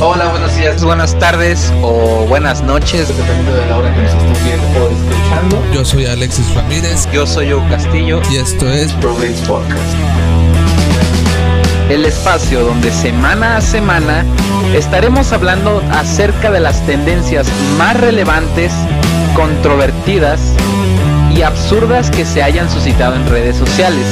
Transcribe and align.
Hola, 0.00 0.28
buenos 0.28 0.54
días, 0.54 0.84
buenas 0.84 1.18
tardes 1.18 1.72
o 1.82 2.26
buenas 2.28 2.62
noches, 2.62 3.08
dependiendo 3.08 3.54
de 3.54 3.66
la 3.66 3.78
hora 3.78 3.92
que 3.92 4.02
nos 4.02 4.12
estén 4.12 4.44
viendo 4.44 4.84
o 4.84 4.88
escuchando. 4.88 5.64
Yo 5.74 5.84
soy 5.84 6.06
Alexis 6.06 6.54
Ramírez 6.54 7.08
Yo 7.12 7.26
soy 7.26 7.54
Hugo 7.54 7.68
Castillo, 7.68 8.22
y 8.30 8.36
esto 8.36 8.70
es 8.70 8.92
Probates 8.92 9.40
Podcast. 9.40 9.96
El 11.88 12.04
espacio 12.04 12.64
donde 12.64 12.92
semana 12.92 13.56
a 13.56 13.60
semana 13.60 14.24
estaremos 14.72 15.32
hablando 15.32 15.82
acerca 15.90 16.52
de 16.52 16.60
las 16.60 16.86
tendencias 16.86 17.48
más 17.78 18.00
relevantes, 18.00 18.72
controvertidas 19.34 20.40
y 21.34 21.42
absurdas 21.42 22.12
que 22.12 22.24
se 22.24 22.44
hayan 22.44 22.70
suscitado 22.70 23.16
en 23.16 23.28
redes 23.28 23.56
sociales. 23.56 24.06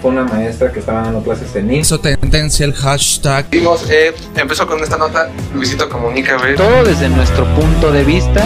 Fue 0.00 0.10
una 0.10 0.24
maestra 0.24 0.72
que 0.72 0.80
estaba 0.80 1.02
dando 1.02 1.22
clases 1.22 1.52
de 1.54 1.62
NIS. 1.62 1.80
hizo 1.80 2.00
tendencia 2.00 2.64
el 2.66 2.74
hashtag 2.74 3.48
Vimos, 3.50 3.88
eh, 3.90 4.14
empezó 4.36 4.66
con 4.66 4.82
esta 4.82 4.96
nota, 4.96 5.30
Luisito 5.54 5.88
Comunica, 5.88 6.36
güey. 6.36 6.54
Todo 6.56 6.84
desde 6.84 7.08
nuestro 7.08 7.46
punto 7.54 7.90
de 7.90 8.04
vista 8.04 8.44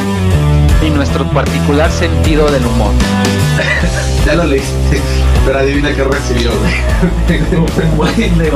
y 0.87 0.91
nuestro 0.91 1.29
particular 1.31 1.91
sentido 1.91 2.51
del 2.51 2.65
humor. 2.65 2.93
Ya 4.27 4.35
lo 4.35 4.45
leíste, 4.45 5.01
pero 5.47 5.61
adivina 5.61 5.95
qué 5.95 6.05
recibió, 6.05 6.51
güey. 7.97 8.21
Le 8.39 8.51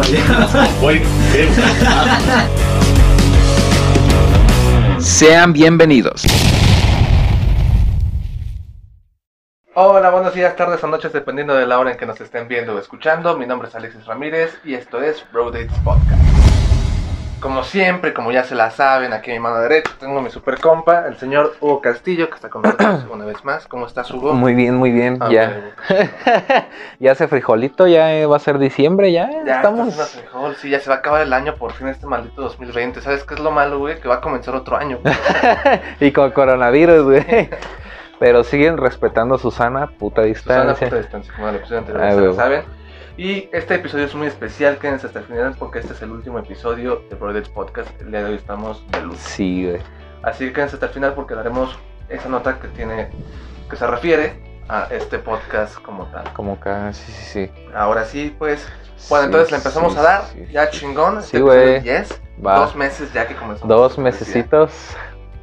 Sean 5.01 5.55
bienvenidos. 5.55 6.23
Hola, 9.77 10.10
buenos 10.10 10.33
días, 10.33 10.55
tardes 10.55 10.84
o 10.84 10.87
noches, 10.87 11.12
dependiendo 11.12 11.52
de 11.52 11.66
la 11.66 11.80
hora 11.80 11.91
en 11.91 11.96
que 11.96 12.06
nos 12.06 12.20
estén 12.20 12.46
viendo 12.46 12.77
o 12.77 12.78
escuchando. 12.78 13.37
Mi 13.37 13.45
nombre 13.45 13.66
es 13.66 13.74
Alexis 13.74 14.06
Ramírez 14.06 14.56
y 14.62 14.74
esto 14.74 15.02
es 15.02 15.27
Bro 15.32 15.51
Dates 15.51 15.77
Podcast. 15.82 16.23
Como 17.41 17.65
siempre, 17.65 18.15
como 18.15 18.30
ya 18.30 18.45
se 18.45 18.54
la 18.54 18.71
saben, 18.71 19.12
aquí 19.12 19.32
a 19.32 19.34
mi 19.34 19.40
mano 19.40 19.59
derecha 19.59 19.90
tengo 19.99 20.23
mi 20.23 20.30
super 20.30 20.60
compa, 20.60 21.09
el 21.09 21.16
señor 21.16 21.57
Hugo 21.60 21.80
Castillo, 21.80 22.29
que 22.29 22.37
está 22.37 22.51
con 22.51 22.62
nosotros 22.62 23.04
una 23.10 23.24
vez 23.24 23.45
más. 23.45 23.66
¿Cómo 23.66 23.88
estás, 23.88 24.09
Hugo? 24.12 24.32
Muy 24.32 24.54
bien, 24.54 24.76
muy 24.76 24.93
bien. 24.93 25.18
Ah, 25.21 25.29
ya. 25.29 25.74
ya 27.01 27.10
hace 27.10 27.27
frijolito, 27.27 27.88
ya 27.88 28.15
eh, 28.15 28.27
va 28.27 28.37
a 28.37 28.38
ser 28.38 28.60
diciembre, 28.60 29.10
ya. 29.10 29.29
Ya 29.45 29.56
estamos. 29.56 29.88
estamos 29.88 30.10
frijol, 30.12 30.54
sí, 30.54 30.71
ya 30.71 30.79
se 30.79 30.88
va 30.88 30.95
a 30.95 30.99
acabar 31.01 31.23
el 31.23 31.32
año 31.32 31.56
por 31.56 31.73
fin 31.73 31.88
este 31.88 32.06
maldito 32.06 32.43
2020. 32.43 33.01
¿Sabes 33.01 33.24
qué 33.24 33.34
es 33.34 33.40
lo 33.40 33.51
malo, 33.51 33.80
güey? 33.80 34.01
Que 34.01 34.06
va 34.06 34.15
a 34.15 34.21
comenzar 34.21 34.54
otro 34.54 34.77
año. 34.77 35.01
y 35.99 36.12
con 36.12 36.30
coronavirus, 36.30 37.02
güey. 37.02 37.51
Pero 38.20 38.45
siguen 38.45 38.76
respetando 38.76 39.38
su 39.38 39.51
sana 39.51 39.87
puta 39.98 40.23
Susana, 40.23 40.73
distancia. 40.73 40.87
puta 40.88 40.98
distancia, 40.98 41.32
como 41.34 41.48
el 41.48 41.57
episodio 41.57 41.79
anterior, 41.80 42.04
ya 42.04 42.15
se 42.15 42.21
lo 42.21 42.34
saben. 42.34 42.62
Y 43.16 43.48
este 43.52 43.76
episodio 43.76 44.04
es 44.06 44.15
muy 44.15 44.26
especial, 44.26 44.79
quédense 44.79 45.06
hasta 45.06 45.21
el 45.21 45.24
final 45.26 45.54
porque 45.59 45.79
este 45.79 45.93
es 45.93 46.02
el 46.02 46.10
último 46.10 46.38
episodio 46.40 47.02
de 47.09 47.15
Brothers 47.16 47.48
Podcast. 47.48 47.88
El 48.01 48.10
día 48.10 48.21
de 48.24 48.30
hoy 48.30 48.34
estamos 48.37 48.84
de 48.90 49.02
luz. 49.02 49.18
Sí, 49.18 49.68
güey. 49.68 49.80
Así 50.23 50.46
que 50.46 50.52
quédense 50.52 50.76
hasta 50.76 50.87
el 50.87 50.93
final 50.93 51.15
porque 51.15 51.34
daremos 51.34 51.79
esa 52.09 52.29
nota 52.29 52.59
que 52.59 52.68
tiene, 52.68 53.10
que 53.71 53.76
se 53.76 53.87
refiere 53.87 54.43
a 54.68 54.88
este 54.90 55.18
podcast 55.18 55.76
como 55.82 56.06
tal. 56.06 56.32
Como 56.32 56.59
que, 56.59 56.71
sí, 56.93 57.12
sí, 57.12 57.24
sí. 57.46 57.51
Ahora 57.74 58.04
sí, 58.04 58.34
pues, 58.38 58.66
bueno, 59.09 59.24
Sí, 59.24 59.26
entonces 59.26 59.51
le 59.51 59.56
empezamos 59.59 59.93
sí, 59.93 59.99
a 59.99 60.02
dar, 60.02 60.24
sí, 60.24 60.46
ya 60.51 60.66
sí. 60.73 60.78
chingón. 60.80 61.21
Sí, 61.23 61.26
este 61.37 61.40
güey. 61.40 61.74
episodio 61.76 61.93
10, 61.99 62.21
Va. 62.45 62.59
dos 62.60 62.74
meses 62.74 63.12
ya 63.12 63.28
que 63.28 63.34
comenzamos. 63.37 63.68
Dos 63.68 63.99
mesecitos. 63.99 64.72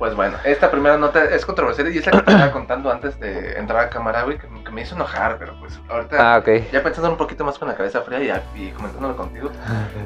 Pues 0.01 0.15
bueno, 0.15 0.35
esta 0.43 0.71
primera 0.71 0.97
nota 0.97 1.25
es 1.25 1.45
controversial 1.45 1.93
y 1.93 1.99
es 1.99 2.05
la 2.07 2.11
que 2.13 2.21
te 2.23 2.31
estaba 2.31 2.51
contando 2.51 2.91
antes 2.91 3.19
de 3.19 3.55
entrar 3.59 3.81
a 3.85 3.89
cámara, 3.91 4.23
güey, 4.23 4.39
que, 4.39 4.47
que 4.47 4.71
me 4.71 4.81
hizo 4.81 4.95
enojar, 4.95 5.37
pero 5.37 5.53
pues 5.59 5.79
ahorita... 5.87 6.17
Ah, 6.33 6.39
ok. 6.39 6.71
Ya 6.71 6.81
pensando 6.81 7.11
un 7.11 7.17
poquito 7.17 7.45
más 7.45 7.59
con 7.59 7.67
la 7.67 7.75
cabeza 7.75 8.01
fría 8.01 8.41
y, 8.55 8.71
comentándolo 8.71 9.15
contigo, 9.15 9.51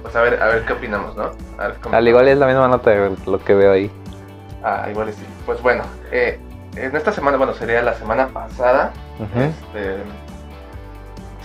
pues 0.01 0.13
a 0.13 0.21
ver, 0.21 0.43
a 0.43 0.47
ver 0.47 0.65
qué 0.65 0.73
opinamos, 0.73 1.15
¿no? 1.15 1.31
A 1.57 1.67
ver, 1.67 1.77
cómo- 1.81 1.95
Al 1.95 2.05
igual 2.05 2.27
es 2.27 2.37
la 2.37 2.45
misma 2.45 2.67
nota 2.67 2.89
de 2.89 3.15
lo 3.25 3.39
que 3.41 3.55
veo 3.55 3.71
ahí. 3.71 3.89
Ah, 4.65 4.85
igual 4.91 5.13
sí. 5.13 5.25
Pues 5.45 5.61
bueno, 5.61 5.83
eh, 6.11 6.41
en 6.75 6.93
esta 6.93 7.13
semana, 7.13 7.37
bueno, 7.37 7.53
sería 7.53 7.81
la 7.81 7.93
semana 7.93 8.27
pasada, 8.27 8.91
Ujú. 9.17 9.43
este, 9.43 9.95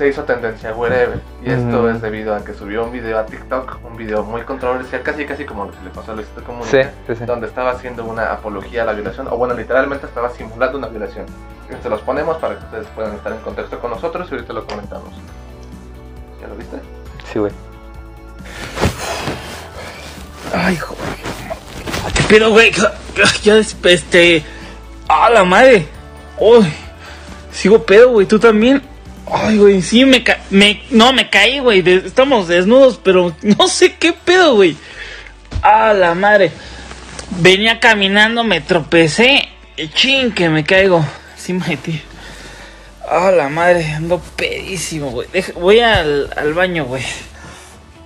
se 0.00 0.09
hizo 0.09 0.25
tendencia 0.25 0.72
wherever. 0.72 1.21
Y 1.44 1.50
esto 1.50 1.91
es 1.91 2.00
debido 2.00 2.34
a 2.34 2.43
que 2.43 2.55
subió 2.55 2.84
un 2.84 2.91
video 2.91 3.19
a 3.19 3.27
TikTok, 3.27 3.81
un 3.84 3.99
video 3.99 4.25
muy 4.25 4.41
controversial, 4.44 5.03
casi 5.03 5.27
casi 5.27 5.44
como 5.44 5.66
lo 5.66 5.72
que 5.72 5.77
le 5.84 5.91
pasó 5.91 6.12
a 6.12 6.15
Luisito 6.15 6.41
Sí, 6.41 6.47
Comunica, 6.47 6.91
sí, 7.06 7.16
sí. 7.16 7.25
donde 7.27 7.47
estaba 7.47 7.72
haciendo 7.72 8.06
una 8.06 8.33
apología 8.33 8.84
a 8.84 8.87
la 8.87 8.94
violación, 8.94 9.28
o 9.28 9.37
bueno, 9.37 9.53
literalmente 9.53 10.06
estaba 10.06 10.31
simulando 10.31 10.78
una 10.78 10.89
violación. 10.89 11.27
Se 11.83 11.91
los 11.91 12.00
ponemos 12.00 12.39
para 12.39 12.59
que 12.59 12.65
ustedes 12.65 12.87
puedan 12.94 13.15
estar 13.15 13.31
en 13.31 13.41
contexto 13.41 13.78
con 13.78 13.91
nosotros 13.91 14.27
y 14.31 14.34
ahorita 14.37 14.55
lo 14.55 14.66
comentamos. 14.66 15.10
¿Ya 16.41 16.49
lo 16.49 16.55
viste? 16.55 16.78
Sí, 17.31 17.39
güey. 17.39 17.53
Ay, 20.55 20.77
joder. 20.77 21.05
¿Qué 22.15 22.22
pedo, 22.22 22.50
güey? 22.53 22.72
Ya, 23.43 23.59
este. 23.59 24.43
¡Ah, 25.10 25.28
la 25.28 25.44
madre! 25.44 25.87
¡Uy! 26.39 26.72
Sigo 27.53 27.83
pedo, 27.84 28.12
güey. 28.12 28.27
¿Tú 28.27 28.39
también? 28.39 28.90
Ay, 29.33 29.59
güey, 29.59 29.83
sí, 29.83 30.05
me, 30.05 30.25
ca 30.25 30.39
me 30.51 30.83
No, 30.91 31.13
me 31.13 31.31
caí, 31.31 31.61
güey. 31.61 31.83
Estamos 31.89 32.49
desnudos, 32.49 33.01
pero 33.03 33.35
no 33.43 33.69
sé 33.69 33.95
qué 33.95 34.13
pedo, 34.13 34.55
güey. 34.55 34.77
¡Ah, 35.63 35.93
la 35.93 36.15
madre! 36.15 36.53
Venía 37.41 37.79
caminando, 37.81 38.45
me 38.45 38.61
tropecé. 38.61 39.49
y 39.77 39.89
Chin, 39.89 40.33
que 40.33 40.49
me 40.49 40.65
caigo. 40.65 41.05
De 41.47 41.77
ti. 41.79 42.01
¡Ah, 43.09 43.33
la 43.33 43.49
madre! 43.49 43.85
Ando 43.93 44.21
pedísimo, 44.37 45.11
güey. 45.11 45.27
Voy 45.57 45.81
al, 45.81 46.33
al 46.37 46.55
baño, 46.55 46.85
güey. 46.85 47.03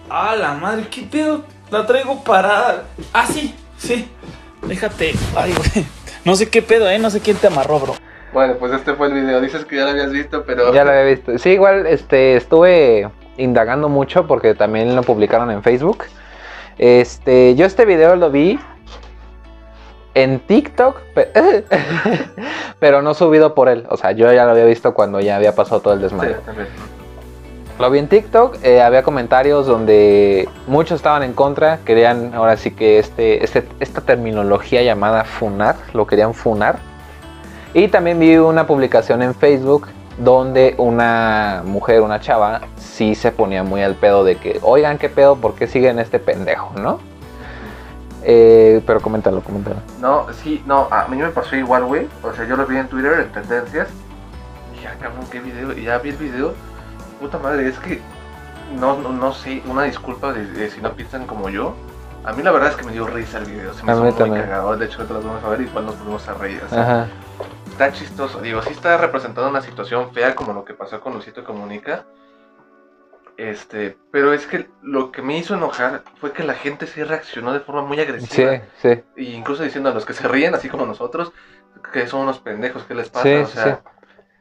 ¡Ah, 0.09 0.35
la 0.35 0.55
madre! 0.55 0.89
¿Qué 0.91 1.03
pedo? 1.03 1.45
La 1.71 1.85
traigo 1.87 2.25
parada. 2.25 2.85
Ah, 3.13 3.27
sí, 3.27 3.55
sí. 3.77 4.07
Déjate. 4.63 5.15
Ay, 5.37 5.53
güey. 5.53 5.87
No 6.25 6.37
sé 6.37 6.49
qué 6.49 6.63
pedo, 6.63 6.89
¿eh? 6.89 6.99
No 6.99 7.11
sé 7.11 7.21
quién 7.21 7.37
te 7.37 7.49
amarró, 7.49 7.79
bro. 7.81 7.97
Bueno, 8.35 8.55
pues 8.59 8.73
este 8.73 8.93
fue 8.95 9.07
el 9.07 9.15
video. 9.15 9.41
Dices 9.41 9.65
que 9.65 9.77
ya 9.77 9.85
lo 9.85 9.91
habías 9.91 10.11
visto, 10.13 10.45
pero... 10.45 10.75
Ya 10.75 10.85
lo 10.85 10.91
había 10.91 11.05
visto. 11.05 11.39
Sí, 11.39 11.51
igual 11.51 11.87
este, 11.87 12.37
estuve 12.37 13.09
indagando 13.39 13.89
mucho 13.89 14.27
porque 14.27 14.55
también 14.55 14.95
lo 14.95 15.03
publicaron 15.03 15.51
en 15.51 15.63
Facebook. 15.63 16.05
Este, 16.77 17.55
yo 17.55 17.65
este 17.65 17.85
video 17.87 18.17
lo 18.17 18.31
vi 18.31 18.59
en 20.15 20.41
TikTok, 20.41 20.99
pe- 21.15 21.31
pero 22.81 23.03
no 23.03 23.15
subido 23.15 23.55
por 23.55 23.69
él. 23.69 23.87
O 23.89 23.97
sea, 23.97 24.13
yo 24.13 24.33
ya 24.33 24.45
lo 24.45 24.51
había 24.51 24.65
visto 24.65 24.95
cuando 24.95 25.21
ya 25.21 25.37
había 25.37 25.55
pasado 25.55 25.81
todo 25.81 25.95
el 25.95 26.01
Sí, 26.01 26.05
desmadre. 26.05 26.35
también. 26.45 26.69
Lo 27.79 27.91
vi 27.91 27.99
en 27.99 28.07
TikTok, 28.09 28.59
eh, 28.63 28.81
había 28.83 29.03
comentarios 29.03 29.67
donde 29.67 30.49
muchos 30.69 30.97
estaban 30.97 31.25
en 31.25 31.33
contra, 31.33 31.79
querían 31.85 32.33
ahora 32.33 32.57
sí 32.57 32.71
que 32.71 33.01
este, 33.01 33.43
este, 33.43 33.65
esta 33.81 34.01
terminología 34.01 34.83
llamada 34.83 35.25
funar, 35.25 35.75
lo 35.93 36.07
querían 36.07 36.35
funar. 36.35 36.79
Y 37.75 37.89
también 37.89 38.19
vi 38.19 38.37
una 38.37 38.67
publicación 38.67 39.23
en 39.23 39.35
Facebook 39.35 39.89
donde 40.19 40.77
una 40.79 41.63
mujer, 41.65 42.01
una 42.03 42.21
chava, 42.21 42.61
sí 42.77 43.15
se 43.17 43.33
ponía 43.33 43.65
muy 43.65 43.83
al 43.83 43.97
pedo 43.97 44.23
de 44.23 44.37
que, 44.37 44.61
oigan, 44.63 44.97
qué 44.97 45.09
pedo, 45.09 45.35
¿por 45.37 45.55
qué 45.55 45.67
siguen 45.67 45.99
este 45.99 46.21
pendejo, 46.21 46.73
no? 46.79 47.01
Eh, 48.23 48.81
pero 48.87 49.01
coméntalo, 49.01 49.41
coméntalo. 49.43 49.77
No, 50.01 50.27
sí, 50.33 50.63
no, 50.67 50.87
a 50.91 51.09
mí 51.09 51.17
me 51.17 51.29
pasó 51.31 51.57
igual, 51.57 51.85
güey. 51.85 52.07
O 52.23 52.33
sea, 52.33 52.47
yo 52.47 52.57
lo 52.57 52.65
vi 52.65 52.77
en 52.79 52.87
Twitter, 52.89 53.21
en 53.21 53.33
tendencias. 53.33 53.89
Y 54.79 54.83
ya, 54.85 54.95
cabrón, 54.95 55.27
qué 55.31 55.41
video. 55.41 55.73
Y 55.73 55.83
ya 55.83 55.99
vi 55.99 56.11
el 56.11 56.17
video. 56.17 56.55
Puta 57.21 57.39
madre, 57.39 57.69
es 57.69 57.79
que 57.81 58.01
no, 58.79 58.97
no, 58.99 59.11
no 59.13 59.33
sé, 59.33 59.63
una 59.67 59.83
disculpa 59.83 60.33
de, 60.33 60.47
de 60.47 60.71
si 60.71 60.81
no 60.81 60.93
piensan 60.93 61.27
como 61.27 61.51
yo. 61.51 61.75
A 62.25 62.33
mí 62.33 62.43
la 62.43 62.53
verdad 62.53 62.71
es 62.71 62.77
que 62.77 62.85
me 62.87 62.93
dio 62.93 63.07
risa 63.07 63.39
el 63.39 63.45
video, 63.45 63.75
se 63.75 63.83
me 63.85 63.93
A 63.93 63.95
hizo 63.97 64.05
muy 64.05 64.13
también. 64.15 64.43
cagado. 64.45 64.77
De 64.77 64.87
hecho, 64.87 64.99
ahorita 65.03 65.15
lo 65.15 65.21
vamos 65.23 65.45
a 65.45 65.49
ver 65.51 65.61
y 65.61 65.65
igual 65.65 65.85
nos 65.87 65.99
volvemos 65.99 66.27
a 66.29 66.35
reír. 66.35 66.63
sea, 66.71 66.81
Ajá. 66.83 67.07
Está 67.75 67.91
chistoso, 67.91 68.41
digo, 68.41 68.63
sí 68.63 68.71
está 68.71 68.97
representando 68.97 69.51
una 69.51 69.61
situación 69.61 70.13
fea 70.15 70.37
como 70.37 70.53
lo 70.53 70.65
que 70.65 70.75
pasó 70.75 71.01
con 71.01 71.13
Luisito 71.13 71.43
Comunica. 71.43 72.07
Este, 73.37 73.99
pero 74.13 74.33
es 74.33 74.47
que 74.47 74.69
lo 74.81 75.11
que 75.11 75.23
me 75.23 75.37
hizo 75.37 75.55
enojar 75.57 76.05
fue 76.21 76.33
que 76.33 76.45
la 76.45 76.55
gente 76.55 76.87
sí 76.87 77.03
reaccionó 77.03 77.53
de 77.53 77.59
forma 77.59 77.83
muy 77.83 77.97
Sí, 77.97 78.03
agresiva. 78.03 78.61
sí. 78.81 78.89
E 79.17 79.23
incluso 79.25 79.65
diciendo 79.65 79.91
a 79.91 79.93
los 79.93 80.05
que 80.05 80.13
se 80.13 80.29
ríen, 80.29 80.55
así 80.55 80.69
como 80.69 80.87
nosotros, 80.87 81.33
que 81.93 82.07
son 82.07 82.21
unos 82.21 82.39
pendejos, 82.39 82.85
¿qué 82.85 82.95
les 82.95 83.09
pasa? 83.09 83.25
Sí, 83.25 83.35
o 83.35 83.47
sí, 83.47 83.53
sea, 83.55 83.83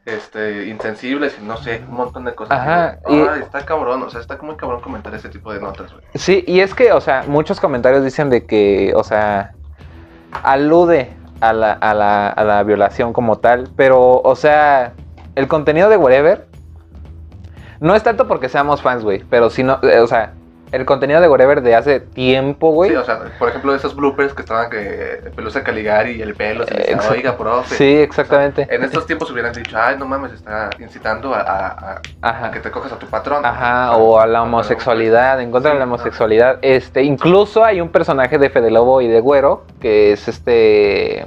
este, 0.06 0.68
insensibles 0.68 1.36
y 1.42 1.44
no 1.44 1.57
sé, 1.57 1.84
un 1.90 1.96
montón 1.96 2.25
de 2.25 2.36
cosas. 2.36 2.60
Ajá, 2.60 3.00
y- 3.10 3.40
está 3.42 3.66
cabrón, 3.66 4.04
o 4.04 4.12
sea, 4.12 4.22
está 4.22 4.38
muy 4.44 4.57
cabrón 4.57 4.80
comentar 4.81 5.12
ese 5.16 5.30
tipo 5.30 5.52
de 5.52 5.60
notas, 5.60 5.92
güey. 5.92 6.04
Sí, 6.13 6.44
y 6.46 6.60
es 6.60 6.75
que, 6.75 6.92
o 6.92 7.02
sea, 7.02 7.24
muchos 7.28 7.60
comentarios 7.60 8.04
dicen 8.04 8.30
de 8.30 8.46
que, 8.46 8.94
o 8.96 9.04
sea, 9.04 9.56
alude 10.44 11.23
a 11.44 11.51
la, 11.51 11.74
a 11.74 11.94
la, 11.94 12.30
a 12.30 12.44
la 12.45 12.63
violación 12.63 13.12
como 13.12 13.40
tal, 13.40 13.69
pero, 13.75 14.22
o 14.22 14.36
sea, 14.36 14.94
el 15.36 15.50
contenido 15.50 15.90
de 15.90 15.98
Wherever 15.98 16.48
no 17.81 17.95
es 17.95 18.04
tanto 18.04 18.30
porque 18.30 18.48
seamos 18.48 18.81
fans, 18.81 19.04
güey, 19.04 19.25
pero 19.30 19.50
si 19.50 19.62
no, 19.62 19.78
eh, 19.84 20.00
o 20.00 20.07
sea, 20.07 20.31
el 20.74 20.86
contenido 20.86 21.22
de 21.22 21.30
Wherever 21.30 21.62
de 21.62 21.75
hace 21.75 22.00
tiempo, 22.02 22.72
güey. 22.72 22.90
Sí, 22.90 22.96
o 22.98 23.04
sea, 23.06 23.20
por 23.40 23.48
ejemplo, 23.50 23.74
esos 23.74 23.96
bloopers 23.96 24.34
que 24.34 24.42
estaban 24.42 24.70
que 24.70 25.31
Pelusa 25.36 25.64
Caligari 25.64 26.12
y 26.14 26.22
el 26.22 26.36
pelo, 26.36 26.66
se 26.66 26.98
oiga, 27.10 27.38
profe. 27.38 27.75
Sí, 27.75 27.96
exactamente. 27.98 28.68
En 28.70 28.84
estos 28.84 29.06
tiempos 29.06 29.31
hubieran 29.31 29.54
dicho, 29.54 29.78
ay, 29.80 29.96
no 29.98 30.06
mames, 30.06 30.34
está 30.34 30.70
incitando 30.80 31.34
a, 31.34 31.40
a- 31.42 31.68
a- 31.68 32.02
a 32.22 32.30
Ajá. 32.30 32.52
que 32.52 32.60
te 32.60 32.72
cojas 32.72 32.92
a 32.92 32.98
tu 33.00 33.06
patrón. 33.08 33.46
Ajá, 33.46 33.96
o 33.96 34.20
a 34.20 34.28
la 34.28 34.42
homosexualidad, 34.44 35.40
en 35.42 35.52
contra 35.52 35.72
de 35.74 35.78
la 35.80 35.86
homosexualidad. 35.86 36.58
Este, 36.62 37.04
incluso 37.04 37.64
hay 37.64 37.80
un 37.80 37.90
personaje 37.90 38.38
de 38.38 38.50
Fede 38.50 38.72
Lobo 38.72 39.02
y 39.02 39.08
de 39.08 39.19
Güero, 39.22 39.66
que 39.80 40.12
es 40.12 40.28
este. 40.28 41.26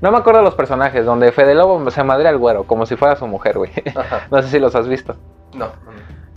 No 0.00 0.10
me 0.10 0.18
acuerdo 0.18 0.40
de 0.40 0.44
los 0.44 0.54
personajes, 0.54 1.06
donde 1.06 1.30
Fede 1.32 1.54
Lobo 1.54 1.90
se 1.90 2.02
madre 2.02 2.28
al 2.28 2.36
güero, 2.38 2.64
como 2.64 2.84
si 2.84 2.96
fuera 2.96 3.16
su 3.16 3.26
mujer, 3.26 3.56
güey. 3.56 3.70
Ajá. 3.94 4.26
No 4.30 4.42
sé 4.42 4.48
si 4.48 4.58
los 4.58 4.74
has 4.74 4.88
visto. 4.88 5.14
No, 5.54 5.66
no, 5.66 5.72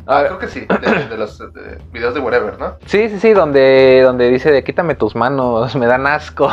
Ah, 0.08 0.24
creo 0.26 0.40
que 0.40 0.48
sí, 0.48 0.62
de, 0.62 1.06
de 1.10 1.18
los 1.18 1.38
de 1.38 1.78
videos 1.92 2.14
de 2.14 2.22
Whatever, 2.22 2.58
¿no? 2.58 2.76
Sí, 2.86 3.10
sí, 3.10 3.20
sí, 3.20 3.34
donde, 3.34 4.02
donde 4.04 4.30
dice 4.30 4.52
de 4.52 4.64
quítame 4.64 4.96
tus 4.96 5.16
manos, 5.16 5.76
me 5.78 5.86
dan 5.86 6.08
asco. 6.08 6.50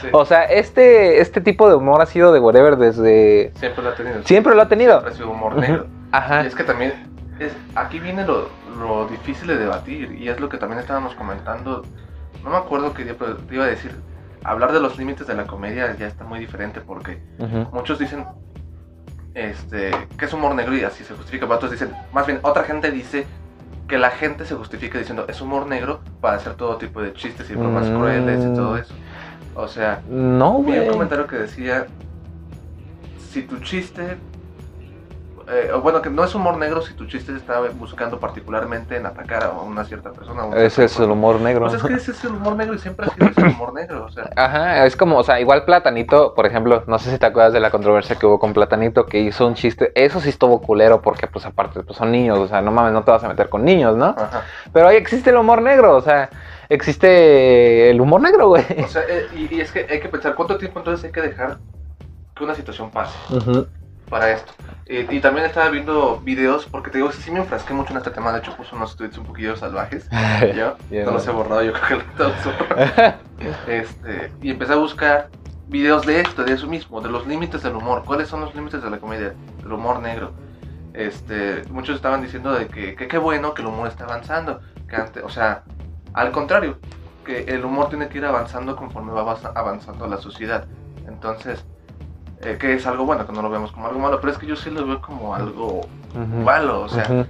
Sí. 0.00 0.08
O 0.12 0.24
sea, 0.24 0.44
este, 0.44 1.20
este 1.20 1.40
tipo 1.40 1.68
de 1.68 1.74
humor 1.74 2.00
ha 2.00 2.06
sido 2.06 2.32
de 2.32 2.40
Whatever 2.40 2.76
desde. 2.76 3.52
Siempre 3.56 3.84
lo 3.84 3.90
ha 3.90 3.94
tenido. 3.94 4.22
Siempre 4.24 4.54
lo 4.54 4.62
ha 4.62 4.68
tenido. 4.68 4.92
Siempre 4.92 5.12
ha 5.12 5.16
sido 5.16 5.30
humor 5.30 5.56
negro. 5.56 5.86
Ajá. 6.12 6.44
Y 6.44 6.46
es 6.46 6.54
que 6.54 6.64
también, 6.64 6.92
es, 7.38 7.52
aquí 7.74 8.00
viene 8.00 8.24
lo, 8.26 8.48
lo 8.78 9.06
difícil 9.06 9.48
de 9.48 9.58
debatir, 9.58 10.12
y 10.12 10.28
es 10.28 10.40
lo 10.40 10.48
que 10.48 10.56
también 10.56 10.80
estábamos 10.80 11.14
comentando. 11.14 11.84
No 12.42 12.50
me 12.50 12.56
acuerdo 12.56 12.94
qué 12.94 13.04
día, 13.04 13.16
pero 13.18 13.36
te 13.36 13.54
iba 13.54 13.64
a 13.64 13.68
decir. 13.68 13.94
Hablar 14.46 14.72
de 14.72 14.80
los 14.80 14.98
límites 14.98 15.26
de 15.26 15.34
la 15.34 15.46
comedia 15.46 15.96
ya 15.98 16.06
está 16.06 16.22
muy 16.24 16.38
diferente 16.38 16.82
porque 16.82 17.18
Ujú. 17.38 17.66
muchos 17.72 17.98
dicen 17.98 18.26
este, 19.34 19.90
que 20.16 20.24
es 20.24 20.32
humor 20.32 20.54
negro 20.54 20.76
y 20.76 20.84
así 20.84 21.04
se 21.04 21.14
justifica, 21.14 21.46
pero 21.46 21.56
otros 21.56 21.72
dicen, 21.72 21.92
más 22.12 22.26
bien, 22.26 22.38
otra 22.42 22.64
gente 22.64 22.90
dice 22.90 23.26
que 23.88 23.98
la 23.98 24.10
gente 24.10 24.46
se 24.46 24.54
justifica 24.54 24.98
diciendo 24.98 25.26
es 25.28 25.40
humor 25.40 25.66
negro 25.66 26.00
para 26.20 26.36
hacer 26.36 26.54
todo 26.54 26.76
tipo 26.76 27.02
de 27.02 27.12
chistes 27.12 27.50
y 27.50 27.54
bromas 27.54 27.88
Mm. 27.90 27.96
crueles 27.98 28.40
y 28.44 28.54
todo 28.54 28.76
eso. 28.78 28.94
O 29.56 29.68
sea, 29.68 30.00
No, 30.08 30.62
Vi 30.62 30.78
un 30.78 30.86
comentario 30.86 31.26
que 31.26 31.36
decía, 31.36 31.86
si 33.30 33.42
tu 33.42 33.58
chiste, 33.58 34.16
eh, 35.48 35.70
bueno, 35.82 36.00
que 36.00 36.10
no 36.10 36.24
es 36.24 36.34
humor 36.34 36.56
negro 36.56 36.80
si 36.82 36.94
tu 36.94 37.06
chiste 37.06 37.34
está 37.36 37.60
buscando 37.74 38.18
particularmente 38.18 38.96
en 38.96 39.06
atacar 39.06 39.44
a 39.44 39.50
una 39.50 39.84
cierta 39.84 40.10
persona. 40.12 40.44
Ese 40.56 40.84
es 40.84 40.98
el 40.98 41.10
humor 41.10 41.40
negro. 41.40 41.66
Pues 41.66 41.74
es 41.74 41.82
que 41.82 41.94
ese 41.94 42.12
es 42.12 42.24
el 42.24 42.32
humor 42.32 42.56
negro 42.56 42.74
y 42.74 42.78
siempre 42.78 43.06
ha 43.06 43.10
sido 43.10 43.28
ese 43.28 43.40
el 43.40 43.48
humor 43.48 43.74
negro, 43.74 44.04
o 44.06 44.10
sea, 44.10 44.30
Ajá, 44.36 44.86
es 44.86 44.96
como, 44.96 45.18
o 45.18 45.22
sea, 45.22 45.40
igual 45.40 45.64
Platanito, 45.64 46.34
por 46.34 46.46
ejemplo, 46.46 46.84
no 46.86 46.98
sé 46.98 47.10
si 47.10 47.18
te 47.18 47.26
acuerdas 47.26 47.52
de 47.52 47.60
la 47.60 47.70
controversia 47.70 48.16
que 48.16 48.26
hubo 48.26 48.38
con 48.38 48.52
Platanito, 48.52 49.06
que 49.06 49.20
hizo 49.20 49.46
un 49.46 49.54
chiste, 49.54 49.92
eso 49.94 50.20
sí 50.20 50.30
estuvo 50.30 50.60
culero, 50.60 51.02
porque 51.02 51.26
pues 51.26 51.44
aparte, 51.44 51.82
pues 51.82 51.98
son 51.98 52.10
niños, 52.10 52.38
o 52.38 52.48
sea, 52.48 52.60
no 52.60 52.70
mames, 52.70 52.92
no 52.92 53.02
te 53.04 53.10
vas 53.10 53.24
a 53.24 53.28
meter 53.28 53.48
con 53.48 53.64
niños, 53.64 53.96
¿no? 53.96 54.14
ajá. 54.16 54.42
Pero 54.72 54.88
ahí 54.88 54.96
existe 54.96 55.30
el 55.30 55.36
humor 55.36 55.62
negro, 55.62 55.96
o 55.96 56.00
sea, 56.00 56.30
existe 56.68 57.90
el 57.90 58.00
humor 58.00 58.20
negro, 58.20 58.48
güey. 58.48 58.64
O 58.82 58.88
sea, 58.88 59.02
eh, 59.08 59.26
y, 59.34 59.54
y 59.54 59.60
es 59.60 59.70
que 59.70 59.86
hay 59.88 60.00
que 60.00 60.08
pensar 60.08 60.34
cuánto 60.34 60.56
tiempo 60.56 60.78
entonces 60.78 61.04
hay 61.04 61.12
que 61.12 61.20
dejar 61.22 61.58
que 62.34 62.44
una 62.44 62.54
situación 62.54 62.90
pase 62.90 63.14
Ujú. 63.30 63.66
Para 64.08 64.30
esto. 64.32 64.52
Eh, 64.86 65.06
y 65.10 65.20
también 65.20 65.46
estaba 65.46 65.70
viendo 65.70 66.20
videos, 66.20 66.66
porque 66.66 66.90
te 66.90 66.98
digo, 66.98 67.10
sí 67.12 67.30
me 67.30 67.40
enfrasqué 67.40 67.72
mucho 67.72 67.92
en 67.92 67.98
este 67.98 68.10
tema, 68.10 68.32
de 68.32 68.38
hecho 68.40 68.54
puse 68.56 68.74
unos 68.74 68.96
tweets 68.96 69.18
un 69.18 69.24
poquillo 69.24 69.56
salvajes. 69.56 70.08
Yo 70.52 70.76
no 71.02 71.12
los 71.12 71.26
he 71.26 71.30
borrado, 71.30 71.62
yo 71.62 71.72
creo 71.72 72.00
que 72.00 72.22
los 72.22 72.46
he. 72.46 72.50
Este, 73.64 74.36
y 74.40 74.50
empecé 74.50 74.74
a 74.74 74.76
buscar 74.76 75.32
videos 75.66 76.04
de 76.06 76.20
esto, 76.20 76.44
de 76.44 76.52
eso 76.54 76.66
mismo, 76.66 77.00
de 77.00 77.08
los 77.10 77.26
límites 77.26 77.62
del 77.62 77.76
humor. 77.76 78.04
¿Cuáles 78.04 78.28
son 78.28 78.40
los 78.40 78.54
límites 78.54 78.82
de 78.82 78.90
la 78.90 79.00
comedia? 79.00 79.36
El 79.62 79.72
humor 79.72 80.00
negro. 80.00 80.36
Este, 80.92 81.66
muchos 81.68 81.96
estaban 81.96 82.22
diciendo 82.22 82.52
de 82.52 82.70
que 82.70 82.94
que 82.96 83.08
qué 83.08 83.18
bueno 83.18 83.54
que 83.54 83.62
el 83.62 83.68
humor 83.68 83.88
está 83.88 84.04
avanzando. 84.04 84.62
Que 84.86 84.96
antes, 84.96 85.22
o 85.24 85.28
sea, 85.28 85.66
al 86.12 86.32
contrario, 86.32 86.82
que 87.24 87.40
el 87.48 87.64
humor 87.64 87.88
tiene 87.88 88.08
que 88.08 88.18
ir 88.18 88.24
avanzando 88.26 88.76
conforme 88.76 89.12
va 89.12 89.22
avanza- 89.22 89.52
avanzando 89.54 90.06
la 90.08 90.18
sociedad. 90.18 90.68
Entonces, 91.04 91.66
eh, 92.44 92.56
que 92.58 92.74
es 92.74 92.86
algo 92.86 93.04
bueno, 93.04 93.26
que 93.26 93.32
no 93.32 93.42
lo 93.42 93.50
vemos 93.50 93.72
como 93.72 93.86
algo 93.86 93.98
malo, 93.98 94.20
pero 94.20 94.32
es 94.32 94.38
que 94.38 94.46
yo 94.46 94.56
sí 94.56 94.70
lo 94.70 94.86
veo 94.86 95.00
como 95.00 95.34
algo 95.34 95.80
malo, 96.44 96.82
o 96.82 96.88
sea. 96.88 97.26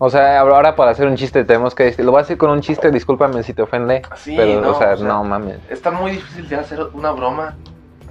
O 0.00 0.10
sea, 0.10 0.40
ahora 0.40 0.76
para 0.76 0.92
hacer 0.92 1.08
un 1.08 1.16
chiste 1.16 1.44
tenemos 1.44 1.74
que 1.74 1.84
decir, 1.84 2.04
lo 2.04 2.12
voy 2.12 2.20
a 2.20 2.22
decir 2.22 2.38
con 2.38 2.50
un 2.50 2.60
chiste, 2.60 2.90
discúlpame 2.90 3.42
si 3.42 3.52
te 3.52 3.62
ofende, 3.62 4.02
Sí, 4.16 4.34
pero, 4.36 4.60
no, 4.60 4.70
o 4.70 4.74
sea, 4.74 4.92
o 4.92 4.96
sea, 4.96 5.06
no 5.08 5.24
mames. 5.24 5.58
está 5.68 5.90
muy 5.90 6.12
difícil 6.12 6.48
ya 6.48 6.60
hacer 6.60 6.80
una 6.92 7.10
broma 7.10 7.54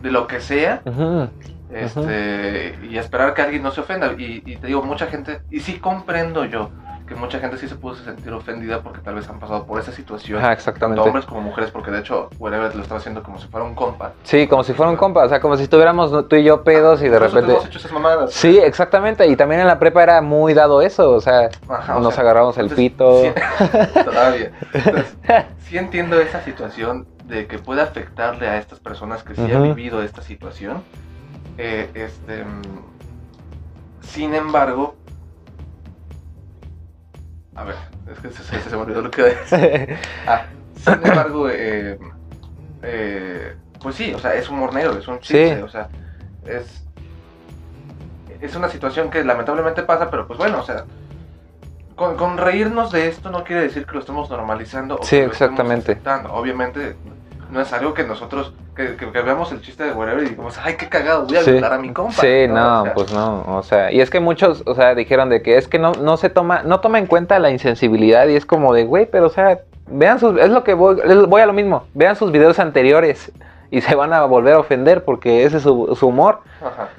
de 0.01 0.11
lo 0.11 0.27
que 0.27 0.41
sea 0.41 0.81
Ujú. 0.85 1.29
este, 1.73 2.77
y 2.83 2.97
esperar 2.97 3.33
que 3.33 3.41
alguien 3.41 3.63
no 3.63 3.71
se 3.71 3.81
ofenda. 3.81 4.13
Y, 4.17 4.43
y 4.45 4.57
te 4.57 4.67
digo, 4.67 4.83
mucha 4.83 5.07
gente, 5.07 5.39
y 5.49 5.59
sí 5.61 5.79
comprendo 5.79 6.45
yo 6.45 6.69
que 7.07 7.15
mucha 7.15 7.39
gente 7.39 7.57
sí 7.57 7.67
se 7.69 7.75
pudo 7.75 7.95
sentir 7.95 8.33
ofendida 8.33 8.81
porque 8.81 8.99
tal 8.99 9.15
vez 9.15 9.27
han 9.29 9.39
pasado 9.39 9.65
por 9.65 9.79
esa 9.79 9.93
situación, 9.93 10.39
Ajá, 10.39 10.47
tanto 10.49 10.59
exactamente. 10.59 11.01
hombres 11.01 11.25
como 11.25 11.39
mujeres, 11.41 11.71
porque 11.71 11.89
de 11.89 11.99
hecho, 11.99 12.29
Whatever 12.37 12.75
lo 12.75 12.81
estaba 12.81 12.99
haciendo 12.99 13.23
como 13.23 13.39
si 13.39 13.47
fuera 13.47 13.65
un 13.65 13.73
compa. 13.75 14.11
Sí, 14.23 14.45
como 14.47 14.63
si 14.63 14.73
fuera 14.73 14.91
un 14.91 14.97
compa, 14.97 15.23
o 15.23 15.29
sea, 15.29 15.39
como 15.39 15.55
si 15.55 15.63
estuviéramos 15.63 16.27
tú 16.27 16.35
y 16.35 16.43
yo 16.43 16.63
pedos 16.63 17.01
y 17.01 17.07
de 17.07 17.17
repente... 17.17 17.51
hemos 17.51 17.65
hecho 17.65 17.77
esas 17.79 17.91
mamadas. 17.93 18.33
Sí, 18.33 18.59
exactamente, 18.59 19.25
y 19.25 19.37
también 19.37 19.61
en 19.61 19.67
la 19.67 19.79
prepa 19.79 20.03
era 20.03 20.21
muy 20.21 20.53
dado 20.53 20.81
eso, 20.81 21.11
o 21.11 21.21
sea, 21.21 21.49
Ajá, 21.69 21.97
o 21.97 22.01
nos 22.01 22.13
sea, 22.13 22.23
agarramos 22.23 22.57
el 22.57 22.69
pito. 22.69 23.21
sí- 23.23 23.31
todavía. 24.03 24.51
Entonces, 24.73 25.17
sí 25.59 25.77
entiendo 25.77 26.19
esa 26.19 26.41
situación 26.43 27.07
de 27.23 27.47
que 27.47 27.57
puede 27.57 27.81
afectarle 27.81 28.47
a 28.49 28.57
estas 28.57 28.79
personas 28.81 29.23
que 29.23 29.33
sí 29.33 29.41
han 29.41 29.61
Ujú. 29.61 29.75
vivido 29.75 30.01
esta 30.03 30.21
situación. 30.21 30.83
Eh, 31.57 31.89
este, 31.95 32.43
mm, 32.43 32.61
sin 34.01 34.33
embargo, 34.33 34.95
a 37.57 37.63
ver, 37.63 37.75
es 38.11 38.19
que 38.19 38.29
se, 38.31 38.43
se- 38.43 38.61
se 38.61 38.75
me 38.75 38.81
olvidó 38.83 39.01
lo 39.01 39.11
que 39.11 39.21
iba 39.21 39.29
a 39.29 39.33
decir. 39.33 39.97
Ah, 40.27 40.45
sin 40.75 40.93
embargo, 40.93 41.49
eh, 41.49 41.97
eh, 42.83 43.55
pues 43.81 43.95
sí, 43.95 44.13
o 44.13 44.19
sea, 44.19 44.35
es 44.35 44.49
humor 44.49 44.73
negro, 44.73 44.97
es 44.97 45.07
un 45.07 45.19
chiste, 45.19 45.55
Sí. 45.57 45.61
o 45.61 45.67
sea, 45.69 45.89
es, 46.45 46.85
es 48.41 48.55
una 48.55 48.69
situación 48.69 49.09
que 49.09 49.23
lamentablemente 49.23 49.83
pasa, 49.83 50.09
pero 50.09 50.27
pues 50.27 50.37
bueno, 50.37 50.59
o 50.59 50.63
sea, 50.63 50.85
con, 51.95 52.15
con 52.15 52.37
reírnos 52.37 52.91
de 52.91 53.07
esto 53.07 53.31
no 53.31 53.43
quiere 53.43 53.63
decir 53.63 53.85
que 53.85 53.93
lo 53.95 53.99
estemos 54.01 54.29
normalizando 54.29 54.95
o 54.99 55.03
Sí, 55.03 55.17
que 55.17 55.25
lo 55.25 55.31
estemos 55.31 55.51
exactamente. 55.51 55.91
aceptando. 55.93 56.33
Obviamente 56.33 56.97
no 57.49 57.61
es 57.61 57.71
algo 57.73 57.93
que 57.93 58.03
nosotros, 58.03 58.53
que, 58.75 58.95
que- 58.95 59.11
que 59.11 59.21
veamos 59.21 59.51
el 59.51 59.61
chiste 59.61 59.83
de 59.83 59.91
whatever 59.93 60.23
y 60.25 60.29
digamos, 60.29 60.57
ay, 60.63 60.75
qué 60.75 60.87
cagado, 60.89 61.25
voy 61.25 61.37
a 61.37 61.41
Sí. 61.43 61.57
a 61.63 61.77
mi 61.77 61.93
compa. 61.93 62.13
Sí, 62.21 62.47
no, 62.47 62.81
O 62.81 62.83
sea, 62.85 62.93
pues 62.93 63.13
no, 63.13 63.43
o 63.57 63.63
sea, 63.63 63.91
y 63.91 64.01
es 64.01 64.09
que 64.09 64.19
muchos, 64.19 64.63
o 64.65 64.75
sea, 64.75 64.95
dijeron 64.95 65.29
de 65.29 65.41
que 65.41 65.57
es 65.57 65.67
que 65.67 65.79
no, 65.79 65.91
no 65.93 66.17
se 66.17 66.29
toma, 66.29 66.63
no 66.63 66.79
toma 66.79 66.99
en 66.99 67.07
cuenta 67.07 67.39
la 67.39 67.49
insensibilidad 67.51 68.27
y 68.27 68.35
es 68.35 68.45
como 68.45 68.73
de, 68.73 68.85
güey, 68.85 69.05
pero 69.09 69.27
o 69.27 69.29
sea, 69.29 69.59
vean 69.87 70.19
sus, 70.19 70.37
es 70.39 70.49
lo 70.49 70.63
que 70.63 70.73
voy, 70.73 71.01
voy 71.27 71.41
a 71.41 71.45
lo 71.45 71.53
mismo, 71.53 71.85
vean 71.93 72.15
sus 72.15 72.31
videos 72.31 72.59
anteriores 72.59 73.31
y 73.71 73.81
se 73.81 73.95
van 73.95 74.13
a 74.13 74.23
volver 74.25 74.53
a 74.55 74.59
ofender 74.59 75.03
porque 75.03 75.43
ese 75.45 75.57
es 75.57 75.63
su, 75.63 75.95
su 75.97 76.07
humor. 76.07 76.41
Ajá. 76.61 76.89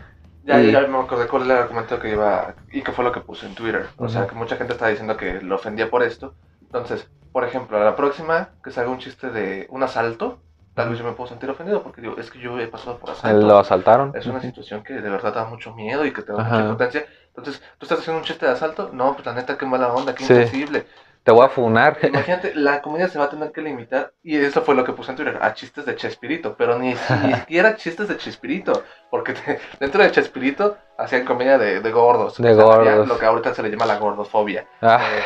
Ya, 0.45 0.61
Y- 0.63 0.73
ya 0.73 0.81
me 0.81 0.99
acordé 0.99 1.27
cuál 1.27 1.45
era 1.45 1.57
el 1.57 1.63
argumento 1.65 1.99
que 2.01 2.11
iba 2.11 2.55
y 2.73 2.81
que 2.81 2.93
fue 2.93 3.05
lo 3.05 3.13
que 3.13 3.21
puse 3.21 3.45
en 3.47 3.55
Twitter. 3.55 3.87
O 3.99 4.09
sea, 4.09 4.27
que 4.27 4.35
mucha 4.35 4.57
gente 4.57 4.73
está 4.73 4.89
diciendo 4.89 5.15
que 5.19 5.43
lo 5.43 5.57
ofendía 5.57 5.91
por 5.91 6.03
esto. 6.03 6.33
Entonces, 6.63 7.07
por 7.39 7.47
ejemplo, 7.47 7.77
a 7.81 7.85
la 7.85 7.95
próxima 7.95 8.49
que 8.65 8.73
salga 8.73 8.91
un 8.91 8.99
chiste 8.99 9.31
de 9.31 9.69
un 9.71 9.81
asalto, 9.85 10.41
tal 10.75 10.89
vez 10.89 10.99
yo 10.99 11.05
me 11.05 11.13
puedo 11.13 11.29
sentir 11.29 11.49
ofendido 11.49 11.85
porque 11.85 12.01
digo, 12.01 12.17
es 12.19 12.33
que 12.33 12.41
yo 12.41 12.59
he 12.59 12.67
pasado 12.67 12.99
por 12.99 13.11
asalto. 13.11 13.47
Lo 13.47 13.61
asaltaron. 13.61 14.11
Es 14.17 14.27
una 14.27 14.41
situación 14.41 14.83
que 14.83 14.95
de 14.95 15.09
verdad 15.09 15.33
da 15.33 15.45
mucho 15.45 15.73
miedo 15.73 16.05
y 16.05 16.13
que 16.13 16.23
te 16.23 16.33
da 16.33 16.41
Ajá. 16.41 16.51
mucha 16.51 16.63
impotencia. 16.65 17.07
Entonces, 17.37 17.63
¿tú 17.79 17.85
estás 17.85 18.01
haciendo 18.01 18.19
un 18.19 18.25
chiste 18.25 18.45
de 18.45 18.51
asalto? 18.51 18.91
No, 18.93 19.15
pues 19.15 19.25
la 19.25 19.35
neta, 19.35 19.57
qué 19.57 19.67
mala 19.67 19.87
onda, 19.95 20.17
qué 20.17 20.25
Sí. 20.25 20.33
insensible. 20.33 20.87
Te 21.23 21.31
voy 21.31 21.45
a 21.47 21.49
funar. 21.49 21.99
Imagínate, 22.03 22.57
la 22.57 22.83
comedia 22.83 23.07
se 23.07 23.21
va 23.21 23.27
a 23.27 23.31
tener 23.31 23.53
que 23.53 23.61
limitar, 23.61 24.15
y 24.21 24.37
eso 24.37 24.63
fue 24.63 24.75
lo 24.75 24.83
que 24.83 24.95
puse 24.95 25.13
en 25.13 25.17
Twitter, 25.19 25.39
a 25.41 25.55
chistes 25.55 25.87
de 25.87 25.95
Chespirito, 25.95 26.57
pero 26.57 26.77
ni, 26.77 26.89
ni 26.89 26.95
siquiera 27.35 27.77
chistes 27.77 28.09
de 28.09 28.17
Chespirito, 28.17 28.83
porque 29.13 29.35
te- 29.35 29.61
dentro 29.79 30.03
de 30.03 30.11
Chespirito 30.11 30.77
hacían 30.99 31.25
comedia 31.25 31.57
de, 31.57 31.79
de 31.81 31.91
gordos. 31.93 32.37
De 32.39 32.51
O 32.51 32.57
sea, 32.57 32.65
había 32.65 32.91
gordos. 32.93 33.09
Lo 33.09 33.19
que 33.21 33.27
ahorita 33.27 33.55
se 33.55 33.63
le 33.63 33.71
llama 33.71 33.87
la 33.87 33.99
gordofobia. 33.99 34.67
Ah, 34.83 34.99
Eh, 35.09 35.23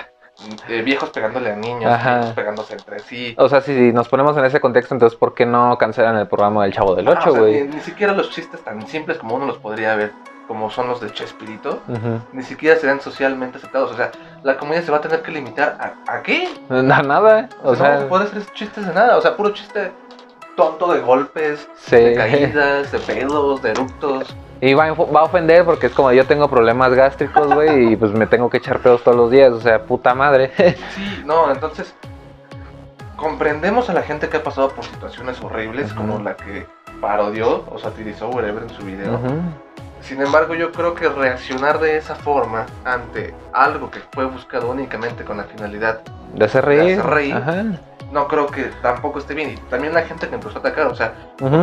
eh, 0.69 0.83
viejos 0.83 1.11
pegándole 1.11 1.53
a 1.53 1.57
niños, 1.57 1.93
viejos 2.03 2.33
pegándose 2.35 2.75
entre 2.75 2.99
sí. 3.01 3.35
o 3.39 3.49
sea, 3.49 3.61
si 3.61 3.93
nos 3.93 4.09
ponemos 4.09 4.37
en 4.37 4.45
ese 4.45 4.61
contexto, 4.61 4.95
entonces, 4.95 5.19
¿por 5.19 5.35
qué 5.35 5.47
no 5.47 5.77
cancelan 5.79 6.17
el 6.17 6.27
programa 6.27 6.65
del 6.65 6.73
Chavo 6.73 6.95
del 6.95 7.09
Ajá, 7.09 7.21
8, 7.21 7.29
o 7.29 7.33
sea, 7.33 7.41
güey? 7.41 7.63
ni, 7.63 7.75
ni 7.77 7.81
siquiera 7.81 8.13
los 8.13 8.31
chistes 8.31 8.63
tan 8.65 8.87
simples 8.87 9.19
como 9.19 9.37
uno 9.37 9.47
los 9.47 9.59
podría 9.59 9.95
ver, 9.95 10.13
como 10.49 10.71
son 10.71 10.89
los 10.89 11.01
de 11.01 11.13
Chespirito, 11.13 11.81
Ujú. 11.89 12.21
ni 12.33 12.43
siquiera 12.43 12.79
serán 12.79 13.01
socialmente 13.01 13.59
aceptados. 13.59 13.93
O 13.93 13.97
sea, 13.97 14.11
la 14.43 14.57
comedia 14.57 14.83
se 14.83 14.91
va 14.91 14.99
a 14.99 15.01
tener 15.01 15.23
que 15.23 15.31
limitar 15.31 15.77
a, 15.79 16.13
¿a 16.13 16.23
qué? 16.23 16.49
Na- 16.69 17.03
Nada, 17.03 17.49
o 17.63 17.75
sea, 17.77 18.01
no 18.01 18.09
puede 18.09 18.27
ser 18.29 18.45
chistes 18.53 18.87
de 18.87 18.93
nada, 18.93 19.17
o 19.17 19.21
sea, 19.21 19.37
puro 19.37 19.51
chiste 19.51 19.93
tonto 20.57 20.93
de 20.93 21.01
golpes, 21.01 21.69
sí. 21.77 21.97
de 21.97 22.15
caídas, 22.15 22.91
de 22.93 22.99
pedos, 22.99 23.63
de 23.63 23.71
eructos. 23.71 24.35
Y 24.63 24.75
va 24.75 24.93
va 24.93 25.21
a 25.21 25.25
ofender 25.25 25.65
porque 25.65 25.89
es 25.89 25.93
como 25.93 26.13
yo 26.13 26.25
tengo 26.25 26.49
problemas 26.49 26.95
gástricos, 26.95 27.53
güey, 27.53 27.95
y 27.95 27.97
pues 27.97 28.13
me 28.13 28.29
tengo 28.29 28.49
que 28.49 28.59
echar 28.59 28.79
pedos 28.79 29.03
todos 29.03 29.17
los 29.17 29.29
días, 29.29 29.51
o 29.51 29.61
sea, 29.61 29.83
puta 29.83 30.15
madre. 30.15 30.53
Sí, 30.95 31.23
no, 31.27 31.51
entonces 31.51 31.93
comprendemos 33.17 33.91
a 33.91 33.93
la 33.93 34.03
gente 34.03 34.29
que 34.29 34.37
ha 34.37 34.43
pasado 34.45 34.69
por 34.69 34.85
situaciones 34.85 35.43
horribles 35.43 35.93
como 35.93 36.21
la 36.21 36.37
que 36.37 36.65
parodió 37.01 37.65
o 37.73 37.79
satirizó 37.81 38.29
whatever 38.29 38.63
en 38.63 38.71
su 38.71 38.85
video. 38.85 39.19
Sin 40.01 40.23
embargo, 40.23 40.55
yo 40.55 40.71
creo 40.71 40.95
que 40.95 41.09
reaccionar 41.09 41.81
de 41.81 41.97
esa 41.97 42.15
forma 42.15 42.67
ante 42.85 43.35
algo 43.53 43.91
que 43.91 43.99
fue 44.13 44.27
buscado 44.27 44.71
únicamente 44.71 45.25
con 45.25 45.39
la 45.39 45.45
finalidad 45.45 46.03
De 46.35 46.45
hacer 46.45 46.65
reír. 46.65 46.85
De 46.85 46.93
hacer 46.93 47.07
reír. 47.07 47.35
Ajá. 47.35 47.65
No 48.13 48.29
creo 48.29 48.47
que 48.47 48.65
tampoco 48.83 49.19
esté 49.19 49.35
bien. 49.35 49.51
Y 49.51 49.57
también 49.71 49.95
la 49.95 50.03
gente 50.03 50.29
que 50.29 50.35
empezó 50.35 50.57
a 50.59 50.61
atacar, 50.61 50.87
o 50.87 50.95
sea, 50.95 51.15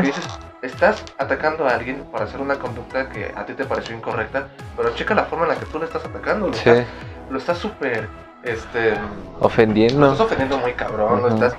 dices, 0.01 0.27
estás 0.61 1.03
atacando 1.17 1.65
a 1.67 1.69
alguien 1.75 2.03
para 2.11 2.25
hacer 2.25 2.41
una 2.41 2.55
conducta 2.55 3.07
que 3.09 3.31
a 3.35 3.45
ti 3.45 3.53
te 3.53 3.65
pareció 3.65 3.95
incorrecta, 3.95 4.47
pero 4.75 4.93
checa 4.95 5.13
la 5.13 5.25
forma 5.25 5.45
en 5.45 5.49
la 5.51 5.55
que 5.55 5.65
tú 5.67 5.79
le 5.79 5.85
estás 5.85 6.03
atacando. 6.03 6.47
Lo 6.47 6.53
Sí. 6.53 6.69
estás, 6.69 6.85
lo 7.29 7.37
estás 7.37 7.57
súper, 7.59 8.07
este, 8.43 8.91
lo 8.95 9.45
Ofendiendo. 9.45 10.07
estás 10.07 10.21
ofendiendo 10.25 10.57
muy 10.57 10.73
cabrón, 10.73 11.21
lo 11.21 11.27
Ujú. 11.27 11.35
estás... 11.35 11.55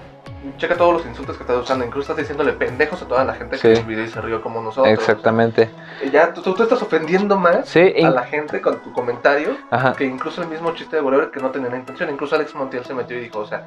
Checa 0.56 0.74
todos 0.74 0.94
los 0.94 1.06
insultos 1.06 1.36
que 1.36 1.42
estás 1.42 1.58
usando, 1.58 1.84
incluso 1.84 2.12
estás 2.12 2.16
diciéndole 2.16 2.54
pendejos 2.54 3.02
a 3.02 3.06
toda 3.06 3.24
la 3.24 3.34
gente 3.34 3.58
Sí. 3.58 3.74
que 3.74 3.82
video 3.82 4.04
y 4.04 4.08
se 4.08 4.22
rió 4.22 4.40
como 4.40 4.62
nosotros. 4.62 4.90
Exactamente. 4.92 5.68
Y 6.02 6.08
ya 6.10 6.32
tú, 6.32 6.40
tú- 6.40 6.62
estás 6.62 6.80
ofendiendo 6.80 7.36
más 7.36 7.68
Sí, 7.68 7.92
a 8.02 8.08
la 8.08 8.22
gente 8.22 8.60
con 8.62 8.78
tu 8.80 8.90
comentario 8.94 9.54
Ajá. 9.70 9.92
que 9.92 10.04
incluso 10.04 10.40
el 10.40 10.48
mismo 10.48 10.72
chiste 10.72 10.96
de 10.96 11.02
Whatever 11.02 11.30
que 11.30 11.40
no 11.40 11.50
tenía 11.50 11.68
la 11.68 11.76
intención. 11.76 12.08
Incluso 12.08 12.36
Alex 12.36 12.54
Montiel 12.54 12.86
se 12.86 12.94
metió 12.94 13.18
y 13.18 13.20
dijo, 13.20 13.40
o 13.40 13.46
sea, 13.46 13.66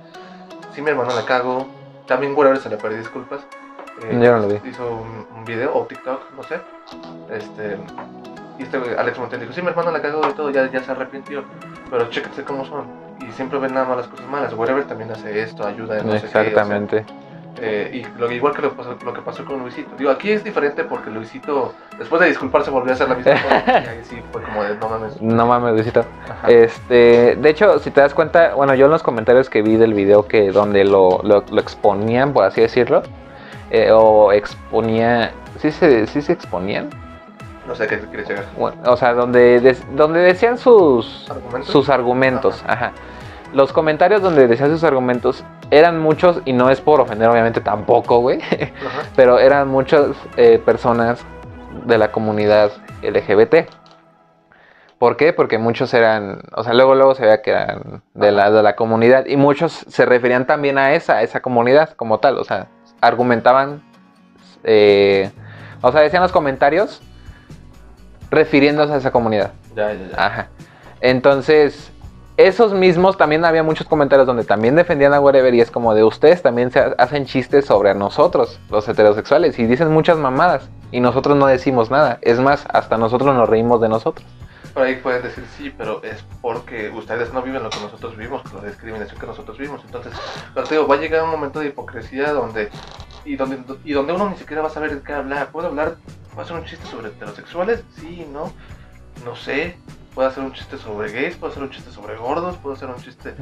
si 0.74 0.82
mi 0.82 0.90
hermano 0.90 1.14
la 1.14 1.26
cago, 1.26 1.68
también 2.08 2.34
Whatever 2.36 2.60
se 2.60 2.70
le 2.70 2.78
perdió 2.78 2.98
disculpas. 2.98 3.42
Eh, 4.04 4.20
Yo 4.22 4.32
no 4.34 4.40
lo 4.40 4.48
vi. 4.48 4.70
Hizo 4.70 4.88
un, 4.92 5.28
un 5.38 5.46
video 5.46 5.76
o 5.76 5.86
TikTok, 5.86 6.32
no 6.36 6.44
sé. 6.44 6.60
Este, 7.32 7.78
y 8.60 8.64
este 8.64 8.78
Alex 8.98 9.18
Montiel 9.20 9.42
dijo, 9.42 9.54
sí, 9.54 9.62
mi 9.62 9.70
hermano 9.70 9.92
la 9.92 10.02
cagó 10.02 10.22
y 10.30 10.34
todo, 10.34 10.50
ya, 10.50 10.70
ya 10.72 10.84
se 10.84 10.92
arrepintió. 10.92 11.44
Pero 11.90 12.10
chéquense 12.10 12.44
cómo 12.44 12.66
son. 12.66 12.86
Y 13.28 13.32
siempre 13.34 13.60
ven 13.60 13.74
nada 13.74 13.86
más 13.88 13.98
las 13.98 14.08
cosas 14.08 14.28
malas. 14.28 14.54
Whatever 14.54 14.86
también 14.86 15.12
hace 15.12 15.42
esto, 15.42 15.66
ayuda 15.66 16.00
en 16.00 16.08
no 16.08 16.14
sé 16.14 16.22
qué, 16.22 16.28
o 16.28 16.30
sea, 16.32 16.42
Exactamente. 16.42 17.06
Eh, 17.62 17.92
y 17.94 18.20
lo, 18.20 18.32
igual 18.32 18.54
que 18.56 18.62
lo, 18.62 19.14
que 19.14 19.22
pasó 19.22 19.46
con 19.46 19.60
Luisito. 19.60 19.96
Digo, 19.98 20.10
aquí 20.10 20.32
es 20.32 20.44
diferente 20.44 20.84
porque 20.84 21.10
Luisito, 21.10 21.74
después 21.98 22.22
de 22.22 22.28
disculparse, 22.28 22.72
volvió 22.72 22.92
a 22.92 22.96
hacer 22.96 23.10
la 23.10 23.16
misma 23.16 23.34
cosa. 23.34 23.64
Y 23.68 23.88
ahí 23.88 24.02
sí 24.04 24.22
fue 24.32 24.42
como 24.42 24.64
de, 24.64 24.76
no 24.76 24.90
mames. 24.90 25.22
No 25.22 25.46
mames, 25.46 25.74
Luisito. 25.74 26.06
Ajá. 26.30 26.48
Este, 26.50 27.36
de 27.36 27.50
hecho, 27.50 27.80
si 27.80 27.92
te 27.92 28.02
das 28.02 28.14
cuenta, 28.14 28.56
bueno, 28.56 28.74
yo 28.76 28.86
en 28.86 28.92
los 28.92 29.04
comentarios 29.04 29.50
que 29.50 29.62
vi 29.62 29.76
del 29.76 29.94
video 29.94 30.28
que 30.28 30.52
donde 30.52 30.84
lo, 30.84 31.22
lo, 31.24 31.44
lo 31.50 31.62
exponían, 31.62 32.34
por 32.34 32.44
así 32.44 32.62
decirlo, 32.62 33.04
eh, 33.70 33.92
o 33.92 34.32
exponía, 34.32 35.32
¿sí 35.60 35.72
se, 35.72 36.08
sí 36.08 36.22
se 36.22 36.34
exponían? 36.34 36.90
No 37.68 37.76
sé 37.76 37.88
qué 37.88 38.00
quieres 38.00 38.28
llegar. 38.28 38.46
Bueno, 38.58 38.78
o 38.86 38.98
sea, 38.98 39.14
donde, 39.14 39.76
donde 39.96 40.20
decían 40.20 40.58
sus, 40.58 41.30
¿Argumentos? 41.30 41.70
sus 41.70 41.90
argumentos, 41.90 42.64
ajá. 42.68 42.92
Los 43.54 43.72
comentarios 43.72 44.22
donde 44.22 44.48
decían 44.48 44.70
sus 44.72 44.84
argumentos 44.84 45.44
eran 45.72 46.00
muchos, 46.00 46.42
y 46.46 46.54
no 46.54 46.70
es 46.70 46.82
por 46.82 47.02
ofender, 47.02 47.30
obviamente 47.30 47.62
tampoco, 47.62 48.20
güey, 48.20 48.40
pero 49.16 49.40
eran 49.40 49.68
muchas 49.68 50.08
eh, 50.38 50.62
personas 50.64 51.24
de 51.86 51.98
la 51.98 52.12
comunidad 52.12 52.72
LGBT. 53.02 53.70
¿Por 55.00 55.18
qué? 55.18 55.34
Porque 55.34 55.58
muchos 55.58 55.94
eran, 55.94 56.42
o 56.56 56.64
sea, 56.64 56.74
luego 56.74 56.96
luego 56.96 57.14
se 57.14 57.24
veía 57.24 57.42
que 57.42 57.52
eran 57.52 58.04
de 58.14 58.32
la, 58.32 58.52
de 58.52 58.64
la 58.64 58.76
comunidad 58.76 59.26
y 59.26 59.36
muchos 59.36 59.86
se 59.88 60.06
referían 60.06 60.48
también 60.48 60.78
a 60.78 60.94
esa, 60.94 61.18
a 61.18 61.24
esa 61.24 61.42
comunidad 61.42 61.90
como 61.92 62.20
tal, 62.20 62.38
o 62.38 62.44
sea, 62.44 62.68
argumentaban, 63.02 63.82
eh, 64.64 65.30
o 65.82 65.92
sea, 65.92 66.02
decían 66.02 66.24
los 66.24 66.32
comentarios 66.32 67.02
refiriéndose 68.32 68.94
a 68.94 68.98
esa 68.98 69.12
comunidad. 69.12 69.52
Ya, 69.76 69.92
ya, 69.94 70.08
ya. 70.10 70.26
Ajá. 70.26 70.48
Entonces, 71.02 71.92
esos 72.38 72.74
mismos 72.74 73.18
también 73.18 73.46
había 73.46 73.64
muchos 73.64 73.88
comentarios 73.88 74.26
donde 74.26 74.44
también 74.44 74.76
defendían 74.76 75.14
a 75.14 75.20
Whatever 75.20 75.54
y 75.54 75.62
es 75.62 75.70
como 75.72 75.94
de 75.94 76.04
ustedes 76.04 76.42
también 76.42 76.72
se 76.72 76.80
ha- 76.80 76.96
hacen 76.98 77.26
chistes 77.26 77.66
sobre 77.66 77.94
nosotros, 77.94 78.60
los 78.70 78.88
heterosexuales, 78.88 79.60
y 79.60 79.66
dicen 79.66 79.92
muchas 79.92 80.18
mamadas 80.18 80.70
y 80.92 81.00
nosotros 81.00 81.38
no 81.38 81.46
decimos 81.46 81.92
nada. 81.92 82.18
Es 82.22 82.40
más, 82.40 82.66
hasta 82.74 82.98
nosotros 82.98 83.36
nos 83.36 83.48
reímos 83.50 83.82
de 83.82 83.90
nosotros. 83.90 84.26
Por 84.74 84.82
ahí 84.82 84.96
puedes 84.96 85.22
decir 85.22 85.44
sí, 85.56 85.72
pero 85.78 86.02
es 86.04 86.26
porque 86.42 86.90
ustedes 86.90 87.32
no 87.32 87.44
viven 87.44 87.62
lo 87.62 87.70
que 87.70 87.80
nosotros 87.80 88.18
vivimos, 88.18 88.42
la 88.56 88.68
discriminación 88.68 89.20
que 89.20 89.28
nosotros 89.28 89.56
vivimos. 89.58 89.82
Entonces, 89.86 90.12
pero 90.56 90.66
digo, 90.66 90.88
va 90.88 90.96
a 90.96 90.98
llegar 90.98 91.24
un 91.24 91.30
momento 91.30 91.60
de 91.60 91.68
hipocresía 91.68 92.34
donde 92.34 92.70
y 93.24 93.36
donde 93.36 93.60
y 93.86 93.94
donde 93.94 94.14
uno 94.14 94.30
ni 94.32 94.36
siquiera 94.38 94.64
va 94.64 94.70
a 94.70 94.72
saber 94.72 94.96
de 94.96 95.02
qué 95.04 95.14
hablar. 95.14 95.50
¿Puedo 95.52 95.68
hablar? 95.68 95.98
¿Puedo 96.32 96.42
hacer 96.42 96.56
un 96.58 96.66
chiste 96.66 96.88
sobre 96.88 97.10
heterosexuales? 97.10 97.84
Sí, 98.00 98.26
no, 98.34 98.52
no 99.24 99.36
sé. 99.36 99.78
¿Puedo 100.14 100.28
hacer 100.30 100.44
un 100.44 100.54
chiste 100.54 100.78
sobre 100.78 101.12
gays? 101.12 101.36
¿Puedo 101.36 101.52
hacer 101.52 101.64
un 101.64 101.70
chiste 101.72 101.90
sobre 101.92 102.16
gordos? 102.16 102.56
¿Puedo 102.58 102.76
hacer 102.76 102.88
un 102.90 102.96
chiste? 102.98 103.34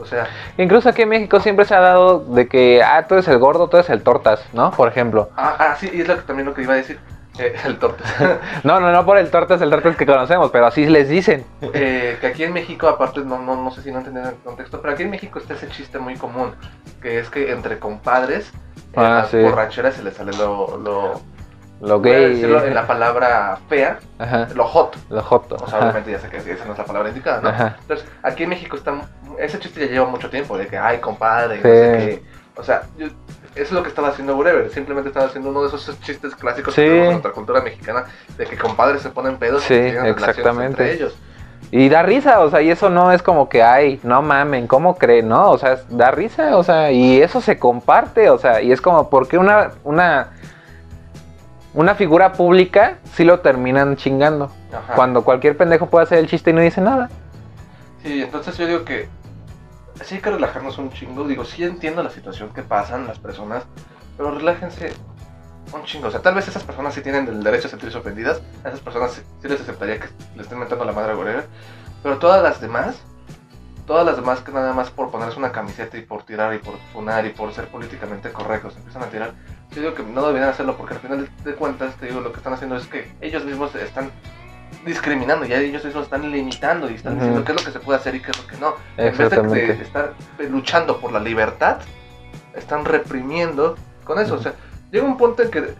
O 0.00 0.06
sea, 0.06 0.26
Incluso 0.56 0.88
aquí 0.88 1.02
en 1.02 1.10
México 1.10 1.40
siempre 1.40 1.64
se 1.66 1.74
ha 1.74 1.80
dado 1.80 2.20
de 2.20 2.48
que, 2.48 2.82
ah, 2.82 3.06
tú 3.06 3.14
eres 3.14 3.28
el 3.28 3.38
gordo, 3.38 3.68
tú 3.68 3.76
eres 3.76 3.90
el 3.90 4.02
tortas, 4.02 4.42
¿no? 4.54 4.70
Por 4.70 4.88
ejemplo. 4.88 5.28
ah, 5.36 5.56
ah, 5.58 5.76
sí, 5.78 5.90
y 5.92 6.00
es 6.00 6.08
lo 6.08 6.16
que 6.16 6.22
también 6.22 6.46
lo 6.46 6.54
que 6.54 6.62
iba 6.62 6.72
a 6.72 6.76
decir. 6.76 6.98
eh, 7.38 7.54
el 7.66 7.78
tortas. 7.78 8.06
No, 8.64 8.80
no, 8.80 8.90
no 8.92 9.04
por 9.04 9.18
el 9.18 9.30
tortas, 9.30 9.60
el 9.60 9.68
tortas 9.68 9.94
que 9.96 10.06
conocemos, 10.06 10.50
pero 10.50 10.64
así 10.66 10.86
les 10.86 11.08
dicen. 11.10 11.44
Eh, 11.60 12.16
que 12.18 12.26
aquí 12.28 12.44
en 12.44 12.54
México, 12.54 12.88
aparte, 12.88 13.20
no, 13.20 13.38
no, 13.38 13.54
no 13.62 13.70
sé 13.70 13.82
si 13.82 13.92
no 13.92 13.98
entendieron 13.98 14.30
el 14.32 14.36
contexto, 14.38 14.80
pero 14.80 14.94
aquí 14.94 15.02
en 15.02 15.10
México 15.10 15.38
está 15.38 15.52
ese 15.52 15.68
chiste 15.68 15.98
muy 15.98 16.14
común, 16.16 16.54
que 17.02 17.18
es 17.18 17.28
que 17.28 17.52
entre 17.52 17.78
compadres, 17.78 18.50
en 18.94 19.02
Ah, 19.04 19.08
las 19.20 19.28
sí. 19.28 19.36
borracheras 19.38 19.94
se 19.96 20.02
les 20.02 20.14
sale 20.14 20.32
lo, 20.38 20.78
lo 20.78 21.20
Lo 21.80 22.00
voy 22.00 22.10
a 22.10 22.14
gay. 22.14 22.28
decirlo 22.34 22.64
en 22.64 22.74
la 22.74 22.86
palabra 22.86 23.58
fea, 23.68 23.98
Ajá. 24.18 24.48
lo 24.54 24.64
hot. 24.64 24.96
Lo 25.10 25.22
joto. 25.22 25.56
O 25.62 25.66
sea, 25.68 25.80
obviamente 25.80 26.10
ya 26.10 26.18
sé 26.18 26.28
que 26.28 26.38
esa 26.38 26.64
no 26.64 26.72
es 26.72 26.78
la 26.78 26.84
palabra 26.84 27.08
indicada, 27.10 27.40
¿no? 27.42 27.48
Ajá. 27.50 27.76
Entonces, 27.82 28.06
aquí 28.22 28.44
en 28.44 28.48
México 28.48 28.76
está, 28.76 28.94
ese 29.38 29.58
chiste 29.58 29.80
ya 29.80 29.92
lleva 29.92 30.06
mucho 30.06 30.30
tiempo, 30.30 30.56
de 30.56 30.66
que, 30.66 30.78
ay, 30.78 30.98
compadre, 30.98 31.56
Sí. 31.56 31.62
no 31.62 31.68
sé 31.68 32.06
qué. 32.06 32.22
O 32.58 32.62
sea, 32.62 32.82
yo- 32.96 33.06
eso 33.08 33.14
es 33.54 33.72
lo 33.72 33.82
que 33.82 33.90
estaba 33.90 34.08
haciendo 34.08 34.34
Whatever, 34.36 34.70
simplemente 34.70 35.08
estaba 35.10 35.26
haciendo 35.26 35.50
uno 35.50 35.62
de 35.62 35.68
esos 35.68 36.00
chistes 36.00 36.34
clásicos 36.34 36.72
Sí. 36.74 36.80
que 36.80 36.86
tenemos 36.88 37.06
en 37.06 37.12
nuestra 37.12 37.32
cultura 37.32 37.60
mexicana, 37.60 38.04
de 38.38 38.46
que 38.46 38.56
compadres 38.56 39.02
se 39.02 39.10
ponen 39.10 39.36
pedos 39.36 39.62
Sí, 39.62 39.74
y 39.74 39.76
tienen 39.76 40.02
relaciones 40.04 40.28
exactamente. 40.38 40.82
entre 40.82 40.92
ellos. 40.94 41.16
Y 41.70 41.88
da 41.88 42.02
risa, 42.02 42.40
o 42.40 42.48
sea, 42.50 42.62
y 42.62 42.70
eso 42.70 42.88
no 42.90 43.12
es 43.12 43.22
como 43.22 43.48
que, 43.48 43.62
ay, 43.62 43.98
no 44.04 44.22
mamen, 44.22 44.66
¿cómo 44.66 44.96
creen? 44.96 45.28
No, 45.28 45.50
o 45.50 45.58
sea, 45.58 45.78
da 45.90 46.10
risa, 46.12 46.56
o 46.56 46.62
sea, 46.62 46.92
y 46.92 47.20
eso 47.20 47.40
se 47.40 47.58
comparte, 47.58 48.30
o 48.30 48.38
sea, 48.38 48.62
y 48.62 48.72
es 48.72 48.80
como, 48.80 49.10
porque 49.10 49.36
una, 49.36 49.72
una, 49.82 50.28
una 51.76 51.94
figura 51.94 52.32
pública 52.32 52.98
sí 53.12 53.22
lo 53.22 53.40
terminan 53.40 53.96
chingando? 53.96 54.50
Ajá. 54.72 54.94
Cuando 54.94 55.22
cualquier 55.22 55.56
pendejo 55.56 55.86
puede 55.86 56.04
hacer 56.04 56.18
el 56.18 56.26
chiste 56.26 56.50
y 56.50 56.52
no 56.54 56.62
dice 56.62 56.80
nada. 56.80 57.10
Sí, 58.02 58.22
entonces 58.22 58.56
yo 58.56 58.66
digo 58.66 58.84
que 58.84 59.08
sí 60.02 60.16
hay 60.16 60.20
que 60.22 60.30
relajarnos 60.30 60.78
un 60.78 60.90
chingo. 60.90 61.28
Digo, 61.28 61.44
sí 61.44 61.64
entiendo 61.64 62.02
la 62.02 62.08
situación 62.08 62.48
que 62.54 62.62
pasan 62.62 63.06
las 63.06 63.18
personas, 63.18 63.64
pero 64.16 64.30
relájense 64.32 64.90
un 65.70 65.84
chingo. 65.84 66.08
O 66.08 66.10
sea, 66.10 66.22
tal 66.22 66.34
vez 66.34 66.48
esas 66.48 66.64
personas 66.64 66.94
sí 66.94 67.02
tienen 67.02 67.28
el 67.28 67.42
derecho 67.42 67.68
a 67.68 67.70
sentirse 67.70 67.98
ofendidas. 67.98 68.40
A 68.64 68.68
esas 68.68 68.80
personas 68.80 69.12
sí, 69.12 69.22
sí 69.42 69.48
les 69.48 69.60
aceptaría 69.60 70.00
que 70.00 70.08
le 70.34 70.42
estén 70.42 70.58
mentando 70.58 70.84
la 70.86 70.92
madre 70.92 71.12
a 71.12 71.16
whatever. 71.16 71.46
Pero 72.02 72.16
todas 72.16 72.42
las 72.42 72.58
demás, 72.58 72.96
todas 73.86 74.06
las 74.06 74.16
demás 74.16 74.40
que 74.40 74.50
nada 74.50 74.72
más 74.72 74.88
por 74.88 75.10
ponerse 75.10 75.38
una 75.38 75.52
camiseta 75.52 75.98
y 75.98 76.02
por 76.02 76.22
tirar 76.22 76.54
y 76.54 76.58
por 76.58 76.78
funar 76.94 77.26
y 77.26 77.30
por 77.30 77.52
ser 77.52 77.68
políticamente 77.68 78.32
correctos 78.32 78.76
empiezan 78.76 79.02
a 79.02 79.06
tirar. 79.06 79.34
Yo 79.72 79.82
digo 79.82 79.94
que 79.94 80.02
no 80.02 80.26
deberían 80.26 80.50
hacerlo 80.50 80.76
porque 80.76 80.94
al 80.94 81.00
final 81.00 81.28
de 81.44 81.54
cuentas, 81.54 81.94
te 81.96 82.06
digo, 82.06 82.20
lo 82.20 82.32
que 82.32 82.38
están 82.38 82.52
haciendo 82.54 82.76
es 82.76 82.86
que 82.86 83.10
ellos 83.20 83.44
mismos 83.44 83.74
están 83.74 84.10
discriminando, 84.84 85.44
ya 85.44 85.58
ellos 85.58 85.84
mismos 85.84 86.04
están 86.04 86.30
limitando 86.30 86.90
y 86.90 86.94
están 86.94 87.14
diciendo 87.14 87.44
qué 87.44 87.52
es 87.52 87.58
lo 87.58 87.64
que 87.64 87.72
se 87.72 87.80
puede 87.80 87.98
hacer 87.98 88.14
y 88.14 88.20
qué 88.20 88.30
es 88.30 88.38
lo 88.38 88.46
que 88.46 88.56
no. 88.56 88.74
En 88.96 89.16
vez 89.16 89.30
de, 89.30 89.82
estar 89.82 90.14
luchando 90.48 91.00
por 91.00 91.12
la 91.12 91.20
libertad, 91.20 91.78
están 92.54 92.84
reprimiendo 92.84 93.76
con 94.04 94.18
eso. 94.18 94.34
O 94.34 94.38
sea, 94.38 94.54
llega 94.90 95.04
un 95.04 95.16
punto 95.16 95.42
en 95.42 95.50
que, 95.50 95.74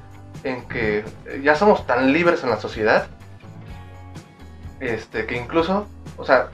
en 0.45 0.69
que 0.69 1.05
ya 1.43 1.55
somos 1.55 1.87
tan 1.87 2.13
libres 2.13 2.43
en 2.43 2.51
la 2.51 2.59
sociedad, 2.59 3.07
este, 4.81 5.25
que 5.27 5.37
incluso, 5.37 5.87
o 6.17 6.25
sea, 6.25 6.49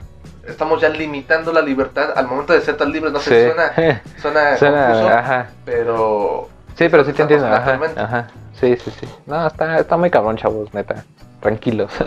estamos 0.47 0.81
ya 0.81 0.89
limitando 0.89 1.51
la 1.51 1.61
libertad 1.61 2.13
al 2.15 2.27
momento 2.27 2.53
de 2.53 2.61
ser 2.61 2.77
tan 2.77 2.91
libres. 2.91 3.11
No 3.11 3.19
sé, 3.19 3.45
Sí. 3.45 3.51
suena, 3.51 4.01
suena, 4.21 4.57
Suena, 4.57 4.87
confuso, 4.87 5.09
ajá. 5.09 5.49
pero 5.65 6.49
Sí, 6.75 6.89
pero 6.89 7.03
sí 7.03 7.13
te 7.13 7.21
entiendo, 7.21 7.47
ajá. 7.47 8.27
Sí, 8.59 8.75
sí, 8.77 8.91
sí. 8.99 9.07
No, 9.25 9.45
está, 9.47 9.79
está 9.79 9.97
muy 9.97 10.09
cabrón, 10.09 10.37
chavos, 10.37 10.73
neta. 10.73 11.03
Tranquilos. 11.39 11.91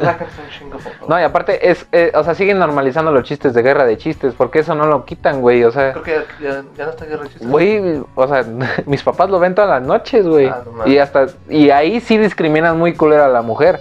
No, 1.08 1.20
y 1.20 1.22
aparte, 1.22 1.70
es, 1.70 1.86
eh, 1.92 2.10
o 2.14 2.24
sea, 2.24 2.34
siguen 2.34 2.58
normalizando 2.58 3.12
los 3.12 3.22
chistes 3.24 3.54
de 3.54 3.62
guerra 3.62 3.84
de 3.84 3.96
chistes, 3.96 4.34
porque 4.34 4.58
eso 4.60 4.74
no 4.74 4.86
lo 4.86 5.04
quitan, 5.04 5.40
güey, 5.40 5.62
o 5.62 5.70
sea... 5.70 5.92
Creo 5.92 6.02
que 6.02 6.24
ya, 6.42 6.64
ya, 6.76 6.84
no 6.86 6.90
está 6.90 7.04
guerra 7.04 7.22
de 7.22 7.28
chistes. 7.28 7.48
Güey, 7.48 8.02
o 8.14 8.26
sea, 8.26 8.44
mis 8.86 9.02
papás 9.04 9.30
lo 9.30 9.38
ven 9.38 9.54
todas 9.54 9.70
las 9.70 9.82
noches, 9.82 10.26
güey. 10.26 10.46
Ah, 10.48 10.62
no 10.74 10.86
y 10.86 10.98
hasta 10.98 11.26
y 11.48 11.70
ahí 11.70 12.00
sí 12.00 12.18
discriminan 12.18 12.76
muy 12.78 12.94
culero 12.94 13.24
a 13.24 13.28
la 13.28 13.42
mujer, 13.42 13.80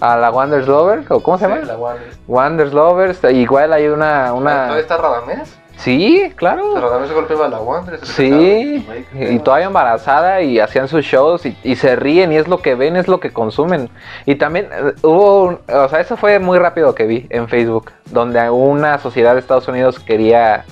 a 0.00 0.16
la 0.16 0.30
Wonders 0.30 0.66
Lover, 0.66 1.04
o 1.10 1.20
cómo 1.22 1.38
se 1.38 1.44
Sí, 1.46 1.50
llama? 1.52 1.64
la 1.66 1.76
Wanderers. 1.76 2.18
Wonders 2.26 2.72
Lovers, 2.72 3.20
igual 3.32 3.72
hay 3.72 3.86
una 3.86 4.32
una 4.32 4.50
¿Todavía 4.64 4.80
está 4.82 4.96
Radamés? 4.96 5.56
Sí, 5.76 6.32
claro. 6.36 6.74
Radamés 6.80 7.08
se 7.08 7.14
golpeaba 7.14 7.48
la 7.48 7.58
Wanderers. 7.60 8.08
Sí, 8.08 8.86
y 9.14 9.38
todavía 9.40 9.66
embarazada 9.66 10.40
y 10.42 10.58
hacían 10.58 10.88
sus 10.88 11.04
shows 11.04 11.44
y, 11.46 11.56
y 11.62 11.76
se 11.76 11.96
ríen 11.96 12.32
y 12.32 12.36
es 12.36 12.48
lo 12.48 12.58
que 12.62 12.74
ven, 12.74 12.96
es 12.96 13.08
lo 13.08 13.20
que 13.20 13.32
consumen. 13.32 13.90
Y 14.24 14.36
también 14.36 14.68
eh, 14.72 14.94
hubo, 15.02 15.42
un- 15.44 15.58
o 15.72 15.88
sea, 15.88 16.00
eso 16.00 16.16
fue 16.16 16.38
muy 16.38 16.58
rápido 16.58 16.94
que 16.94 17.04
vi 17.06 17.26
en 17.30 17.46
Facebook, 17.48 17.92
donde 18.06 18.48
una 18.50 18.98
sociedad 18.98 19.34
de 19.34 19.40
Estados 19.40 19.68
Unidos 19.68 19.98
quería 20.00 20.64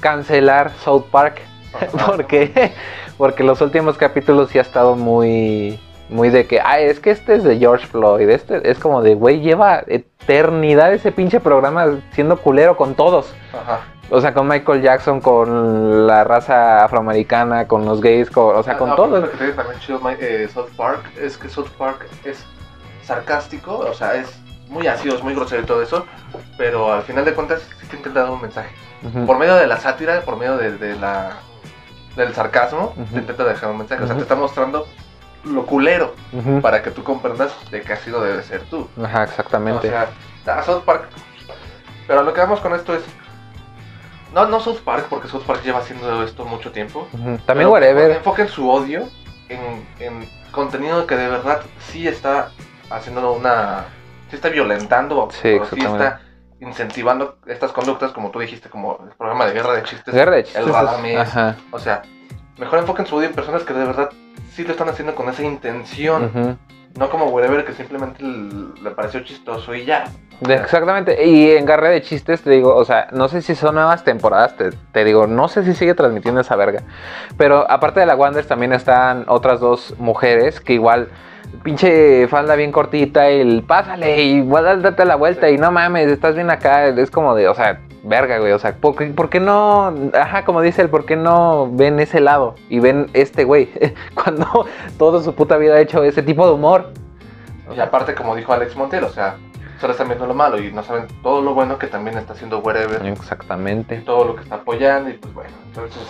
cancelar 0.00 0.70
South 0.84 1.04
Park 1.10 1.40
porque 2.06 2.72
porque 3.16 3.42
los 3.44 3.60
últimos 3.60 3.96
capítulos 3.96 4.50
sí 4.50 4.58
ha 4.58 4.62
estado 4.62 4.96
muy 4.96 5.78
muy 6.10 6.28
de 6.28 6.46
que 6.46 6.60
ah 6.60 6.78
es 6.78 7.00
que 7.00 7.10
este 7.10 7.36
es 7.36 7.44
de 7.44 7.56
George 7.58 7.86
Floyd 7.86 8.28
este 8.28 8.68
es 8.70 8.78
como 8.78 9.00
de 9.02 9.14
güey 9.14 9.40
lleva 9.40 9.82
eternidad 9.86 10.92
ese 10.92 11.10
pinche 11.12 11.40
programa 11.40 11.86
siendo 12.12 12.36
culero 12.36 12.76
con 12.76 12.94
todos 12.94 13.32
Ajá. 13.52 13.80
O 14.10 14.20
sea, 14.20 14.34
con 14.34 14.46
Michael 14.46 14.82
Jackson, 14.82 15.20
con 15.20 16.06
la 16.06 16.24
raza 16.24 16.84
afroamericana, 16.84 17.66
con 17.66 17.84
los 17.86 18.00
gays, 18.00 18.30
con- 18.30 18.54
o 18.56 18.62
sea, 18.62 18.74
Ah, 18.74 18.78
con 18.78 18.90
no, 18.90 18.96
todo. 18.96 19.20
Lo 19.20 19.30
que 19.30 19.36
tiene 19.38 19.52
también 19.54 19.80
chido 19.80 20.00
eh, 20.20 20.48
South 20.52 20.70
Park 20.76 21.10
es 21.18 21.36
que 21.38 21.48
South 21.48 21.70
Park 21.78 22.06
es 22.24 22.44
sarcástico, 23.02 23.78
o 23.78 23.94
sea, 23.94 24.14
es 24.14 24.38
muy 24.68 24.86
ácido, 24.86 25.14
es 25.16 25.22
muy 25.22 25.34
grosero 25.34 25.62
y 25.62 25.66
todo 25.66 25.82
eso, 25.82 26.06
pero 26.58 26.92
al 26.92 27.02
final 27.02 27.24
de 27.24 27.32
cuentas 27.34 27.62
sí 27.80 27.86
te 27.86 27.96
intenta 27.96 28.20
dar 28.22 28.30
un 28.30 28.42
mensaje. 28.42 28.74
Por 29.26 29.38
medio 29.38 29.54
de 29.56 29.66
la 29.66 29.76
sátira, 29.78 30.22
por 30.22 30.36
medio 30.38 30.56
de, 30.56 30.78
de 30.78 30.96
la 30.96 31.32
del 32.16 32.32
sarcasmo, 32.34 32.94
te 33.12 33.18
intenta 33.18 33.44
dejar 33.44 33.70
un 33.70 33.78
mensaje. 33.78 34.02
O 34.02 34.06
sea, 34.06 34.16
te 34.16 34.22
está 34.22 34.34
mostrando 34.34 34.86
lo 35.44 35.66
culero 35.66 36.14
para 36.62 36.82
que 36.82 36.90
tú 36.90 37.02
comprendas 37.04 37.52
de 37.70 37.82
que 37.82 37.92
así 37.92 38.08
lo 38.10 38.22
debe 38.22 38.42
ser 38.42 38.62
tú. 38.62 38.88
Ajá, 39.02 39.20
O 39.20 39.24
exactamente. 39.24 39.90
sea, 39.90 40.08
a 40.58 40.62
South 40.62 40.82
Park. 40.84 41.08
Pero 42.06 42.22
lo 42.22 42.32
que 42.32 42.40
vamos 42.40 42.60
con 42.60 42.74
esto 42.74 42.94
es. 42.94 43.02
No, 44.34 44.46
no 44.46 44.58
South 44.58 44.80
Park, 44.84 45.06
porque 45.08 45.28
South 45.28 45.44
Park 45.46 45.62
lleva 45.64 45.78
haciendo 45.78 46.22
esto 46.24 46.44
mucho 46.44 46.72
tiempo. 46.72 47.06
También 47.46 47.68
whatever. 47.70 48.10
Enfoquen 48.10 48.48
su 48.48 48.68
odio 48.68 49.08
en, 49.48 49.86
en 50.00 50.28
contenido 50.50 51.06
que 51.06 51.14
de 51.16 51.28
verdad 51.28 51.62
sí 51.78 52.08
está 52.08 52.50
haciendo 52.90 53.32
una. 53.32 53.84
sí 54.30 54.36
está 54.36 54.48
violentando, 54.48 55.28
Sí, 55.30 55.54
o 55.54 55.64
sí 55.66 55.80
está 55.80 56.20
incentivando 56.60 57.38
estas 57.46 57.72
conductas, 57.72 58.10
como 58.12 58.30
tú 58.30 58.40
dijiste, 58.40 58.68
como 58.68 58.98
el 59.08 59.14
programa 59.16 59.46
de 59.46 59.52
guerra 59.52 59.74
de 59.74 59.82
chistes. 59.84 60.12
Guerra 60.12 60.32
de 60.32 60.38
El 60.38 60.44
chistes. 60.46 60.66
Radamés. 60.66 61.18
Ajá. 61.18 61.56
O 61.70 61.78
sea, 61.78 62.02
mejor 62.58 62.80
enfoquen 62.80 63.06
su 63.06 63.14
odio 63.16 63.28
en 63.28 63.34
personas 63.34 63.62
que 63.62 63.72
de 63.72 63.84
verdad 63.84 64.10
sí 64.52 64.64
lo 64.64 64.72
están 64.72 64.88
haciendo 64.88 65.14
con 65.14 65.28
esa 65.28 65.42
intención. 65.44 66.24
Ujú. 66.34 66.56
No 66.98 67.10
como 67.10 67.26
whatever 67.26 67.64
que 67.64 67.72
simplemente 67.72 68.22
le 68.22 68.90
pareció 68.90 69.20
chistoso 69.24 69.74
y 69.74 69.84
ya. 69.84 70.04
Exactamente, 70.48 71.24
y 71.24 71.52
en 71.52 71.64
Garra 71.64 71.88
de 71.88 72.02
Chistes 72.02 72.42
te 72.42 72.50
digo, 72.50 72.74
o 72.74 72.84
sea, 72.84 73.08
no 73.12 73.28
sé 73.28 73.40
si 73.40 73.54
son 73.54 73.76
nuevas 73.76 74.04
temporadas, 74.04 74.56
te, 74.56 74.70
te 74.92 75.04
digo, 75.04 75.26
no 75.26 75.48
sé 75.48 75.64
si 75.64 75.74
sigue 75.74 75.94
transmitiendo 75.94 76.40
esa 76.40 76.56
verga. 76.56 76.82
Pero 77.36 77.70
aparte 77.70 78.00
de 78.00 78.06
la 78.06 78.16
Wanders 78.16 78.46
también 78.46 78.72
están 78.72 79.24
otras 79.28 79.60
dos 79.60 79.94
mujeres 79.98 80.60
que 80.60 80.74
igual, 80.74 81.08
pinche 81.62 82.26
falda 82.28 82.56
bien 82.56 82.72
cortita, 82.72 83.28
el 83.28 83.62
pásale 83.62 84.22
y 84.22 84.36
igual 84.36 84.82
date 84.82 85.04
la 85.04 85.16
vuelta 85.16 85.50
y 85.50 85.56
no 85.56 85.70
mames, 85.70 86.10
estás 86.10 86.34
bien 86.34 86.50
acá, 86.50 86.88
es 86.88 87.10
como 87.10 87.34
de, 87.34 87.48
o 87.48 87.54
sea, 87.54 87.80
verga, 88.04 88.38
güey, 88.38 88.52
o 88.52 88.58
sea, 88.58 88.76
¿por 88.76 88.94
qué, 88.96 89.06
por 89.06 89.30
qué 89.30 89.40
no, 89.40 89.92
ajá, 90.12 90.44
como 90.44 90.60
dice 90.60 90.82
él, 90.82 90.90
¿por 90.90 91.04
qué 91.06 91.16
no 91.16 91.70
ven 91.72 91.98
ese 92.00 92.20
lado 92.20 92.54
y 92.68 92.78
ven 92.78 93.08
este 93.14 93.44
güey 93.44 93.70
cuando 94.14 94.66
toda 94.98 95.22
su 95.22 95.34
puta 95.34 95.56
vida 95.56 95.74
ha 95.74 95.80
hecho 95.80 96.04
ese 96.04 96.22
tipo 96.22 96.46
de 96.46 96.52
humor? 96.52 96.92
Y 97.74 97.80
aparte, 97.80 98.14
como 98.14 98.36
dijo 98.36 98.52
Alex 98.52 98.76
Montiel, 98.76 99.04
o 99.04 99.10
sea, 99.10 99.36
solo 99.80 99.92
están 99.92 100.08
viendo 100.08 100.26
lo 100.26 100.34
malo 100.34 100.62
y 100.62 100.70
no 100.70 100.82
saben 100.82 101.06
todo 101.22 101.40
lo 101.40 101.54
bueno 101.54 101.78
que 101.78 101.86
también 101.86 102.18
está 102.18 102.34
haciendo 102.34 102.58
whatever. 102.58 103.04
Exactamente. 103.06 103.96
todo 103.98 104.24
lo 104.26 104.36
que 104.36 104.42
está 104.42 104.56
apoyando 104.56 105.08
y 105.08 105.14
pues 105.14 105.32
bueno, 105.32 105.50
entonces 105.66 106.02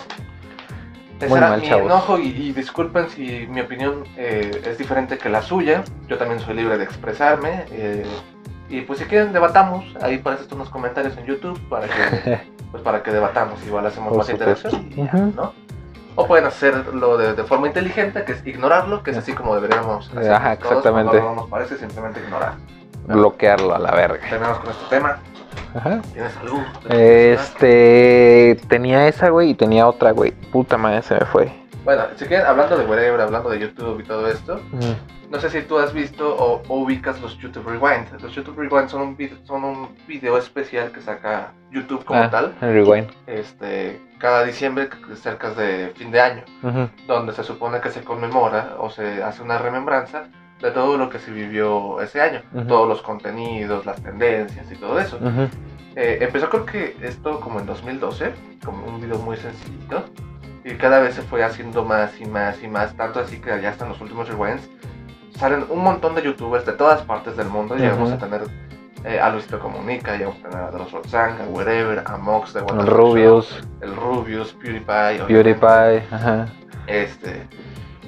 Muy 1.29 1.39
mal, 1.39 1.61
mi 1.61 1.67
chavos. 1.67 1.85
enojo 1.85 2.19
y, 2.19 2.27
y 2.27 2.51
disculpen 2.51 3.09
si 3.09 3.47
mi 3.49 3.61
opinión 3.61 4.03
eh, 4.17 4.61
es 4.65 4.77
diferente 4.77 5.17
que 5.17 5.29
la 5.29 5.41
suya, 5.41 5.83
yo 6.07 6.17
también 6.17 6.41
soy 6.41 6.55
libre 6.55 6.77
de 6.77 6.83
expresarme 6.83 7.65
eh, 7.71 8.05
y 8.69 8.81
pues 8.81 8.99
si 8.99 9.05
quieren 9.05 9.31
debatamos, 9.33 9.85
ahí 10.01 10.17
para 10.17 10.37
esto 10.37 10.55
unos 10.55 10.69
comentarios 10.69 11.15
en 11.17 11.25
YouTube 11.25 11.59
para 11.69 11.87
que 11.87 12.39
pues 12.71 12.83
para 12.83 13.03
que 13.03 13.11
debatamos, 13.11 13.63
igual 13.65 13.85
hacemos 13.85 14.09
Por 14.09 14.17
más 14.19 14.27
supuesto. 14.27 14.67
interacción 14.69 14.91
y 14.91 14.95
ya, 15.07 15.15
Ujú. 15.15 15.33
¿no? 15.35 15.53
O 16.17 16.25
pueden 16.27 16.45
hacerlo 16.45 17.17
de, 17.17 17.33
de 17.33 17.43
forma 17.43 17.67
inteligente, 17.67 18.23
que 18.23 18.31
es 18.31 18.47
ignorarlo, 18.47 19.03
que 19.03 19.11
es 19.11 19.17
así 19.17 19.33
como 19.33 19.53
deberíamos 19.53 20.09
hacer 20.15 20.31
Ajá, 20.33 20.55
todos, 20.55 20.71
exactamente. 20.71 21.11
cuando 21.11 21.29
no 21.29 21.41
nos 21.41 21.49
parece 21.49 21.77
simplemente 21.77 22.21
ignorar. 22.21 22.53
Bloquearlo 23.05 23.75
a 23.75 23.79
la 23.79 23.91
verga. 23.91 24.19
Terminamos 24.29 24.59
con 24.59 24.71
este 24.71 24.85
tema. 24.89 25.19
Ajá. 25.75 26.01
¿Tienes 26.13 26.35
algo? 26.37 26.63
Este. 26.89 28.57
Tenía 28.69 29.07
esa, 29.07 29.29
güey, 29.29 29.49
y 29.51 29.55
tenía 29.55 29.87
otra, 29.87 30.11
güey. 30.11 30.31
Puta 30.31 30.77
madre, 30.77 31.01
se 31.01 31.15
me 31.15 31.25
fue. 31.25 31.51
Bueno, 31.85 32.03
si 32.15 32.25
quieren, 32.25 32.45
hablando 32.47 32.77
de 32.77 32.85
whatever, 32.85 33.21
hablando 33.21 33.49
de 33.49 33.59
YouTube 33.59 33.99
y 33.99 34.03
todo 34.03 34.27
esto, 34.27 34.59
no 35.29 35.39
sé 35.39 35.49
si 35.51 35.61
tú 35.61 35.77
has 35.77 35.93
visto 35.93 36.35
o, 36.35 36.63
o 36.67 36.79
ubicas 36.79 37.21
los 37.21 37.37
YouTube 37.37 37.67
Rewind. 37.67 38.19
Los 38.21 38.33
YouTube 38.33 38.57
Rewind 38.57 38.89
son 38.89 39.01
un, 39.01 39.17
vid- 39.17 39.37
son 39.45 39.63
un 39.63 39.89
video 40.07 40.37
especial 40.37 40.91
que 40.91 41.01
saca 41.01 41.53
YouTube 41.71 42.03
como 42.03 42.21
Ah, 42.23 42.29
tal, 42.31 42.55
rewind. 42.59 43.07
este, 43.27 44.01
cada 44.17 44.43
diciembre, 44.43 44.89
cerca 45.15 45.51
de 45.51 45.91
fin 45.95 46.09
de 46.09 46.21
año, 46.21 46.43
Ujú. 46.63 46.89
donde 47.07 47.33
se 47.33 47.43
supone 47.43 47.79
que 47.81 47.89
se 47.91 48.03
conmemora 48.03 48.77
o 48.79 48.89
se 48.89 49.21
hace 49.23 49.43
una 49.43 49.59
remembranza 49.59 50.23
de 50.61 50.71
todo 50.71 50.97
lo 50.97 51.09
que 51.09 51.19
se 51.19 51.29
vivió 51.31 52.01
ese 52.01 52.19
año, 52.21 52.41
Ujú. 52.53 52.65
todos 52.65 52.87
los 52.87 53.01
contenidos, 53.03 53.85
las 53.85 54.01
tendencias 54.01 54.71
y 54.71 54.75
todo 54.75 54.99
eso. 54.99 55.17
Ujú. 55.17 55.47
Eh, 55.97 56.17
empezó 56.21 56.49
creo 56.49 56.65
que 56.65 56.97
esto 57.01 57.39
como 57.39 57.59
en 57.59 57.67
2012, 57.67 58.33
como 58.65 58.85
un 58.87 58.99
video 58.99 59.17
muy 59.19 59.37
sencillito. 59.37 60.03
Y 60.65 60.73
cada 60.75 60.99
vez 60.99 61.13
se 61.13 61.21
fue 61.21 61.43
haciendo 61.43 61.85
más 61.85 62.19
y 62.19 62.25
más 62.25 62.61
y 62.63 62.67
más, 62.67 62.95
tanto 62.97 63.19
así 63.19 63.37
que 63.39 63.61
ya 63.61 63.69
hasta 63.69 63.85
en 63.85 63.91
los 63.91 64.01
últimos 64.01 64.27
rewinds 64.27 64.67
salen 65.37 65.63
un 65.69 65.83
montón 65.83 66.15
de 66.15 66.23
youtubers 66.23 66.65
de 66.65 66.73
todas 66.73 67.01
partes 67.03 67.37
del 67.37 67.47
mundo. 67.47 67.75
Llegamos 67.75 68.09
Ujú. 68.09 68.15
a 68.15 68.17
tener 68.17 68.41
eh, 69.03 69.19
a 69.19 69.29
Luisito 69.29 69.59
Comunica, 69.59 70.13
llegamos 70.17 70.39
a 70.43 70.49
tener 70.49 70.57
a 70.65 70.71
Dross 70.71 70.91
Rotzang, 70.91 71.39
a 71.39 71.43
Wherever, 71.49 72.01
a 72.05 72.17
Mox 72.17 72.53
de 72.53 72.61
the 72.63 72.73
El 72.73 72.87
Rubius, 72.87 73.63
el 73.81 73.95
Rubius, 73.95 74.53
PewDiePie. 74.53 75.25
PewDiePie, 75.27 76.03
ajá. 76.11 76.47
Este, 76.87 77.45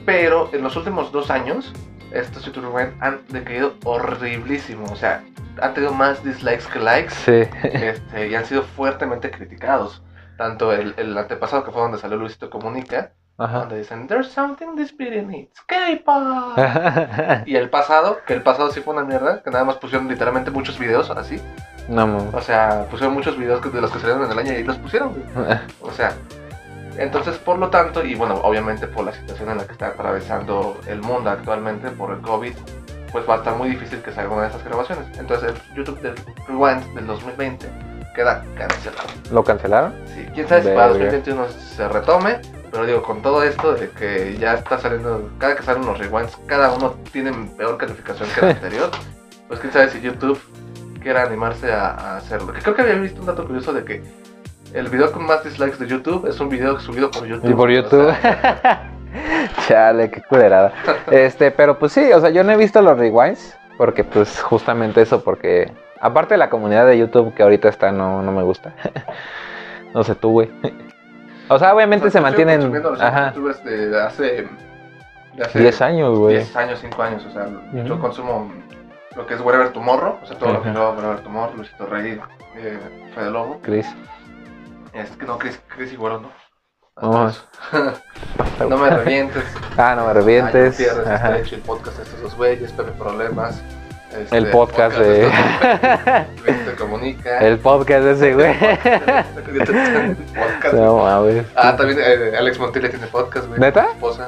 pero 0.05 0.49
en 0.51 0.63
los 0.63 0.75
últimos 0.75 1.11
dos 1.11 1.29
años, 1.29 1.71
estos 2.11 2.43
YouTube 2.45 2.73
Rewind 2.73 2.93
han 3.01 3.19
decaído 3.29 3.75
horriblísimo. 3.83 4.85
O 4.91 4.95
sea, 4.95 5.23
han 5.61 5.73
tenido 5.75 5.93
más 5.93 6.23
dislikes 6.23 6.65
que 6.73 6.79
likes 6.79 7.13
Sí. 7.13 7.49
este, 7.63 8.29
y 8.29 8.33
han 8.35 8.45
sido 8.45 8.63
fuertemente 8.63 9.29
criticados. 9.29 10.01
Tanto 10.37 10.71
el, 10.71 10.93
el 10.97 11.17
antepasado 11.17 11.63
que 11.63 11.71
fue 11.71 11.81
donde 11.81 11.97
salió 11.97 12.17
Luisito 12.17 12.49
Comunica, 12.49 13.11
Ajá. 13.37 13.59
donde 13.59 13.77
dicen, 13.79 14.07
There's 14.07 14.29
something 14.31 14.75
this 14.75 14.93
needs, 14.97 15.59
K-pop. 15.65 16.57
y 17.47 17.55
el 17.55 17.69
pasado, 17.69 18.19
que 18.25 18.33
el 18.33 18.43
pasado 18.43 18.71
sí 18.71 18.81
fue 18.81 18.93
una 18.93 19.03
mierda, 19.03 19.41
que 19.43 19.49
nada 19.51 19.63
más 19.65 19.77
pusieron 19.77 20.07
literalmente 20.07 20.51
muchos 20.51 20.77
videos 20.79 21.09
así. 21.11 21.41
no 21.87 22.07
mames. 22.07 22.33
O 22.33 22.41
sea, 22.41 22.85
pusieron 22.89 23.13
muchos 23.13 23.37
videos 23.37 23.61
de 23.71 23.81
los 23.81 23.91
que 23.91 23.99
salieron 23.99 24.25
en 24.25 24.31
el 24.31 24.39
año 24.39 24.53
y 24.53 24.63
los 24.63 24.77
pusieron. 24.77 25.13
güey. 25.13 25.57
O 25.81 25.91
sea, 25.91 26.13
entonces 26.97 27.37
por 27.37 27.59
lo 27.59 27.69
tanto, 27.69 28.03
y 28.05 28.15
bueno, 28.15 28.35
obviamente 28.43 28.87
por 28.87 29.05
la 29.05 29.13
situación 29.13 29.49
en 29.51 29.57
la 29.57 29.65
que 29.65 29.71
está 29.73 29.87
atravesando 29.87 30.79
el 30.87 31.01
mundo 31.01 31.29
actualmente, 31.29 31.89
por 31.91 32.11
el 32.11 32.21
COVID, 32.21 32.53
pues 33.11 33.27
va 33.29 33.35
a 33.35 33.37
estar 33.37 33.55
muy 33.55 33.69
difícil 33.69 34.01
que 34.01 34.11
salga 34.11 34.33
una 34.33 34.43
de 34.43 34.49
esas 34.49 34.63
grabaciones. 34.63 35.05
Entonces 35.17 35.53
el 35.53 35.75
YouTube 35.75 35.99
del 36.01 36.15
Rewind 36.47 36.93
del 36.95 37.07
2020 37.07 37.67
queda 38.17 38.43
cancelado. 38.57 39.07
¿Lo 39.31 39.43
cancelaron? 39.43 39.93
Sí, 40.07 40.25
quién 40.33 40.47
sabe 40.47 40.63
si 40.63 40.67
para 40.69 40.87
Verga. 40.87 41.11
2021 41.11 41.47
se 41.49 41.87
retome, 41.87 42.39
pero 42.71 42.85
digo, 42.85 43.03
con 43.03 43.21
todo 43.21 43.43
esto 43.43 43.73
de 43.75 43.89
que 43.91 44.35
ya 44.39 44.55
está 44.55 44.79
saliendo, 44.79 45.29
cada 45.37 45.55
que 45.55 45.61
salen 45.61 45.85
los 45.85 45.99
rewinds, 45.99 46.35
cada 46.47 46.71
uno 46.71 46.95
tiene 47.11 47.31
peor 47.55 47.77
calificación 47.77 48.27
que 48.33 48.39
el 48.39 48.51
anterior, 48.55 48.89
pues 49.47 49.59
quién 49.59 49.71
sabe 49.71 49.89
si 49.91 50.01
YouTube 50.01 50.39
quiera 51.01 51.23
animarse 51.23 51.71
a, 51.71 51.91
a 51.91 52.17
hacerlo. 52.17 52.51
Que 52.51 52.61
creo 52.61 52.75
que 52.75 52.81
había 52.81 52.95
visto 52.95 53.21
un 53.21 53.27
dato 53.27 53.45
curioso 53.45 53.71
de 53.71 53.85
que 53.85 54.01
el 54.73 54.89
video 54.89 55.11
con 55.11 55.25
más 55.25 55.43
dislikes 55.43 55.77
de 55.77 55.87
YouTube 55.87 56.27
es 56.27 56.39
un 56.39 56.49
video 56.49 56.79
subido 56.79 57.11
por 57.11 57.25
YouTube. 57.25 57.49
Y 57.49 57.53
por 57.53 57.69
o 57.69 57.71
YouTube. 57.71 58.13
sea, 58.19 58.91
Chale, 59.67 60.09
qué 60.09 60.21
culerada. 60.23 60.73
Este, 61.11 61.51
pero 61.51 61.77
pues 61.77 61.93
sí, 61.93 62.11
o 62.11 62.19
sea, 62.19 62.31
yo 62.31 62.43
no 62.43 62.51
he 62.51 62.57
visto 62.57 62.81
los 62.81 62.97
rewinds. 62.97 63.55
Porque, 63.77 64.03
pues, 64.03 64.41
justamente 64.41 65.03
eso, 65.03 65.23
porque. 65.23 65.71
Aparte 66.01 66.33
de 66.35 66.37
la 66.37 66.49
comunidad 66.49 66.85
de 66.85 66.97
YouTube 66.97 67.33
que 67.33 67.43
ahorita 67.43 67.69
está, 67.69 67.91
no, 67.91 68.21
no 68.21 68.31
me 68.31 68.43
gusta. 68.43 68.73
no 69.93 70.03
sé 70.03 70.15
tú, 70.15 70.31
güey. 70.31 70.51
O 71.49 71.57
sea, 71.59 71.73
obviamente 71.73 72.07
o 72.07 72.11
se 72.11 72.19
sea, 72.19 72.27
estoy 72.27 72.45
mantienen. 72.45 72.85
Ajá. 73.01 73.27
youtubers 73.33 73.63
de 73.63 74.01
hace, 74.01 74.47
de 75.35 75.43
hace 75.43 75.59
10 75.59 75.81
años, 75.81 76.17
güey. 76.17 76.35
10 76.35 76.55
años, 76.55 76.79
5 76.81 77.03
años. 77.03 77.25
O 77.25 77.31
sea, 77.31 77.47
yo 77.73 77.93
Ujú. 77.93 78.01
consumo 78.01 78.51
lo 79.15 79.25
que 79.25 79.33
es 79.33 79.41
Wherever 79.41 79.71
Tomorrow, 79.71 80.19
o 80.21 80.25
sea, 80.25 80.37
todo 80.37 80.53
lo 80.53 80.61
que 80.61 80.73
yo 80.73 80.91
Wherever 80.91 81.19
Tomorrow, 81.21 81.55
Luisito 81.55 81.85
Rey, 81.87 82.19
eh, 82.55 82.79
Fede 83.15 83.31
Lobo. 83.31 83.59
Chris. 83.61 83.87
Es 84.93 85.09
que 85.11 85.25
no, 85.25 85.37
Chris, 85.37 85.59
Chris 85.67 85.93
igual 85.93 86.21
no. 86.21 86.31
No. 87.01 87.31
no 88.69 88.77
me 88.77 88.89
revientes. 88.89 89.43
Ah, 89.77 89.93
no 89.95 90.03
me 90.03 90.09
Ay, 90.09 90.13
revientes. 90.15 90.71
Gutiérrez, 90.77 91.07
Ajá. 91.07 91.37
este, 91.37 91.55
el 91.55 91.61
podcast 91.61 91.97
de 91.97 92.03
estos 92.03 92.21
dos 92.21 92.35
güeyes, 92.35 92.71
Pepe 92.71 92.91
Problemas. 92.91 93.63
Este, 94.23 94.37
El 94.37 94.49
podcast 94.49 94.97
de. 94.97 95.23
Luis 96.45 96.65
te 96.65 96.75
comunica. 96.77 97.39
El 97.41 97.57
podcast 97.59 98.03
de 98.05 98.11
ese, 98.13 98.33
güey. 98.33 98.53
podcast. 100.35 100.73
No 100.73 100.97
mames. 100.97 101.45
Ah, 101.55 101.75
también 101.75 101.99
eh, 102.01 102.33
Alex 102.37 102.59
Montilla 102.59 102.89
tiene 102.89 103.07
podcast, 103.07 103.47
güey. 103.47 103.59
¿Neta? 103.59 103.87
con 103.99 104.13
su 104.13 104.21
Esposa. 104.21 104.27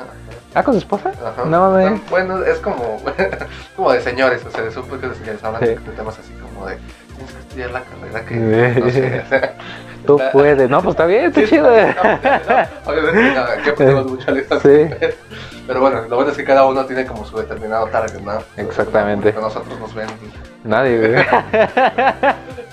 ¿Ah, 0.55 0.63
con 0.63 0.73
su 0.73 0.79
esposa? 0.79 1.11
Ajá. 1.25 1.45
No 1.45 1.71
mames. 1.71 2.01
Bueno, 2.09 2.43
es 2.43 2.57
como, 2.59 3.01
como 3.75 3.91
de 3.91 4.01
señores, 4.01 4.43
o 4.45 4.51
sea, 4.51 4.63
es 4.65 4.75
un 4.77 4.87
podcast 4.87 5.13
de 5.13 5.19
señores. 5.19 5.43
Hablan 5.43 5.61
Sí. 5.61 5.67
de 5.67 5.75
temas 5.95 6.17
así 6.19 6.33
como 6.33 6.65
de 6.67 6.77
tienes 7.15 7.33
que 7.33 7.39
estudiar 7.39 7.71
la 7.71 7.81
carrera 7.81 8.25
que 8.25 8.35
no 8.79 8.89
sé. 8.89 9.51
o 10.15 10.17
sea, 10.17 10.31
Tú 10.31 10.37
puedes. 10.37 10.69
No, 10.69 10.81
pues 10.81 10.93
está 10.93 11.05
bien, 11.05 11.25
está 11.25 11.41
Sí, 11.41 11.47
chido. 11.47 11.69
no, 11.69 12.91
Obviamente, 12.91 13.33
no, 13.35 13.41
aquí 13.41 13.69
aprendemos 13.69 14.05
mucho. 14.07 14.25
Sí. 14.61 14.89
Pero 15.67 15.81
bueno, 15.81 16.01
lo 16.09 16.15
bueno 16.15 16.31
es 16.31 16.37
que 16.37 16.43
cada 16.43 16.65
uno 16.65 16.85
tiene 16.85 17.05
como 17.05 17.23
su 17.25 17.37
determinado 17.37 17.85
target, 17.87 18.21
¿no? 18.21 18.39
Exactamente. 18.57 19.31
Que 19.33 19.39
nosotros 19.39 19.79
nos 19.79 19.93
ven. 19.93 20.07
Nadie, 20.63 20.97
güey. 20.97 21.25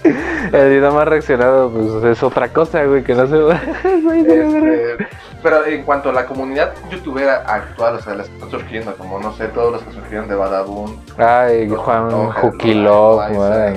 El 0.52 0.70
video 0.70 0.92
más 0.92 1.08
reaccionado, 1.08 1.70
pues 1.70 2.04
es 2.04 2.22
otra 2.22 2.48
cosa, 2.48 2.84
güey, 2.84 3.02
que 3.02 3.14
no 3.14 3.26
se 3.26 3.36
Este, 4.16 5.06
pero 5.42 5.66
en 5.66 5.82
cuanto 5.82 6.10
a 6.10 6.12
la 6.12 6.26
comunidad 6.26 6.72
youtubera 6.90 7.42
actual, 7.46 7.96
o 7.96 8.00
sea, 8.00 8.14
las 8.14 8.28
que 8.28 8.34
están 8.34 8.50
surgiendo, 8.50 8.94
como 8.96 9.18
no 9.18 9.32
sé, 9.34 9.48
todos 9.48 9.72
los 9.72 9.82
que 9.82 9.92
surgieron 9.92 10.28
de 10.28 10.34
Badabun, 10.34 11.00
Ay, 11.18 11.68
Juan 11.68 12.08
no, 12.08 12.32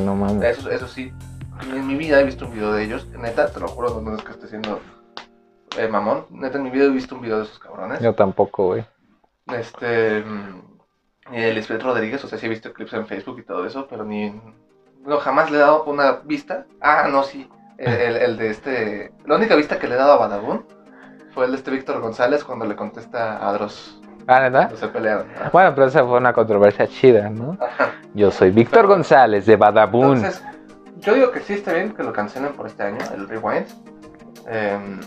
no 0.05 0.15
mames. 0.15 0.57
eso, 0.59 0.69
eso 0.69 0.87
sí, 0.87 1.11
en 1.61 1.87
mi 1.87 1.95
vida 1.95 2.19
he 2.19 2.23
visto 2.23 2.45
un 2.45 2.53
video 2.53 2.71
de 2.73 2.83
ellos, 2.83 3.07
neta, 3.17 3.51
te 3.51 3.59
lo 3.59 3.67
juro, 3.67 4.01
no 4.01 4.15
es 4.15 4.23
que 4.23 4.31
esté 4.31 4.47
siendo 4.47 4.79
eh, 5.77 5.87
mamón, 5.87 6.25
neta, 6.31 6.57
en 6.57 6.63
mi 6.63 6.69
vida 6.69 6.85
he 6.85 6.89
visto 6.89 7.15
un 7.15 7.21
video 7.21 7.37
de 7.39 7.43
esos 7.45 7.59
cabrones. 7.59 7.99
Yo 7.99 8.13
tampoco, 8.15 8.67
güey. 8.67 8.85
Este. 9.53 10.21
mm, 10.21 11.33
el 11.33 11.55
Lisbeth 11.55 11.81
Rodríguez, 11.83 12.23
o 12.23 12.27
sea, 12.27 12.37
sí 12.39 12.45
he 12.45 12.49
visto 12.49 12.73
clips 12.73 12.93
en 12.93 13.05
Facebook 13.07 13.39
y 13.39 13.43
todo 13.43 13.65
eso, 13.65 13.87
pero 13.89 14.03
ni. 14.03 14.33
No, 15.05 15.17
jamás 15.17 15.49
le 15.51 15.57
he 15.57 15.61
dado 15.61 15.83
una 15.85 16.13
vista. 16.23 16.65
Ah, 16.81 17.07
no, 17.09 17.23
sí. 17.23 17.47
El, 17.77 17.93
el- 17.93 18.17
el 18.17 18.37
de 18.37 18.49
este. 18.49 19.11
La 19.25 19.35
única 19.35 19.55
vista 19.55 19.79
que 19.79 19.87
le 19.87 19.95
he 19.95 19.97
dado 19.97 20.13
a 20.13 20.17
Badabun 20.17 20.65
fue 21.33 21.45
el 21.45 21.51
de 21.51 21.57
este 21.57 21.71
Víctor 21.71 22.01
González 22.01 22.43
cuando 22.43 22.65
le 22.65 22.75
contesta 22.75 23.47
a 23.47 23.53
Dross. 23.53 24.01
Ah, 24.27 24.41
¿verdad? 24.41 24.71
Se 24.75 24.87
pelearon. 24.89 25.27
Bueno, 25.53 25.73
pero 25.73 25.87
esa 25.87 26.03
fue 26.05 26.17
una 26.17 26.33
controversia 26.33 26.87
chida, 26.87 27.29
¿no? 27.29 27.57
Yo 28.13 28.29
soy 28.31 28.51
Víctor 28.51 28.85
González 28.87 29.45
de 29.45 29.55
Badabun. 29.55 30.17
Entonces, 30.17 30.43
yo 30.99 31.13
digo 31.13 31.31
que 31.31 31.39
sí 31.41 31.53
está 31.53 31.73
bien 31.73 31.93
que 31.93 32.03
lo 32.03 32.13
cancelen 32.13 32.53
por 32.53 32.67
este 32.67 32.83
año, 32.83 32.99
el 33.13 33.27
Rewind. 33.27 33.67
Em, 34.47 34.99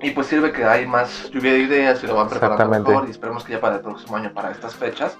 y 0.00 0.10
pues 0.10 0.26
sirve 0.28 0.52
que 0.52 0.64
hay 0.64 0.86
más 0.86 1.30
lluvia 1.30 1.52
de 1.52 1.58
ideas 1.60 2.02
y 2.02 2.06
lo 2.06 2.14
van 2.14 2.28
preparando 2.28 2.68
mejor. 2.68 3.06
Y 3.06 3.10
esperemos 3.10 3.44
que 3.44 3.52
ya 3.52 3.60
para 3.60 3.76
el 3.76 3.82
próximo 3.82 4.16
año, 4.16 4.32
para 4.32 4.50
estas 4.50 4.74
fechas, 4.74 5.16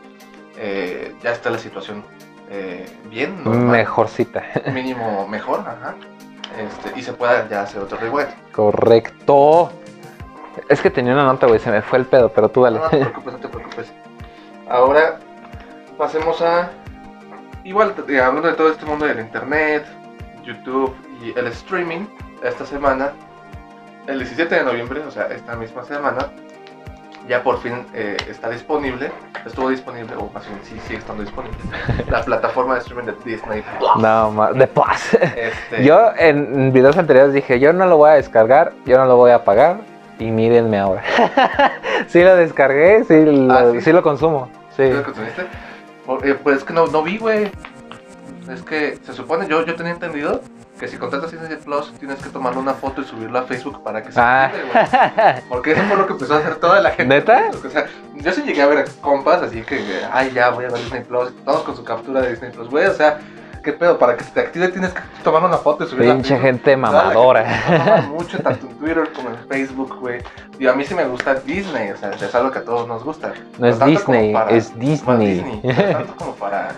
eh, 0.57 1.15
ya 1.23 1.33
esté 1.33 1.51
la 1.51 1.59
situación 1.59 2.03
eh, 2.51 2.87
bien, 3.09 3.43
Mejorcita. 3.45 4.43
mínimo 4.73 5.27
mejor, 5.29 5.61
ajá. 5.61 5.95
Este, 6.59 6.99
y 6.99 7.03
se 7.03 7.13
pueda 7.13 7.49
ya 7.49 7.63
hacer 7.63 7.81
otro 7.83 7.97
Rewind. 7.99 8.29
Correcto. 8.53 9.71
Es 10.69 10.81
que 10.81 10.91
tenía 10.91 11.13
una 11.13 11.25
nota, 11.25 11.47
güey, 11.47 11.61
se 11.61 11.71
me 11.71 11.81
fue 11.81 11.99
el 11.99 12.07
pedo, 12.07 12.31
pero 12.31 12.49
tú 12.49 12.63
dale. 12.63 12.79
No, 12.79 12.85
no 12.85 12.91
te 12.91 12.99
preocupes, 12.99 13.33
no 13.33 13.39
te 13.39 13.49
preocupes. 13.49 13.93
Ahora 14.69 15.21
pasemos 15.97 16.43
a. 16.43 16.71
Igual, 17.71 17.95
eh, 18.09 18.21
hablando 18.21 18.49
de 18.49 18.55
todo 18.55 18.69
este 18.73 18.85
mundo 18.85 19.07
del 19.07 19.21
internet, 19.21 19.85
YouTube 20.43 20.93
y 21.23 21.39
el 21.39 21.47
streaming, 21.47 22.01
esta 22.43 22.67
semana, 22.67 23.13
el 24.09 24.19
17 24.19 24.53
de 24.57 24.65
noviembre, 24.65 25.03
o 25.07 25.11
sea, 25.13 25.27
esta 25.29 25.55
misma 25.55 25.85
semana, 25.85 26.19
ya 27.29 27.45
por 27.45 27.61
fin 27.63 27.87
eh, 27.95 28.17
está 28.29 28.51
disponible, 28.51 29.13
estuvo 29.47 29.69
disponible, 29.69 30.17
o 30.17 30.29
más 30.35 30.49
bien 30.49 30.59
sí 30.65 30.81
sigue 30.89 30.99
estando 30.99 31.23
disponible, 31.23 31.57
la 32.09 32.23
plataforma 32.25 32.75
de 32.75 32.81
streaming 32.81 33.05
de 33.05 33.15
Disney 33.25 33.63
Plus. 33.79 34.03
No, 34.03 34.33
ma- 34.33 34.51
de 34.53 34.67
paz. 34.67 35.15
Este, 35.37 35.85
Yo 35.85 36.11
en 36.19 36.73
videos 36.73 36.99
anteriores 36.99 37.33
dije, 37.33 37.61
yo 37.61 37.73
no 37.73 37.87
lo 37.87 37.99
voy 37.99 38.11
a 38.11 38.15
descargar, 38.15 38.73
yo 38.85 38.99
no 38.99 39.05
lo 39.05 39.15
voy 39.15 39.31
a 39.31 39.45
pagar. 39.45 39.77
Y 40.19 40.33
mírenme 40.33 40.77
ahora. 40.81 41.03
sí 42.09 42.21
lo 42.25 42.35
descargué, 42.35 43.05
sí 43.05 43.25
lo, 43.25 43.53
Ah, 43.55 43.67
¿sí? 43.75 43.81
sí 43.81 43.93
lo 43.93 44.03
consumo. 44.03 44.51
Sí. 44.77 44.89
¿Sí 44.89 44.93
lo 44.93 45.05
consumiste? 45.05 45.43
Por- 46.11 46.27
eh, 46.27 46.35
pues 46.35 46.57
es 46.59 46.65
que 46.65 46.73
no, 46.73 46.89
no 46.89 47.05
vi, 47.05 47.19
güey. 47.19 47.53
Es 48.49 48.63
que 48.63 48.99
se 49.07 49.13
supone, 49.13 49.47
yo, 49.47 49.65
yo 49.65 49.77
tenía 49.77 49.93
entendido 49.93 50.41
que 50.81 50.89
si 50.89 50.97
contratas 50.97 51.31
Disney 51.31 51.57
Plus 51.59 51.93
tienes 52.01 52.19
que 52.21 52.31
tomarle 52.31 52.59
una 52.59 52.75
foto 52.75 53.03
y 53.03 53.05
subirla 53.05 53.41
a 53.41 53.43
Facebook 53.45 53.81
para 53.85 54.03
que 54.03 54.11
se 54.11 54.19
Ah. 54.21 54.51
güey. 54.51 55.43
Porque 55.49 55.71
eso 55.73 55.83
fue 55.83 55.97
lo 55.97 56.07
que 56.09 56.15
empezó 56.15 56.35
a 56.35 56.39
hacer 56.39 56.57
toda 56.57 56.81
la 56.81 56.91
gente. 56.91 57.15
¿Neta? 57.15 57.51
O 57.65 57.71
sea, 57.71 57.87
yo 58.17 58.33
sí 58.33 58.43
llegué 58.43 58.61
a 58.63 58.67
ver 58.67 58.91
compas, 59.01 59.41
así 59.43 59.63
que, 59.63 59.81
ay, 60.11 60.33
ya 60.35 60.51
voy 60.51 60.65
a 60.65 60.71
ver 60.71 60.81
Disney 60.81 61.05
Plus, 61.05 61.33
todos 61.45 61.63
con 61.63 61.77
su 61.77 61.85
captura 61.85 62.23
de 62.23 62.31
Disney 62.31 62.51
Plus, 62.51 62.69
güey, 62.69 62.87
o 62.87 62.95
sea, 62.95 63.21
¿qué 63.63 63.73
pedo? 63.73 63.99
Para 63.99 64.17
que 64.17 64.25
se 64.25 64.31
te 64.33 64.41
active 64.41 64.69
tienes 64.69 64.93
que 64.93 65.01
tomar 65.23 65.45
una 65.45 65.57
foto 65.59 65.85
y 65.85 65.87
subirla 65.89 66.13
a 66.13 66.15
Pinche 66.17 66.39
gente 66.39 66.77
mamadora. 66.77 67.45
gente 67.47 68.03
lo 68.09 68.15
mucho, 68.15 68.39
tanto 68.43 68.67
en 68.67 68.75
Twitter 68.79 69.13
como 69.15 69.31
en 69.31 69.37
Facebook, 69.49 69.97
güey. 70.01 70.23
Y 70.59 70.67
a 70.67 70.73
mí 70.75 70.85
sí 70.85 70.95
me 70.95 71.05
gusta 71.05 71.35
Disney, 71.35 71.91
o 71.91 71.97
sea, 71.97 72.11
es 72.11 72.35
algo 72.35 72.51
que 72.51 72.59
a 72.59 72.65
todos 72.65 72.87
nos 72.89 73.03
gusta. 73.05 73.33
No 73.59 73.67
es 73.67 73.79
tanto 73.79 74.05
como 74.05 74.17
Disney, 74.19 74.33
para- 74.35 74.51
es 74.51 74.79
Disney. 74.79 75.61
tanto 75.93 76.15
como 76.17 76.33
para, 76.35 76.73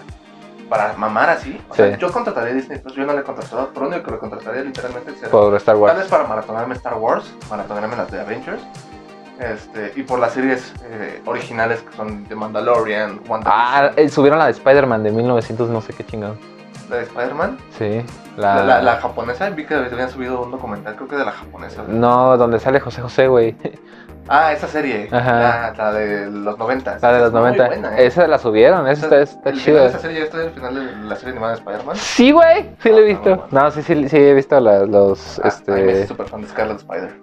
para 0.69 0.93
mamar 0.95 1.31
así. 1.31 1.61
O 1.71 1.75
sea, 1.75 1.97
yo 1.99 2.11
contrataría 2.13 2.55
Disney 2.55 2.79
Plus, 2.79 2.95
yo 2.95 3.05
no 3.05 3.13
le 3.13 3.21
he 3.21 3.25
contratado, 3.25 3.71
pero 3.75 3.87
lo 3.87 3.93
único 3.93 4.05
que 4.07 4.11
le 4.13 4.19
contrataría 4.19 4.63
literalmente 4.63 5.13
sería 5.15 5.31
Por 5.31 5.55
Star 5.57 5.75
Tal 5.77 5.85
vez 5.85 5.97
Wars. 5.97 6.09
para 6.11 6.25
maratonarme 6.27 6.75
Star 6.75 6.95
Wars, 6.95 7.33
maratonarme 7.51 7.97
las 7.97 8.11
de 8.11 8.21
Avengers. 8.21 8.63
Este, 9.41 9.93
y 9.97 10.03
por 10.05 10.21
las 10.21 10.35
series 10.35 10.73
eh, 10.85 11.21
originales 11.25 11.81
que 11.81 11.97
son 11.97 12.25
The 12.27 12.35
Mandalorian, 12.37 13.21
WandaVision, 13.27 13.43
Ah, 13.47 13.91
eh, 13.97 14.09
subieron 14.09 14.39
la 14.39 14.45
de 14.45 14.53
Spider-Man 14.53 15.03
de 15.03 15.11
1900, 15.11 15.69
no 15.69 15.81
sé 15.81 15.93
qué 15.95 16.05
chingado. 16.05 16.37
La 16.93 16.99
de 16.99 17.03
Spider-Man, 17.05 17.59
Sí. 17.79 18.05
la... 18.37 18.55
La, 18.57 18.65
La, 18.65 18.83
la 18.83 18.97
japonesa, 18.97 19.51
vi 19.51 19.65
que 19.65 19.75
habían 19.75 20.11
subido 20.11 20.43
un 20.43 20.51
documental, 20.53 20.95
creo 20.97 21.09
que 21.09 21.17
de 21.17 21.25
la 21.25 21.33
japonesa. 21.33 21.83
No, 21.89 22.37
donde 22.37 22.61
sale 22.61 22.79
José 22.81 23.03
José, 23.03 23.27
güey. 23.29 23.57
Ah, 24.29 24.53
esa 24.53 24.69
serie, 24.69 25.09
Ajá. 25.11 25.33
La, 25.33 25.75
la 25.77 25.93
de 25.95 26.31
los 26.31 26.57
90. 26.57 26.99
La 27.03 27.13
de 27.13 27.19
los 27.23 27.33
90. 27.33 27.97
Esa 27.99 28.29
la 28.29 28.39
subieron, 28.39 28.87
esa 28.87 29.07
está, 29.07 29.21
está 29.21 29.51
de 29.51 29.57
esa 29.57 29.65
chida. 29.65 29.99
serie 29.99 30.19
ya 30.21 30.25
está 30.27 30.37
en 30.43 30.47
el 30.47 30.51
final 30.53 30.75
de 30.77 31.09
la 31.09 31.17
serie 31.17 31.31
animada 31.33 31.55
de 31.55 31.59
Spider-Man. 31.59 31.97
Sí, 31.97 32.31
güey, 32.31 32.71
sí 32.81 32.91
lo 32.91 32.99
he 32.99 33.03
Ah, 33.03 33.05
visto. 33.07 33.23
bueno. 33.37 33.45
No, 33.51 33.71
sí, 33.73 33.83
sí, 33.83 34.09
sí 34.09 34.17
he 34.17 34.33
visto 34.33 34.61
la- 34.61 34.87
los, 34.87 35.41
Ah, 35.41 35.51
ay, 35.67 35.73
me 35.83 36.01
este... 36.03 36.15
fan 36.25 36.41
de 36.41 36.47
Scarlet 36.47 36.77
Spider. 36.79 37.21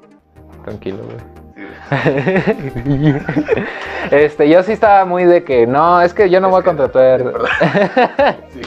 Tranquilo, 0.65 0.97
güey. 1.05 1.17
Este, 4.11 4.49
yo 4.49 4.63
sí 4.63 4.71
estaba 4.71 5.05
muy 5.05 5.25
de 5.25 5.43
que 5.43 5.67
no, 5.67 6.01
es 6.01 6.13
que 6.13 6.29
yo 6.29 6.39
no 6.39 6.47
Es 6.47 6.51
voy 6.51 6.61
a 6.61 6.63
contratar. 6.63 7.21
sí. 8.53 8.61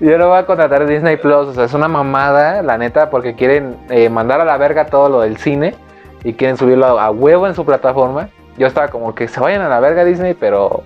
Yo 0.00 0.18
no 0.18 0.28
voy 0.28 0.38
a 0.38 0.46
contratar 0.46 0.86
Disney 0.86 1.16
Plus, 1.16 1.48
o 1.48 1.52
sea, 1.54 1.64
es 1.64 1.74
una 1.74 1.88
mamada, 1.88 2.62
la 2.62 2.78
neta, 2.78 3.10
porque 3.10 3.34
quieren 3.34 3.76
eh, 3.88 4.08
mandar 4.08 4.40
a 4.40 4.44
la 4.44 4.56
verga 4.56 4.86
todo 4.86 5.08
lo 5.08 5.20
del 5.22 5.36
cine 5.38 5.74
y 6.22 6.34
quieren 6.34 6.56
subirlo 6.56 6.86
a, 6.98 7.04
a 7.06 7.10
huevo 7.10 7.46
en 7.48 7.54
su 7.54 7.64
plataforma. 7.64 8.28
Yo 8.56 8.66
estaba 8.66 8.88
como 8.88 9.14
que 9.14 9.26
se 9.26 9.40
vayan 9.40 9.62
a 9.62 9.68
la 9.68 9.80
verga 9.80 10.04
Disney, 10.04 10.34
pero 10.34 10.82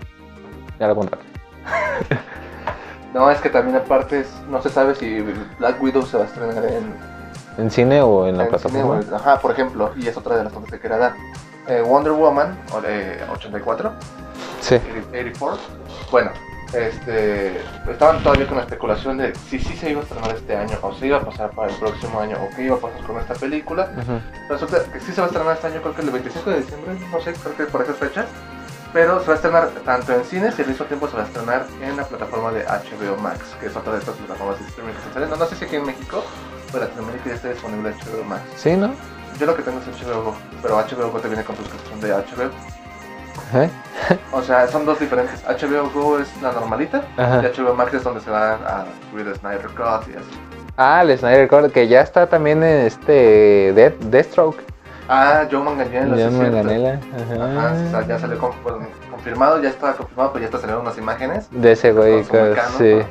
ya 0.79 0.89
lo 0.89 0.95
contraté. 0.95 1.25
No, 3.13 3.31
es 3.31 3.39
que 3.41 3.51
también 3.51 3.77
aparte 3.77 4.21
es- 4.21 4.43
no 4.49 4.63
se 4.63 4.71
sabe 4.71 4.95
si 4.95 5.23
Black 5.59 5.83
Widow 5.83 6.03
se 6.03 6.17
va 6.17 6.23
a 6.23 6.27
estrenar 6.27 6.65
en, 6.65 6.95
¿En 7.59 7.71
cine 7.71 8.01
o 8.01 8.27
en 8.27 8.37
la 8.39 8.45
en 8.45 8.49
plataforma? 8.51 9.03
cine, 9.03 9.17
Ajá, 9.17 9.39
por 9.41 9.51
ejemplo, 9.53 9.93
y 9.97 10.09
es 10.09 10.17
otra 10.17 10.37
de 10.37 10.45
las 10.45 10.53
cosas 10.53 10.71
que 10.71 10.81
quería 10.81 10.99
dar. 10.99 11.15
Eh, 11.69 11.83
Wonder 11.87 12.13
Woman 12.13 12.59
o- 12.73 12.81
eh, 12.85 13.21
84, 13.33 13.93
Sí. 14.61 14.77
84. 15.11 15.59
Bueno, 16.11 16.31
este, 16.73 17.59
estaban 17.91 18.23
todavía 18.23 18.47
con 18.47 18.57
la 18.57 18.63
especulación 18.65 19.19
de 19.19 19.35
si 19.35 19.59
sí 19.59 19.77
se 19.77 19.91
iba 19.91 20.01
a 20.01 20.05
estrenar 20.05 20.35
este 20.35 20.57
año 20.57 20.79
o 20.83 20.93
si 20.95 21.07
iba 21.07 21.19
a 21.19 21.21
pasar 21.21 21.51
para 21.51 21.71
el 21.71 21.77
próximo 21.79 22.19
año 22.21 22.37
o 22.43 22.49
qué 22.57 22.63
iba 22.65 22.77
a 22.77 22.79
pasar 22.81 23.03
con 23.07 23.19
esta 23.19 23.35
película. 23.35 23.91
Ujú. 23.97 24.21
Resulta 24.49 24.79
que 24.93 25.01
sí 25.01 25.13
se 25.13 25.21
va 25.21 25.27
a 25.27 25.31
estrenar 25.31 25.55
este 25.55 25.67
año, 25.69 25.81
creo 25.83 25.95
que 25.95 26.03
el 26.03 26.11
25 26.11 26.51
de 26.51 26.61
diciembre, 26.61 26.95
no 27.13 27.21
sé, 27.21 27.33
creo 27.35 27.57
que 27.57 27.65
por 27.65 27.83
esas 27.83 27.97
fechas. 27.97 28.27
Pero 28.93 29.21
se 29.21 29.27
va 29.27 29.33
a 29.33 29.37
estrenar 29.37 29.69
tanto 29.87 30.13
en 30.13 30.23
cines 30.25 30.59
y 30.59 30.63
al 30.63 30.69
mismo 30.69 30.85
tiempo 30.85 31.09
se 31.09 31.17
va 31.17 31.23
a 31.23 31.27
estrenar 31.27 31.65
en 31.81 31.97
la 31.97 32.05
plataforma 32.05 32.51
de 32.53 32.63
HBO 32.67 33.17
Max, 33.23 33.39
que 33.59 33.67
es 33.67 33.77
otra 33.77 33.95
de 33.95 34.01
estas 34.01 34.15
plataformas 34.17 34.59
de 34.59 34.67
streaming 34.67 34.93
que 34.93 34.99
están 34.99 35.13
saliendo. 35.15 35.37
No 35.37 35.47
sé 35.47 35.57
si 35.57 35.65
aquí 35.65 35.77
en 35.77 35.87
México, 35.87 36.23
en 36.79 36.85
Latinoamérica 36.85 37.29
ya 37.29 37.35
está 37.35 37.49
disponible 37.51 37.91
HBO 37.91 38.25
Max. 38.25 38.43
Sí, 38.57 38.77
¿no? 38.77 38.93
Yo 39.39 39.47
lo 39.47 39.57
que 39.57 39.63
tengo 39.63 39.79
es 39.81 39.87
HBO 39.87 40.23
Go, 40.25 40.35
pero 40.61 40.77
HBO 40.77 41.11
Go 41.11 41.19
te 41.21 41.29
viene 41.29 41.45
con 41.45 41.57
suscripción 41.57 42.01
de 42.01 42.13
HBO. 42.13 42.51
¿Eh? 43.55 43.71
O 44.33 44.43
sea, 44.43 44.67
son 44.69 44.85
dos 44.87 44.99
diferentes. 44.99 45.43
HBO 45.45 45.91
Go 45.91 46.19
es 46.19 46.29
la 46.43 46.53
normalita 46.53 47.03
Ajá. 47.17 47.43
y 47.43 47.47
HBO 47.61 47.75
Max 47.75 47.95
es 47.95 48.03
donde 48.05 48.21
se 48.21 48.31
va 48.31 48.55
a 48.55 48.87
subir 49.11 49.27
el 49.27 49.35
Snyder 49.37 49.67
Cut 49.69 50.09
y 50.09 50.17
así. 50.17 50.41
Ah, 50.77 51.03
el 51.03 51.19
Snyder 51.19 51.49
Cut, 51.49 51.71
que 51.73 51.87
ya 51.87 52.01
está 52.01 52.27
también 52.27 52.63
en 52.63 52.87
este 52.87 53.73
Death, 53.75 53.99
Deathstroke. 54.05 54.72
Ah, 55.09 55.47
Joe 55.51 55.63
Manganiello, 55.63 56.17
sí 56.17 56.37
cierto. 56.37 56.57
gané 56.57 56.79
la. 56.79 56.93
Ajá, 56.95 57.73
o 57.73 57.91
sea, 57.91 58.07
ya 58.07 58.19
salió 58.19 58.39
con- 58.39 58.53
bueno, 58.63 58.87
confirmado, 59.11 59.61
ya 59.61 59.69
estaba 59.69 59.95
confirmado, 59.95 60.33
pero 60.33 60.41
ya 60.43 60.47
está 60.47 60.59
saliendo 60.59 60.83
unas 60.83 60.99
imágenes. 60.99 61.49
De 61.51 61.73
ese 61.73 61.93
güey, 61.93 62.25
sí. 62.25 62.31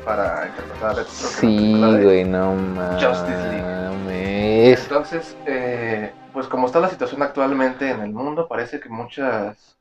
para, 0.04 0.46
interpretar 0.48 0.98
a 0.98 1.04
Sí, 1.04 2.02
güey, 2.02 2.24
no 2.24 2.54
mames. 2.54 3.04
Justice 3.04 4.82
Entonces, 4.82 5.36
eh, 5.46 6.12
pues 6.32 6.46
como 6.46 6.66
está 6.66 6.80
la 6.80 6.88
situación 6.88 7.22
actualmente 7.22 7.90
en 7.90 8.00
el 8.00 8.12
mundo, 8.12 8.48
parece 8.48 8.80
que 8.80 8.88
muchas 8.88 9.71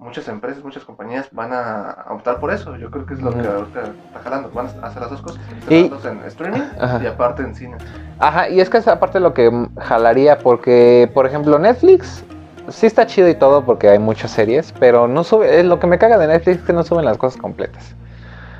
muchas 0.00 0.26
empresas, 0.28 0.64
muchas 0.64 0.84
compañías 0.84 1.28
van 1.30 1.52
a 1.52 2.06
optar 2.10 2.40
por 2.40 2.50
eso. 2.50 2.76
Yo 2.76 2.90
creo 2.90 3.06
que 3.06 3.14
es 3.14 3.20
lo 3.20 3.30
que 3.30 3.46
ahorita 3.46 3.82
está 4.06 4.20
jalando. 4.24 4.50
Van 4.50 4.66
a 4.82 4.86
hacer 4.86 5.02
las 5.02 5.10
dos 5.10 5.22
cosas. 5.22 5.40
Y- 5.68 5.90
en 6.04 6.22
streaming 6.26 6.62
Ajá. 6.80 7.00
y 7.02 7.06
aparte 7.06 7.42
en 7.42 7.54
cine. 7.54 7.76
Ajá, 8.18 8.48
y 8.48 8.60
es 8.60 8.68
que 8.68 8.78
esa 8.78 8.98
parte 8.98 9.20
lo 9.20 9.34
que 9.34 9.68
jalaría, 9.78 10.38
porque, 10.38 11.10
por 11.14 11.26
ejemplo, 11.26 11.58
Netflix 11.58 12.24
sí 12.68 12.86
está 12.86 13.06
chido 13.06 13.28
y 13.28 13.34
todo 13.34 13.64
porque 13.64 13.88
hay 13.88 13.98
muchas 13.98 14.30
series, 14.30 14.72
pero 14.80 15.06
no 15.06 15.22
sube, 15.22 15.62
lo 15.64 15.78
que 15.78 15.86
me 15.86 15.98
caga 15.98 16.18
de 16.18 16.26
Netflix 16.26 16.58
es 16.58 16.64
que 16.64 16.72
no 16.72 16.82
suben 16.82 17.04
las 17.04 17.18
cosas 17.18 17.40
completas. 17.40 17.94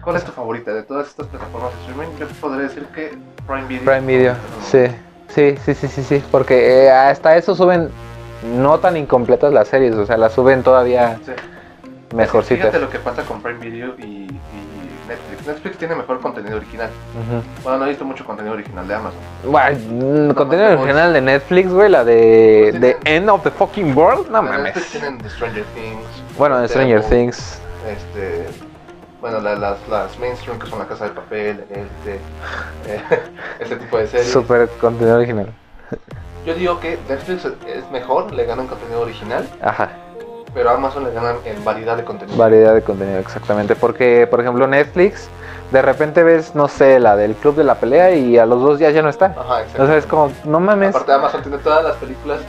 ¿Cuál 0.02 0.16
es 0.16 0.24
tu 0.24 0.32
favorita 0.32 0.72
de 0.72 0.82
todas 0.82 1.08
estas 1.08 1.26
plataformas 1.26 1.72
de 1.72 1.80
streaming? 1.80 2.18
Yo 2.18 2.26
podría 2.40 2.62
decir 2.68 2.84
que 2.94 3.18
Prime 3.46 3.66
Video. 3.66 3.84
Prime 3.84 4.06
Video, 4.06 4.34
sí, 4.62 4.86
sí, 5.28 5.56
sí, 5.64 5.74
sí, 5.74 5.88
sí, 5.88 6.02
sí, 6.02 6.22
porque 6.30 6.84
eh, 6.84 6.90
hasta 6.90 7.36
eso 7.36 7.54
suben 7.54 7.90
no 8.44 8.78
tan 8.78 8.96
incompletas 8.96 9.52
las 9.52 9.68
series, 9.68 9.94
o 9.94 10.06
sea, 10.06 10.16
las 10.16 10.32
suben 10.32 10.62
todavía 10.62 11.18
Sí. 11.24 11.32
mejorcitas. 12.14 12.58
Fíjate 12.66 12.80
lo 12.80 12.90
que 12.90 12.98
pasa 12.98 13.22
con 13.22 13.40
Prime 13.42 13.58
Video 13.60 13.94
y, 13.98 14.02
y 14.02 14.28
Netflix. 15.08 15.46
Netflix 15.46 15.76
tiene 15.78 15.94
mejor 15.96 16.20
contenido 16.20 16.56
original. 16.56 16.88
Bueno, 17.62 17.78
no 17.78 17.86
he 17.86 17.88
visto 17.90 18.04
mucho 18.04 18.24
contenido 18.24 18.54
original 18.54 18.86
de 18.86 18.94
Amazon. 18.94 19.18
Bueno, 19.44 20.34
contenido 20.34 20.68
original 20.80 21.12
de 21.12 21.20
Netflix, 21.20 21.72
güey, 21.72 21.88
la 21.88 22.04
de 22.04 22.68
Pues 22.70 22.80
The 22.80 22.94
tiene- 23.04 23.16
End 23.16 23.28
of 23.30 23.42
the 23.42 23.50
Fucking 23.50 23.96
World, 23.96 24.30
no 24.30 24.38
En 24.38 24.44
mames. 24.44 24.62
Netflix 24.62 24.90
tienen 24.92 25.18
The 25.18 25.30
Stranger 25.30 25.64
Things. 25.74 26.06
Bueno, 26.38 26.58
de 26.60 26.68
Stranger 26.68 27.02
Things. 27.04 27.60
Este, 27.88 28.46
bueno, 29.20 29.40
la- 29.40 29.56
las, 29.56 29.76
las 29.88 30.18
mainstream 30.18 30.58
que 30.58 30.66
son 30.68 30.78
La 30.78 30.86
Casa 30.86 31.04
de 31.06 31.10
Papel, 31.10 31.64
este, 31.70 32.14
eh, 32.86 33.00
este 33.58 33.76
tipo 33.76 33.98
de 33.98 34.06
series. 34.06 34.30
Super 34.30 34.68
contenido 34.80 35.16
original. 35.16 35.48
Yo 36.46 36.54
digo 36.54 36.80
que 36.80 36.98
Netflix 37.08 37.44
es 37.44 37.90
mejor, 37.90 38.32
le 38.32 38.44
ganan 38.46 38.66
contenido 38.66 39.00
original, 39.02 39.46
Ajá, 39.62 39.90
pero 40.54 40.70
Amazon 40.70 41.04
le 41.04 41.12
ganan 41.12 41.36
en 41.44 41.62
variedad 41.64 41.96
de 41.96 42.04
contenido. 42.04 42.36
variedad 42.38 42.74
de 42.74 42.82
contenido, 42.82 43.18
exactamente. 43.18 43.76
Porque, 43.76 44.26
por 44.26 44.40
ejemplo, 44.40 44.66
Netflix, 44.66 45.28
de 45.70 45.82
repente 45.82 46.22
ves, 46.22 46.54
no 46.54 46.66
sé, 46.66 46.98
la 46.98 47.14
del 47.16 47.34
Club 47.34 47.56
de 47.56 47.64
la 47.64 47.74
Pelea 47.76 48.14
y 48.14 48.38
a 48.38 48.46
los 48.46 48.60
dos 48.62 48.78
días 48.78 48.92
ya 48.94 49.02
no 49.02 49.10
está. 49.10 49.26
Ajá, 49.38 49.60
exacto. 49.60 49.82
O 49.82 49.86
sea, 49.86 49.96
es 49.96 50.06
como, 50.06 50.32
no 50.44 50.58
mames. 50.60 50.90
Aparte 50.90 51.12
Amazon 51.12 51.42
tiene 51.42 51.58
todas 51.58 51.84
las 51.84 51.96
películas 51.96 52.40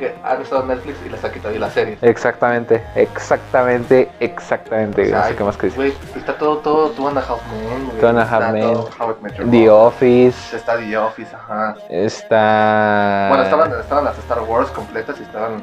que 0.00 0.14
han 0.24 0.42
estado 0.42 0.62
en 0.62 0.68
Netflix 0.68 0.96
y 1.06 1.08
las 1.10 1.22
ha 1.24 1.30
quitado 1.30 1.54
y 1.54 1.58
las 1.58 1.72
series. 1.72 2.02
Exactamente, 2.02 2.82
exactamente, 2.96 4.10
exactamente. 4.18 5.02
O 5.02 5.06
sea, 5.06 5.16
no 5.18 5.22
sé 5.24 5.30
hay- 5.30 5.36
qué 5.36 5.44
más 5.44 5.56
que 5.56 5.66
decir. 5.66 5.78
Güey, 5.78 5.94
está 6.16 6.36
todo, 6.36 6.56
todo, 6.58 6.88
Two 6.90 7.06
and 7.06 7.18
a 7.18 7.20
Half 7.20 7.40
Men. 7.52 8.00
Two 8.00 8.08
and 8.08 8.18
a 8.18 8.22
Half 8.22 8.52
Men. 8.52 9.50
The. 9.50 9.70
Office, 9.70 10.56
Está 10.56 10.76
The 10.76 10.96
Office, 10.96 11.36
ajá. 11.36 11.76
está... 11.88 13.26
Bueno, 13.28 13.44
estaban, 13.44 13.72
estaban 13.80 14.04
las 14.04 14.18
Star 14.18 14.40
Wars 14.42 14.70
completas 14.70 15.16
y 15.20 15.22
estaban. 15.22 15.62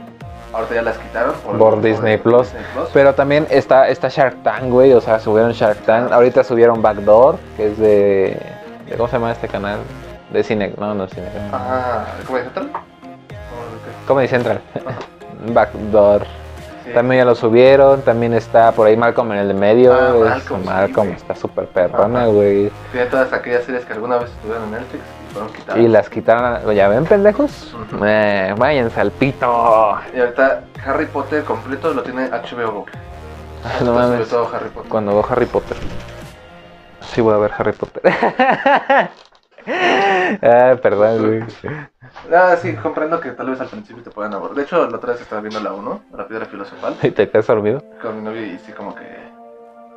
Ahorita 0.53 0.75
ya 0.75 0.81
las 0.81 0.97
quitaron 0.97 1.35
Por 1.59 1.81
Disney 1.81 2.17
Plus. 2.17 2.47
Pero 2.93 3.13
también 3.13 3.45
está, 3.49 3.89
está 3.89 4.07
Shark 4.07 4.41
Tank, 4.43 4.63
güey. 4.69 4.93
O 4.93 5.01
sea, 5.01 5.19
subieron 5.19 5.51
Shark 5.51 5.79
Tank. 5.79 6.11
Ahorita 6.11 6.43
subieron 6.43 6.81
Backdoor, 6.81 7.37
que 7.57 7.67
es 7.71 7.77
de, 7.77 8.37
de- 8.87 8.95
¿Cómo 8.95 9.07
se 9.09 9.17
llama 9.17 9.31
este 9.33 9.47
canal? 9.49 9.79
De 10.31 10.43
cine. 10.43 10.73
No, 10.77 10.93
no 10.93 11.03
es 11.03 11.11
cine. 11.11 11.27
Ajá, 11.51 12.05
¿cómo 12.25 12.39
tal? 12.53 12.71
Comedy 14.07 14.27
Central. 14.27 14.61
Backdoor. 15.53 16.25
Sí. 16.85 16.91
También 16.93 17.19
ya 17.21 17.25
lo 17.25 17.35
subieron. 17.35 18.01
También 18.01 18.33
está 18.33 18.71
por 18.71 18.87
ahí 18.87 18.95
Malcolm 18.97 19.31
en 19.33 19.39
el 19.39 19.47
de 19.49 19.53
medio. 19.53 19.93
Ah, 19.93 20.37
es- 20.37 20.65
Malcolm, 20.65 21.09
está 21.09 21.35
súper 21.35 21.67
perrona, 21.67 22.25
güey. 22.27 22.71
Tiene 22.91 23.07
todas 23.07 23.31
aquellas 23.33 23.63
series 23.65 23.85
que 23.85 23.93
alguna 23.93 24.17
vez 24.17 24.29
estuvieron 24.31 24.63
en 24.65 24.71
Netflix 24.71 25.03
y 25.03 25.33
fueron 25.33 25.53
quitadas. 25.53 25.81
Y 25.81 25.87
las 25.89 26.09
quitaron. 26.09 26.75
¿Ya 26.75 26.87
ven, 26.87 27.05
pendejos? 27.05 27.75
Eh, 28.05 28.55
váyanse 28.57 29.01
al 29.01 29.11
pito. 29.11 29.99
Y 30.15 30.19
ahorita 30.19 30.61
Harry 30.85 31.05
Potter 31.07 31.43
completo 31.43 31.93
lo 31.93 32.01
tiene 32.03 32.29
HBO. 32.29 32.85
Ah, 33.65 33.83
no 33.83 33.93
mames. 33.93 34.27
sobre 34.29 34.43
todo 34.45 34.55
Harry 34.55 34.69
Potter. 34.69 34.89
Cuando 34.89 35.11
veo 35.13 35.25
Harry 35.29 35.45
Potter. 35.45 35.77
Sí, 37.01 37.19
voy 37.21 37.33
a 37.33 37.37
ver 37.37 37.51
Harry 37.57 37.73
Potter. 37.73 38.01
ah, 40.41 40.75
perdón, 40.81 41.27
güey. 41.27 41.43
Ah, 42.33 42.55
sí, 42.61 42.73
comprendo 42.75 43.19
que 43.19 43.31
tal 43.31 43.49
vez 43.49 43.59
al 43.61 43.67
principio 43.67 44.03
te 44.03 44.09
puedan 44.11 44.33
aburrir. 44.33 44.55
De 44.57 44.63
hecho, 44.63 44.87
la 44.87 44.97
otra 44.97 45.13
vez 45.13 45.21
estaba 45.21 45.41
viendo 45.41 45.59
la 45.59 45.73
1, 45.73 46.01
la 46.15 46.27
piedra 46.27 46.45
filosofal, 46.45 46.95
¿Y 47.01 47.11
te 47.11 47.29
quedas 47.29 47.47
dormido? 47.47 47.83
con 48.01 48.15
mi 48.17 48.21
novio 48.23 48.45
y 48.45 48.57
sí 48.59 48.71
como 48.71 48.93
que... 48.95 49.05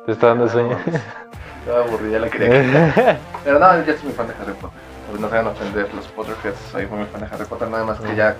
¿Te 0.05 0.11
está 0.13 0.27
dando 0.27 0.47
sueño? 0.49 0.77
Estaba 1.65 1.83
aburrida, 1.85 2.19
la 2.19 2.29
quería 2.29 2.63
quitar. 2.93 3.17
Pero 3.43 3.59
no, 3.59 3.77
yo 3.83 3.93
soy 3.93 4.03
muy 4.05 4.13
fan 4.13 4.27
de 4.27 4.33
Harry 4.41 4.53
Potter. 4.53 4.79
Pues 5.09 5.19
no 5.21 5.29
se 5.29 5.35
van 5.35 5.45
a 5.47 5.49
ofender 5.49 5.93
los 5.93 6.07
Potterheads, 6.07 6.57
soy 6.71 6.87
muy 6.87 7.05
fan 7.05 7.21
de 7.21 7.27
Harry 7.27 7.45
Potter, 7.45 7.67
nada 7.69 7.83
más 7.83 7.99
que 7.99 8.15
ya... 8.15 8.35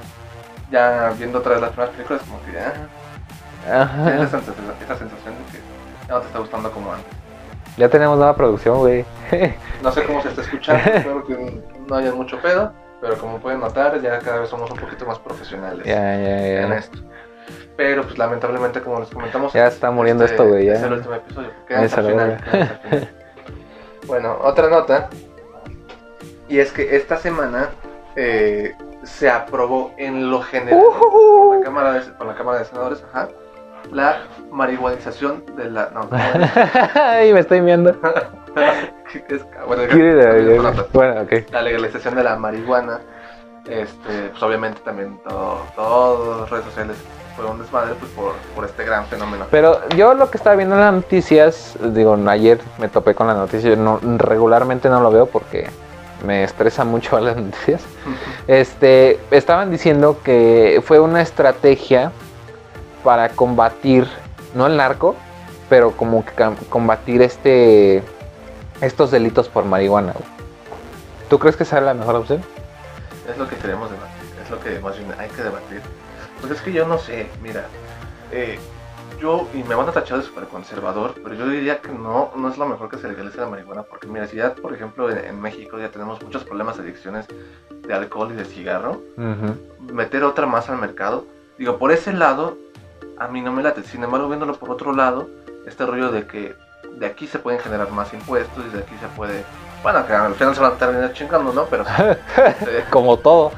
Ya 0.71 1.11
viendo 1.17 1.39
otra 1.39 1.51
vez 1.53 1.61
las 1.61 1.71
primeras 1.71 1.93
películas, 1.95 2.21
como 2.23 2.41
que 2.45 2.53
ya... 2.53 2.73
Ajá. 3.83 4.15
Esa, 4.15 4.27
sensación- 4.39 4.73
esa 4.83 4.95
sensación 4.97 5.35
de 5.35 5.51
que 5.51 5.59
ya 6.07 6.13
no 6.15 6.19
te 6.21 6.27
está 6.27 6.39
gustando 6.39 6.71
como 6.71 6.93
antes. 6.93 7.11
Ya 7.77 7.87
tenemos 7.89 8.17
nueva 8.17 8.35
producción, 8.35 8.77
güey. 8.79 9.05
No 9.83 9.91
sé 9.91 10.03
cómo 10.03 10.21
se 10.21 10.29
está 10.29 10.41
escuchando, 10.41 10.83
espero 10.93 11.25
que 11.25 11.61
no 11.87 11.95
haya 11.95 12.11
mucho 12.13 12.39
pedo, 12.41 12.73
pero 13.01 13.17
como 13.17 13.39
pueden 13.39 13.59
notar, 13.59 13.99
ya 13.99 14.19
cada 14.19 14.39
vez 14.39 14.49
somos 14.49 14.69
un 14.69 14.77
poquito 14.77 15.05
más 15.05 15.17
profesionales 15.19 15.85
ya, 15.85 15.95
ya, 15.95 16.61
en 16.61 16.73
esto. 16.73 16.99
Pero 17.75 18.03
pues 18.03 18.17
lamentablemente, 18.17 18.79
como 18.81 18.99
les 18.99 19.09
comentamos, 19.09 19.51
Ya 19.53 19.67
está 19.67 19.89
muriendo 19.89 20.23
este 20.23 20.35
esto, 20.35 20.47
güey. 20.47 20.69
Es 20.69 20.79
Ya. 20.79 20.87
el 20.87 20.93
último 20.93 21.15
episodio. 21.15 21.49
Final, 21.67 21.89
final. 21.89 23.09
Bueno, 24.05 24.37
otra 24.41 24.69
nota. 24.69 25.09
Y 26.47 26.59
es 26.59 26.71
que 26.71 26.95
esta 26.95 27.17
semana 27.17 27.69
eh, 28.15 28.75
se 29.03 29.29
aprobó 29.29 29.93
en 29.97 30.29
lo 30.29 30.41
general 30.41 30.83
por, 30.99 31.57
la 31.57 31.63
Cámara 31.63 31.93
de, 31.93 32.01
por 32.11 32.27
la 32.27 32.35
Cámara 32.35 32.59
de 32.59 32.65
Senadores 32.65 33.03
ajá, 33.09 33.29
la 33.91 34.23
marihuanización 34.51 35.45
de 35.55 35.71
la. 35.71 35.89
No, 35.91 36.09
Ay, 36.93 37.33
me 37.33 37.39
estoy 37.39 37.61
viendo. 37.61 37.95
es, 38.55 39.45
bueno, 39.67 39.83
es 39.83 39.93
una 40.59 40.71
nota. 40.71 40.87
Bueno, 40.93 41.21
ok. 41.21 41.51
la 41.51 41.61
legalización 41.61 42.15
de 42.15 42.23
la 42.23 42.35
marihuana. 42.35 42.99
Este, 43.65 44.29
pues 44.31 44.41
obviamente 44.41 44.81
también 44.83 45.19
todo, 45.23 45.61
todas 45.75 46.41
las 46.41 46.49
redes 46.49 46.65
sociales 46.65 46.97
fue 47.35 47.45
un 47.45 47.59
desmadre 47.59 47.93
pues, 47.99 48.11
por, 48.11 48.33
por 48.55 48.65
este 48.65 48.83
gran 48.83 49.05
fenómeno. 49.05 49.45
Pero 49.51 49.87
yo 49.89 50.13
lo 50.15 50.31
que 50.31 50.37
estaba 50.37 50.55
viendo 50.55 50.75
en 50.75 50.81
las 50.81 50.93
noticias, 50.93 51.77
digo, 51.79 52.17
ayer 52.27 52.59
me 52.79 52.87
topé 52.87 53.13
con 53.13 53.27
las 53.27 53.37
noticias, 53.37 53.77
no, 53.77 53.99
regularmente 54.17 54.89
no 54.89 54.99
lo 55.01 55.11
veo 55.11 55.27
porque 55.27 55.69
me 56.25 56.43
estresa 56.43 56.83
mucho 56.83 57.19
las 57.19 57.35
noticias. 57.35 57.83
Este, 58.47 59.19
estaban 59.29 59.69
diciendo 59.71 60.17
que 60.23 60.81
fue 60.83 60.99
una 60.99 61.21
estrategia 61.21 62.11
para 63.03 63.29
combatir, 63.29 64.07
no 64.55 64.65
el 64.67 64.75
narco, 64.75 65.15
pero 65.69 65.91
como 65.91 66.25
que 66.25 66.31
combatir 66.69 67.21
este 67.21 68.03
estos 68.81 69.11
delitos 69.11 69.47
por 69.49 69.65
marihuana. 69.65 70.13
güey. 70.13 70.25
¿Tú 71.29 71.39
crees 71.39 71.55
que 71.55 71.63
es 71.63 71.71
la 71.71 71.93
mejor 71.93 72.15
opción? 72.15 72.43
Es 73.29 73.37
lo 73.37 73.47
que 73.47 73.55
queremos 73.55 73.89
debatir, 73.89 74.41
es 74.43 74.49
lo 74.49 74.59
que 74.59 74.79
más 74.79 74.97
bien 74.97 75.13
hay 75.17 75.29
que 75.29 75.43
debatir. 75.43 75.81
Pues 76.41 76.51
es 76.53 76.61
que 76.61 76.73
yo 76.73 76.85
no 76.87 76.97
sé, 76.97 77.29
mira, 77.41 77.67
eh, 78.31 78.59
yo, 79.19 79.47
y 79.53 79.63
me 79.63 79.75
van 79.75 79.87
a 79.87 79.91
tachar 79.91 80.17
de 80.17 80.23
súper 80.23 80.45
conservador, 80.45 81.13
pero 81.23 81.35
yo 81.35 81.47
diría 81.47 81.79
que 81.79 81.89
no, 81.91 82.31
no 82.35 82.49
es 82.49 82.57
lo 82.57 82.65
mejor 82.65 82.89
que 82.89 82.97
se 82.97 83.07
legalice 83.07 83.37
la 83.37 83.47
marihuana, 83.47 83.83
porque 83.83 84.07
mira, 84.07 84.27
si 84.27 84.37
ya, 84.37 84.55
por 84.55 84.73
ejemplo, 84.73 85.09
en, 85.11 85.19
en 85.19 85.39
México 85.39 85.77
ya 85.79 85.89
tenemos 85.89 86.21
muchos 86.23 86.43
problemas 86.43 86.77
de 86.77 86.83
adicciones 86.83 87.27
de 87.69 87.93
alcohol 87.93 88.31
y 88.31 88.35
de 88.35 88.45
cigarro, 88.45 89.01
meter 89.79 90.23
otra 90.23 90.47
más 90.47 90.69
al 90.69 90.77
mercado, 90.79 91.25
digo, 91.57 91.77
por 91.77 91.91
ese 91.91 92.11
lado, 92.13 92.57
a 93.19 93.27
mí 93.27 93.41
no 93.41 93.51
me 93.51 93.61
late, 93.61 93.83
sin 93.83 94.03
embargo, 94.03 94.27
viéndolo 94.27 94.55
por 94.55 94.71
otro 94.71 94.93
lado, 94.93 95.29
este 95.67 95.85
rollo 95.85 96.11
de 96.11 96.25
que 96.25 96.55
de 96.97 97.05
aquí 97.05 97.27
se 97.27 97.39
pueden 97.39 97.59
generar 97.59 97.89
más 97.91 98.13
impuestos 98.13 98.63
y 98.65 98.69
de 98.75 98.79
aquí 98.83 98.95
se 98.99 99.07
puede, 99.15 99.43
bueno, 99.81 100.05
que 100.05 100.13
al 100.13 100.35
final 100.35 100.53
se 100.55 100.61
van 100.61 100.73
a 100.73 100.75
terminar 100.75 101.13
chingando, 101.13 101.51
¿no? 101.53 101.65
Pero... 101.65 101.83
eh, 101.97 102.85
Como 102.91 103.17
todo. 103.17 103.51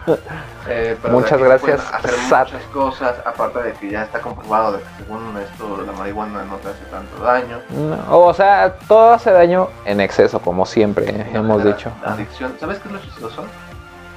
eh, 0.68 0.98
pero 1.02 1.14
Muchas 1.14 1.40
gracias, 1.40 1.82
Hacer 1.94 2.12
SAT. 2.30 2.48
muchas 2.54 2.64
cosas, 2.68 3.16
aparte 3.26 3.62
de 3.64 3.74
que 3.74 3.90
ya 3.90 4.04
está 4.04 4.20
comprobado 4.20 4.74
de 4.74 4.80
que 4.80 4.86
según 5.04 5.38
esto 5.38 5.84
la 5.86 5.92
marihuana 5.92 6.44
no 6.46 6.56
te 6.58 6.70
hace 6.70 6.84
tanto 6.86 7.22
daño. 7.24 7.60
No, 7.70 8.20
o 8.20 8.34
sea, 8.34 8.74
todo 8.88 9.12
hace 9.14 9.32
daño 9.32 9.68
en 9.86 10.00
exceso, 10.00 10.40
como 10.40 10.66
siempre 10.66 11.10
eh, 11.10 11.28
hemos 11.34 11.64
dicho. 11.64 11.92
adicción. 12.06 12.56
¿Sabes 12.60 12.80
qué 12.80 12.88
es 12.88 12.94
lo 12.94 13.00
chistoso? 13.02 13.44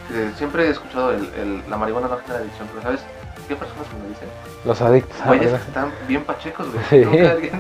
Que 0.09 0.31
siempre 0.37 0.67
he 0.67 0.71
escuchado 0.71 1.11
el, 1.11 1.29
el- 1.35 1.65
la 1.69 1.77
marihuana 1.77 2.07
no 2.07 2.17
genera 2.19 2.39
adicción, 2.39 2.69
pero 2.71 2.83
¿sabes 2.83 3.01
qué 3.49 3.57
personas 3.57 3.87
me 4.01 4.09
dicen? 4.09 4.29
Los 4.65 4.81
adictos. 4.81 5.17
que 5.29 5.45
están 5.57 5.91
bien 6.07 6.23
pachecos, 6.23 6.67
güey. 6.73 6.85
Sí. 7.05 7.51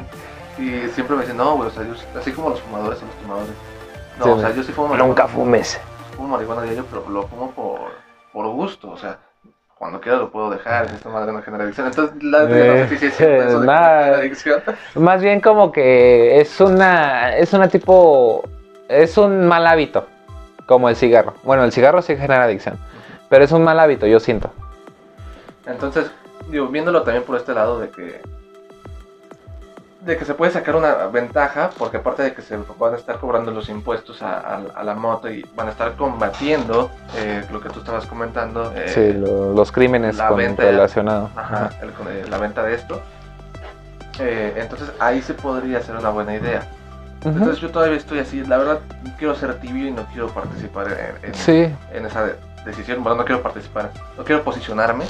Y 0.58 0.88
siempre 0.88 1.16
me 1.16 1.22
dicen, 1.22 1.36
no, 1.36 1.56
güey, 1.56 1.68
o 1.68 1.70
sea, 1.72 1.82
yo, 1.84 1.92
así 2.18 2.32
como 2.32 2.50
los 2.50 2.60
fumadores 2.60 2.98
son 2.98 3.08
los 3.08 3.16
fumadores. 3.18 3.54
No, 4.18 4.24
Sí, 4.24 4.30
o 4.30 4.40
sea, 4.40 4.50
yo 4.54 4.62
sí 4.62 4.72
fumo 4.72 4.88
marihuana. 4.88 5.08
Nunca 5.08 5.28
fumes. 5.28 5.80
fumo 6.16 6.28
marihuana 6.28 6.62
diario, 6.62 6.84
pero 6.90 7.04
lo 7.10 7.22
fumo 7.28 7.50
por, 7.50 7.80
por 8.32 8.46
gusto, 8.48 8.90
o 8.90 8.96
sea, 8.96 9.18
cuando 9.78 10.00
quiera 10.00 10.16
lo 10.16 10.30
puedo 10.30 10.48
dejar, 10.50 10.86
esta 10.86 11.10
madre 11.10 11.32
no 11.32 11.42
genera 11.42 11.64
adicción. 11.64 11.86
Entonces, 11.88 12.22
la 12.22 12.44
Eh, 12.44 12.82
no 12.82 12.88
sé 12.88 12.98
si 12.98 13.06
eso 13.06 13.24
de 13.60 13.66
nada. 13.66 14.16
adicción. 14.16 14.62
Más 14.94 15.20
bien 15.20 15.40
como 15.42 15.70
que 15.70 16.40
es 16.40 16.58
una, 16.62 17.36
es 17.36 17.52
una 17.52 17.68
tipo, 17.68 18.42
es 18.88 19.18
un 19.18 19.46
mal 19.46 19.66
hábito, 19.66 20.06
como 20.66 20.88
el 20.88 20.96
cigarro. 20.96 21.34
Bueno, 21.44 21.64
el 21.64 21.72
cigarro 21.72 22.00
sí 22.00 22.16
genera 22.16 22.44
adicción, 22.44 22.78
pero 23.28 23.44
es 23.44 23.52
un 23.52 23.62
mal 23.62 23.78
hábito, 23.78 24.06
yo 24.06 24.18
siento. 24.18 24.50
Entonces, 25.66 26.10
digo, 26.48 26.68
viéndolo 26.68 27.02
también 27.02 27.24
por 27.24 27.36
este 27.36 27.52
lado 27.52 27.78
de 27.80 27.90
que 27.90 28.22
de 30.06 30.16
que 30.16 30.24
se 30.24 30.34
puede 30.34 30.52
sacar 30.52 30.76
una 30.76 31.08
ventaja, 31.08 31.70
porque 31.76 31.96
aparte 31.96 32.22
de 32.22 32.32
que 32.32 32.40
se 32.40 32.56
van 32.78 32.94
a 32.94 32.96
estar 32.96 33.18
cobrando 33.18 33.50
los 33.50 33.68
impuestos 33.68 34.22
a, 34.22 34.38
a- 34.38 34.62
a 34.76 34.84
la 34.84 34.94
moto 34.94 35.28
y 35.28 35.44
van 35.56 35.66
a 35.66 35.72
estar 35.72 35.96
combatiendo 35.96 36.90
eh, 37.16 37.44
lo 37.50 37.60
que 37.60 37.68
tú 37.70 37.80
estabas 37.80 38.06
comentando, 38.06 38.72
eh, 38.76 38.88
sí, 38.88 39.12
lo- 39.12 39.52
los 39.52 39.72
crímenes 39.72 40.16
la 40.16 40.28
con 40.28 40.36
venta- 40.38 40.62
relacionados. 40.62 41.30
Ajá, 41.34 41.70
el- 41.82 41.90
con, 41.92 42.06
eh, 42.08 42.24
la 42.30 42.38
venta 42.38 42.62
de 42.62 42.74
esto. 42.76 43.02
Eh, 44.20 44.54
entonces 44.56 44.90
ahí 45.00 45.20
se 45.20 45.34
podría 45.34 45.78
hacer 45.78 45.96
una 45.96 46.10
buena 46.10 46.34
idea. 46.36 46.62
Entonces 47.24 47.58
yo 47.58 47.70
todavía 47.70 47.96
estoy 47.96 48.20
así, 48.20 48.44
la 48.44 48.58
verdad 48.58 48.78
quiero 49.18 49.34
ser 49.34 49.54
tibio 49.58 49.88
y 49.88 49.90
no 49.90 50.04
quiero 50.12 50.28
participar 50.28 50.86
en, 51.22 51.28
en- 51.30 51.34
Sí, 51.34 51.68
en 51.92 52.06
esa 52.06 52.24
de- 52.26 52.36
decisión, 52.64 53.02
bueno, 53.02 53.16
no 53.18 53.24
quiero 53.24 53.42
participar, 53.42 53.90
no 54.16 54.22
quiero 54.24 54.44
posicionarme 54.44 55.04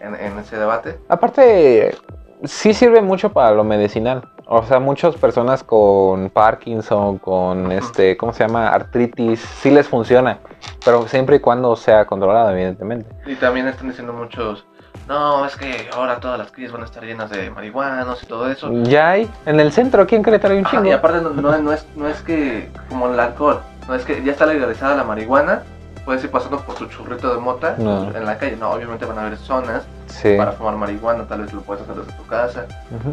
en, 0.00 0.14
en 0.14 0.38
ese 0.38 0.58
debate. 0.58 0.98
aparte 1.08 1.96
sí 2.44 2.74
sirve 2.74 3.00
mucho 3.00 3.32
para 3.32 3.52
lo 3.52 3.64
medicinal. 3.64 4.28
O 4.46 4.62
sea, 4.64 4.80
muchas 4.80 5.14
personas 5.16 5.62
con 5.62 6.28
Parkinson, 6.30 7.18
con 7.18 7.70
este, 7.72 8.16
¿cómo 8.16 8.32
se 8.32 8.44
llama? 8.46 8.68
Artritis, 8.68 9.40
sí 9.40 9.70
les 9.70 9.88
funciona. 9.88 10.38
Pero 10.84 11.06
siempre 11.08 11.36
y 11.36 11.40
cuando 11.40 11.74
sea 11.76 12.04
controlado, 12.04 12.50
evidentemente. 12.50 13.08
Y 13.26 13.36
también 13.36 13.68
están 13.68 13.88
diciendo 13.88 14.12
muchos, 14.12 14.66
no, 15.08 15.46
es 15.46 15.56
que 15.56 15.88
ahora 15.94 16.18
todas 16.20 16.38
las 16.38 16.50
calles 16.50 16.72
van 16.72 16.82
a 16.82 16.84
estar 16.84 17.02
llenas 17.04 17.30
de 17.30 17.50
marihuanos 17.50 18.22
y 18.22 18.26
todo 18.26 18.50
eso. 18.50 18.70
Ya 18.84 19.10
hay, 19.10 19.30
en 19.46 19.60
el 19.60 19.72
centro, 19.72 20.02
aquí 20.02 20.16
en 20.16 20.22
Querétaro 20.22 20.54
hay 20.54 20.60
un 20.60 20.66
chingo. 20.66 20.84
y 20.86 20.92
aparte 20.92 21.20
no, 21.22 21.30
no- 21.30 21.58
no 21.58 21.72
es, 21.72 21.86
no 21.96 22.08
es 22.08 22.20
que 22.22 22.70
como 22.88 23.08
el 23.08 23.18
alcohol, 23.18 23.60
no 23.88 23.94
es 23.94 24.04
que 24.04 24.22
ya 24.24 24.32
está 24.32 24.46
legalizada 24.46 24.96
la 24.96 25.04
marihuana, 25.04 25.62
puedes 26.04 26.22
ir 26.24 26.30
pasando 26.30 26.58
por 26.60 26.74
tu 26.74 26.86
churrito 26.86 27.32
de 27.34 27.40
mota 27.40 27.74
No. 27.78 28.08
en 28.14 28.24
la 28.24 28.36
calle. 28.38 28.56
No, 28.56 28.70
obviamente 28.70 29.04
van 29.06 29.18
a 29.18 29.22
haber 29.26 29.36
zonas 29.38 29.82
Sí. 30.06 30.34
para 30.36 30.52
fumar 30.52 30.76
marihuana, 30.76 31.24
tal 31.26 31.40
vez 31.40 31.52
lo 31.54 31.62
puedes 31.62 31.82
hacer 31.84 31.94
desde 31.96 32.12
tu 32.12 32.26
casa. 32.26 32.66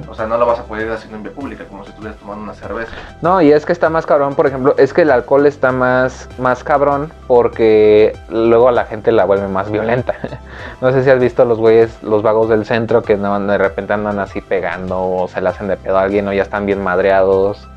O 0.10 0.14
sea, 0.16 0.26
no 0.28 0.38
lo 0.38 0.46
vas 0.46 0.60
a 0.60 0.64
poder 0.64 0.88
ir 0.88 0.92
haciendo 0.92 1.16
en 1.18 1.24
vía 1.24 1.32
pública, 1.32 1.64
como 1.66 1.84
si 1.86 1.92
estuvieras 1.92 2.20
tomando 2.20 2.44
una 2.44 2.54
cerveza. 2.54 2.92
No, 3.22 3.42
y 3.42 3.52
es 3.54 3.66
que 3.66 3.72
está 3.72 3.90
más 3.90 4.06
cabrón, 4.06 4.36
por 4.36 4.48
ejemplo, 4.48 4.76
es 4.78 4.94
que 4.94 5.04
el 5.04 5.12
alcohol 5.12 5.46
está 5.46 5.72
más, 5.72 6.28
más 6.40 6.64
cabrón 6.64 7.12
porque 7.28 8.18
luego 8.30 8.68
a 8.68 8.72
la 8.74 8.86
gente 8.86 9.12
la 9.12 9.26
vuelve 9.26 9.48
más 9.48 9.72
violenta. 9.72 10.14
No 10.82 10.92
sé 10.94 11.04
si 11.04 11.10
has 11.10 11.20
visto 11.20 11.44
los 11.46 11.58
güeyes, 11.58 12.02
los 12.04 12.22
vagos 12.22 12.48
del 12.50 12.66
centro 12.66 13.02
que 13.02 13.18
no, 13.18 13.38
de 13.40 13.58
repente 13.58 13.92
andan 13.94 14.18
así 14.20 14.40
pegando 14.40 15.02
o 15.02 15.28
se 15.28 15.42
le 15.42 15.50
hacen 15.50 15.68
de 15.68 15.76
pedo 15.76 15.98
a 15.98 16.02
alguien 16.04 16.26
o 16.28 16.34
ya 16.34 16.44
están 16.44 16.66
bien 16.66 16.82
madreados. 16.82 17.68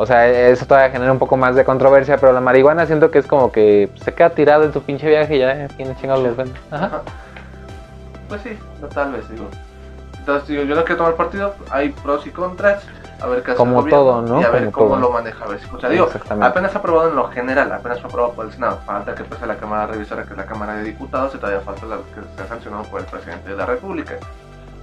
O 0.00 0.06
sea, 0.06 0.28
eso 0.28 0.64
todavía 0.64 0.90
genera 0.90 1.10
un 1.10 1.18
poco 1.18 1.36
más 1.36 1.56
de 1.56 1.64
controversia, 1.64 2.18
pero 2.18 2.32
la 2.32 2.40
marihuana 2.40 2.86
siento 2.86 3.10
que 3.10 3.18
es 3.18 3.26
como 3.26 3.50
que 3.50 3.90
se 3.96 4.14
queda 4.14 4.30
tirado 4.30 4.62
en 4.62 4.70
tu 4.70 4.80
pinche 4.80 5.08
viaje 5.08 5.34
y 5.34 5.40
ya, 5.40 5.66
¿quién 5.76 5.94
chingados 5.96 6.22
los 6.22 6.36
vende? 6.36 6.54
Ajá. 6.70 7.02
Pues 8.28 8.42
sí, 8.42 8.56
no, 8.80 8.86
tal 8.86 9.10
vez, 9.10 9.28
digo. 9.28 9.48
Entonces, 10.16 10.48
digo, 10.48 10.62
yo 10.62 10.76
no 10.76 10.84
quiero 10.84 10.98
tomar 10.98 11.14
partido, 11.14 11.52
hay 11.70 11.88
pros 11.88 12.24
y 12.28 12.30
contras, 12.30 12.84
a 13.20 13.26
ver 13.26 13.42
qué 13.42 13.50
hace 13.50 13.58
Como 13.58 13.80
el 13.80 13.90
todo, 13.90 14.22
¿no? 14.22 14.40
Y 14.40 14.44
a 14.44 14.50
ver 14.50 14.70
Como 14.70 14.72
cómo 14.72 15.00
todo. 15.00 15.00
lo 15.00 15.10
maneja, 15.10 15.44
a 15.44 15.48
ver 15.48 15.58
si 15.58 15.66
o 15.74 15.80
sea, 15.80 15.88
digo, 15.88 16.08
apenas 16.40 16.76
aprobado 16.76 17.08
en 17.08 17.16
lo 17.16 17.28
general, 17.30 17.72
apenas 17.72 18.00
fue 18.00 18.08
aprobado 18.08 18.34
por 18.34 18.46
el 18.46 18.52
Senado, 18.52 18.78
falta 18.86 19.16
que 19.16 19.24
pase 19.24 19.46
la 19.46 19.56
Cámara 19.56 19.88
Revisora, 19.88 20.22
que 20.22 20.30
es 20.30 20.36
la 20.36 20.46
Cámara 20.46 20.76
de 20.76 20.84
Diputados, 20.84 21.34
y 21.34 21.38
todavía 21.38 21.60
falta 21.62 21.86
la 21.86 21.96
que 21.96 22.36
sea 22.36 22.46
sancionado 22.46 22.84
por 22.84 23.00
el 23.00 23.06
presidente 23.06 23.50
de 23.50 23.56
la 23.56 23.66
República. 23.66 24.14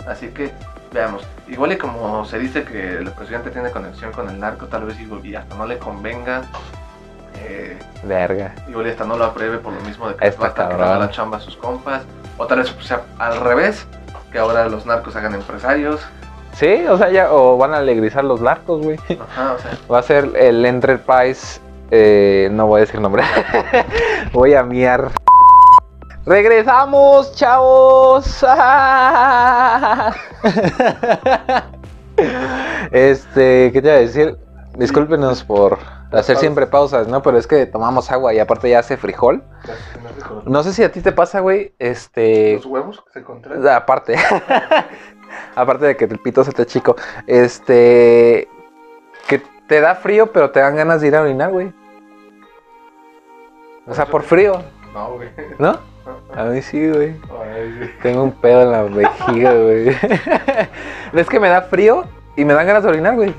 Así 0.10 0.28
que, 0.28 0.51
veamos, 0.95 1.21
igual 1.47 1.73
y 1.73 1.77
como 1.77 2.25
se 2.25 2.39
dice 2.39 2.63
que 2.63 2.95
el 2.95 3.12
presidente 3.12 3.51
tiene 3.51 3.69
conexión 3.69 4.12
con 4.12 4.29
el 4.29 4.39
narco, 4.39 4.65
tal 4.65 4.86
vez 4.86 4.97
y 4.99 5.36
hasta 5.36 5.55
no 5.55 5.67
le 5.67 5.77
convenga, 5.77 6.43
eh, 7.43 7.77
Verga. 8.03 8.55
Igual 8.67 8.88
y 8.88 8.89
hasta 8.91 9.05
no 9.05 9.17
lo 9.17 9.25
apruebe 9.25 9.58
por 9.58 9.73
lo 9.73 9.81
mismo 9.81 10.08
de 10.08 10.15
que 10.15 10.27
Está 10.27 10.47
les 10.47 10.55
basta 10.55 10.69
que 10.69 10.77
la 10.77 11.12
chamba 11.12 11.38
a 11.38 11.39
sus 11.41 11.55
compas. 11.58 12.03
O 12.38 12.47
tal 12.47 12.60
vez 12.60 12.73
sea 12.81 13.01
al 13.19 13.39
revés, 13.39 13.86
que 14.31 14.39
ahora 14.39 14.67
los 14.67 14.86
narcos 14.86 15.15
hagan 15.15 15.34
empresarios. 15.34 16.01
Sí, 16.53 16.86
o 16.88 16.97
sea, 16.97 17.10
ya, 17.10 17.34
o 17.34 17.58
van 17.58 17.73
a 17.73 17.77
alegrizar 17.77 18.23
los 18.23 18.39
narcos, 18.39 18.81
güey. 18.81 18.97
Ajá, 19.10 19.53
o 19.53 19.60
sea, 19.60 19.71
Va 19.91 19.99
a 19.99 20.03
ser 20.03 20.31
el 20.36 20.65
Enterprise. 20.65 21.60
eh, 21.91 22.49
no 22.51 22.67
voy 22.67 22.79
a 22.79 22.86
decir 22.86 23.01
nombre. 23.01 23.23
voy 24.31 24.53
a 24.53 24.63
miar. 24.63 25.12
Regresamos, 26.25 27.35
chavos. 27.35 28.43
este, 32.91 33.71
¿qué 33.71 33.81
te 33.81 33.88
iba 33.88 33.95
a 33.95 33.99
decir? 33.99 34.38
Discúlpenos 34.75 35.43
por 35.43 35.77
hacer 36.11 36.38
siempre 36.38 36.65
pausas, 36.67 37.07
¿no? 37.07 37.21
Pero 37.21 37.38
es 37.38 37.45
que 37.47 37.65
tomamos 37.65 38.11
agua 38.11 38.33
y 38.33 38.39
aparte 38.39 38.69
ya 38.69 38.79
hace 38.79 38.97
frijol. 38.97 39.43
No 40.45 40.63
sé 40.63 40.73
si 40.73 40.83
a 40.83 40.91
ti 40.91 41.01
te 41.01 41.11
pasa, 41.11 41.39
güey. 41.41 41.73
Este. 41.79 42.55
los 42.55 42.65
huevos 42.65 43.01
que 43.01 43.11
se 43.19 43.23
contraen. 43.23 43.67
Aparte. 43.67 44.15
Aparte 45.55 45.85
de 45.85 45.97
que 45.97 46.05
el 46.05 46.19
pito 46.19 46.43
se 46.43 46.51
te 46.51 46.65
chico. 46.65 46.95
Este. 47.27 48.47
Que 49.27 49.41
te 49.67 49.79
da 49.79 49.95
frío, 49.95 50.31
pero 50.31 50.51
te 50.51 50.59
dan 50.59 50.75
ganas 50.75 51.01
de 51.01 51.07
ir 51.07 51.15
a 51.15 51.21
orinar, 51.21 51.51
güey. 51.51 51.73
O 53.88 53.93
sea, 53.93 54.05
por 54.07 54.23
frío, 54.23 54.63
No, 54.93 55.13
güey. 55.13 55.29
¿no? 55.59 55.77
A 56.35 56.43
mí 56.45 56.61
sí, 56.61 56.89
güey. 56.89 57.13
Sí. 57.13 57.91
Tengo 58.01 58.23
un 58.23 58.31
pedo 58.31 58.63
en 58.63 58.71
la 58.71 58.83
vejiga, 58.83 59.53
güey. 59.53 59.89
es 61.13 61.29
que 61.29 61.39
me 61.39 61.49
da 61.49 61.63
frío 61.63 62.05
y 62.35 62.45
me 62.45 62.53
dan 62.53 62.67
ganas 62.67 62.83
de 62.83 62.89
orinar, 62.89 63.15
güey. 63.15 63.33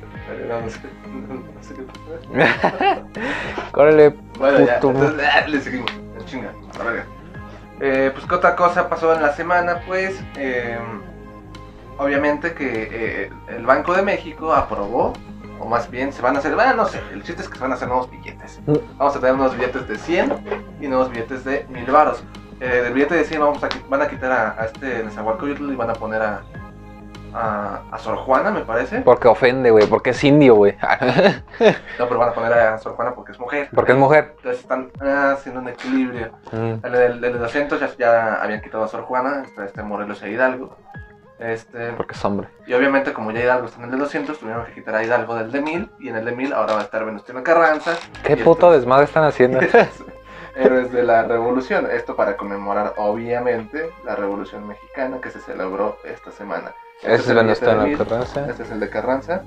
No, 0.48 0.68
sé, 0.68 0.80
no 1.06 1.62
sé 1.62 1.74
qué. 1.74 1.86
Córrele, 3.72 4.14
Bueno, 4.38 4.60
ya, 4.64 4.74
entonces 4.74 5.12
ah, 5.32 5.46
le 5.46 5.60
seguimos. 5.60 5.90
Chinga, 6.26 6.50
a. 6.80 7.04
Eh, 7.80 8.10
pues, 8.12 8.26
¿qué 8.26 8.34
otra 8.34 8.56
cosa 8.56 8.88
pasó 8.88 9.14
en 9.14 9.22
la 9.22 9.32
semana? 9.34 9.82
Pues, 9.86 10.20
eh, 10.36 10.78
obviamente 11.98 12.54
que 12.54 12.88
eh, 12.90 13.30
el 13.48 13.66
Banco 13.66 13.94
de 13.94 14.02
México 14.02 14.52
aprobó, 14.52 15.12
o 15.60 15.66
más 15.66 15.90
bien 15.90 16.12
se 16.12 16.22
van 16.22 16.36
a 16.36 16.38
hacer, 16.38 16.54
bueno, 16.54 16.74
no 16.74 16.86
sé, 16.86 17.00
el 17.12 17.22
chiste 17.22 17.42
es 17.42 17.48
que 17.48 17.56
se 17.56 17.62
van 17.62 17.72
a 17.72 17.74
hacer 17.74 17.88
nuevos 17.88 18.10
billetes. 18.10 18.60
Mm. 18.66 18.98
Vamos 18.98 19.16
a 19.16 19.20
tener 19.20 19.36
nuevos 19.36 19.56
billetes 19.56 19.86
de 19.86 19.98
100 19.98 20.32
y 20.80 20.88
nuevos 20.88 21.10
billetes 21.10 21.44
de 21.44 21.66
1000 21.68 21.84
varos. 21.86 22.24
Eh, 22.60 22.80
del 22.82 22.92
billete 22.94 23.14
de 23.16 23.24
100 23.24 23.40
vamos 23.40 23.62
a, 23.62 23.68
van 23.88 24.02
a 24.02 24.08
quitar 24.08 24.32
a, 24.32 24.60
a 24.60 24.64
este 24.66 25.02
Nezahualcóyotl 25.04 25.70
y 25.72 25.76
van 25.76 25.90
a 25.90 25.92
poner 25.94 26.22
a, 26.22 26.40
a, 27.34 27.82
a 27.90 27.98
Sor 27.98 28.16
Juana, 28.16 28.50
me 28.50 28.62
parece. 28.62 29.00
Porque 29.02 29.28
ofende, 29.28 29.70
güey. 29.70 29.86
Porque 29.86 30.10
es 30.10 30.24
indio, 30.24 30.54
güey. 30.54 30.74
No, 31.98 32.06
pero 32.08 32.18
van 32.18 32.28
a 32.30 32.32
poner 32.32 32.52
a 32.52 32.78
Sor 32.78 32.94
Juana 32.94 33.14
porque 33.14 33.32
es 33.32 33.38
mujer. 33.40 33.68
porque 33.74 33.92
es 33.92 33.98
mujer. 33.98 34.34
Entonces 34.38 34.60
están 34.62 34.90
haciendo 35.32 35.60
un 35.60 35.68
equilibrio. 35.68 36.30
Mm. 36.52 36.74
El 36.84 36.92
del, 36.92 37.20
del 37.20 37.38
200 37.38 37.78
ya, 37.80 37.90
ya 37.98 38.34
habían 38.42 38.60
quitado 38.62 38.84
a 38.84 38.88
Sor 38.88 39.02
Juana, 39.02 39.44
este 39.64 39.82
Morelos 39.82 40.22
e 40.22 40.30
Hidalgo. 40.30 40.76
Este, 41.38 41.92
Porque 41.92 42.14
es 42.14 42.24
hombre. 42.24 42.48
y 42.66 42.72
obviamente 42.72 43.12
como 43.12 43.30
ya 43.30 43.40
Hidalgo 43.42 43.66
está 43.66 43.76
en 43.80 43.84
el 43.84 43.90
de 43.90 43.98
200, 43.98 44.38
tuvieron 44.38 44.64
que 44.64 44.72
quitar 44.72 44.94
a 44.94 45.04
Hidalgo 45.04 45.34
del 45.34 45.52
de 45.52 45.60
1000 45.60 45.90
y 46.00 46.08
en 46.08 46.16
el 46.16 46.24
de 46.24 46.32
1000 46.32 46.54
ahora 46.54 46.72
va 46.72 46.80
a 46.80 46.84
estar 46.84 47.04
Venustiano 47.04 47.42
Carranza. 47.42 47.92
¿Qué 48.22 48.38
puto 48.38 48.52
estos 48.52 48.76
desmadre 48.76 49.04
están 49.04 49.24
haciendo? 49.24 49.60
Héroes 50.56 50.90
de 50.92 51.02
la 51.02 51.22
Revolución. 51.24 51.88
Esto 51.90 52.16
para 52.16 52.36
conmemorar 52.36 52.94
obviamente 52.96 53.90
la 54.04 54.16
Revolución 54.16 54.66
Mexicana 54.66 55.20
que 55.20 55.30
se 55.30 55.40
celebró 55.40 55.98
esta 56.04 56.32
semana. 56.32 56.74
Este 57.02 57.14
es 57.14 57.28
el 57.28 57.36
de 57.36 57.42
Venustiano 57.42 57.86
1000, 57.86 57.98
Carranza. 57.98 58.50
Este 58.50 58.62
es 58.62 58.70
el 58.70 58.80
de 58.80 58.90
Carranza, 58.90 59.42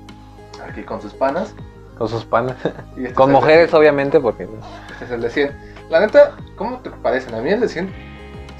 aquí 0.66 0.82
con 0.84 1.02
sus 1.02 1.12
panas. 1.12 1.54
Con 1.98 2.08
sus 2.08 2.24
panas. 2.24 2.56
este 2.96 3.12
Con 3.14 3.28
de 3.28 3.34
mujeres, 3.34 3.74
obviamente, 3.74 4.20
porque. 4.20 4.48
Este 4.92 5.04
es 5.04 5.10
el 5.10 5.20
de 5.20 5.30
100. 5.30 5.70
La 5.90 6.00
neta, 6.00 6.36
¿cómo 6.56 6.78
te 6.78 6.90
parecen? 6.90 7.34
A 7.34 7.40
mí 7.40 7.50
el 7.50 7.60
de 7.60 7.68
100 7.68 8.09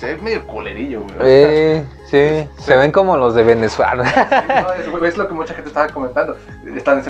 se 0.01 0.15
ve 0.15 0.23
medio 0.23 0.47
culerillo, 0.47 1.03
güey. 1.03 1.15
Eh, 1.21 1.85
sí, 2.07 2.49
se 2.63 2.77
ven 2.77 2.91
como 2.91 3.19
los 3.19 3.35
de 3.35 3.43
Venezuela. 3.43 4.03
No, 4.97 5.05
es, 5.05 5.19
lo 5.19 5.29
que 5.29 5.35
mucha 5.35 5.53
gente 5.53 5.69
estaba 5.69 5.89
comentando. 5.89 6.37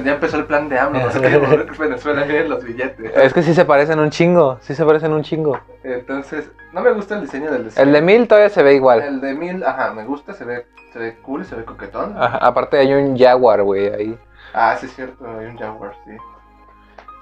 Ya 0.04 0.12
empezó 0.12 0.36
el 0.36 0.46
plan 0.46 0.68
de 0.68 0.76
AMLO, 0.76 0.98
no 0.98 1.12
sé 1.12 1.20
qué, 1.20 1.38
Venezuela, 1.78 2.24
miren 2.24 2.48
los 2.48 2.64
billetes. 2.64 3.12
Es 3.14 3.32
que 3.32 3.42
sí 3.42 3.54
se 3.54 3.64
parecen 3.64 4.00
un 4.00 4.10
chingo, 4.10 4.58
sí 4.62 4.74
se 4.74 4.84
parecen 4.84 5.12
un 5.12 5.22
chingo. 5.22 5.60
Entonces, 5.84 6.50
no 6.72 6.80
me 6.80 6.90
gusta 6.90 7.14
el 7.14 7.20
diseño 7.20 7.52
del 7.52 7.64
de 7.64 7.70
100. 7.70 7.86
El 7.86 7.92
de 7.92 8.02
mil 8.02 8.26
todavía 8.26 8.50
se 8.50 8.62
ve 8.64 8.74
igual. 8.74 9.02
El 9.02 9.20
de 9.20 9.34
1000, 9.34 9.62
ajá, 9.62 9.92
me 9.92 10.04
gusta, 10.04 10.32
se 10.34 10.44
ve, 10.44 10.66
se 10.92 10.98
ve 10.98 11.16
cool, 11.22 11.44
se 11.44 11.54
ve 11.54 11.64
coquetón. 11.64 12.16
Ajá, 12.18 12.38
aparte 12.38 12.76
hay 12.76 12.92
un 12.92 13.16
Jaguar, 13.16 13.62
güey, 13.62 13.88
ahí. 13.88 14.18
Ah, 14.52 14.76
sí 14.80 14.86
es 14.86 14.96
cierto, 14.96 15.24
hay 15.38 15.46
un 15.46 15.56
Jaguar, 15.56 15.94
sí. 16.04 16.10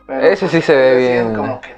Pero, 0.07 0.26
Ese 0.26 0.48
sí 0.48 0.62
se 0.62 0.74
ve 0.74 0.92
el 0.92 0.96
de 0.96 1.07
100 1.12 1.26
bien. 1.26 1.37
Como 1.37 1.61
que 1.61 1.77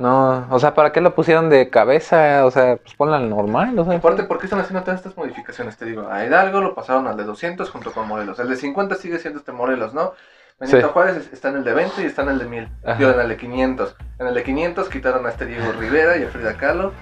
no. 0.00 0.46
O 0.50 0.58
sea, 0.58 0.74
¿para 0.74 0.90
qué 0.92 1.00
lo 1.00 1.14
pusieron 1.14 1.48
de 1.50 1.70
cabeza? 1.70 2.44
O 2.46 2.50
sea, 2.50 2.76
pues 2.76 2.94
ponla 2.94 3.18
normal, 3.20 3.78
o 3.78 3.84
sea. 3.84 3.96
Aparte, 3.96 4.24
¿por 4.24 4.38
qué 4.38 4.46
están 4.46 4.60
haciendo 4.60 4.82
todas 4.82 4.98
estas 5.00 5.16
modificaciones? 5.16 5.76
Te 5.76 5.84
digo, 5.84 6.08
a 6.10 6.24
Hidalgo 6.24 6.60
lo 6.60 6.74
pasaron 6.74 7.06
al 7.06 7.16
de 7.16 7.24
200 7.24 7.70
junto 7.70 7.92
con 7.92 8.08
Morelos. 8.08 8.38
El 8.38 8.48
de 8.48 8.56
50 8.56 8.94
sigue 8.96 9.18
siendo 9.18 9.38
este 9.38 9.52
Morelos, 9.52 9.94
¿no? 9.94 10.14
Benito 10.58 10.78
Sí. 10.80 10.86
Juárez 10.92 11.16
es- 11.16 11.32
está 11.32 11.48
en 11.50 11.56
el 11.56 11.64
de 11.64 11.72
20 11.72 12.02
y 12.02 12.06
está 12.06 12.22
en 12.22 12.28
el 12.30 12.38
de 12.38 12.44
1000. 12.46 12.68
Ajá. 12.84 12.94
Digo, 12.98 13.10
en 13.12 13.20
el 13.20 13.28
de 13.28 13.36
500. 13.36 13.96
En 14.18 14.26
el 14.26 14.34
de 14.34 14.42
500 14.42 14.88
quitaron 14.90 15.24
a 15.26 15.30
este 15.30 15.46
Diego 15.46 15.72
Rivera 15.78 16.16
y 16.18 16.24
a 16.24 16.28
Frida 16.28 16.54
Kahlo. 16.56 16.92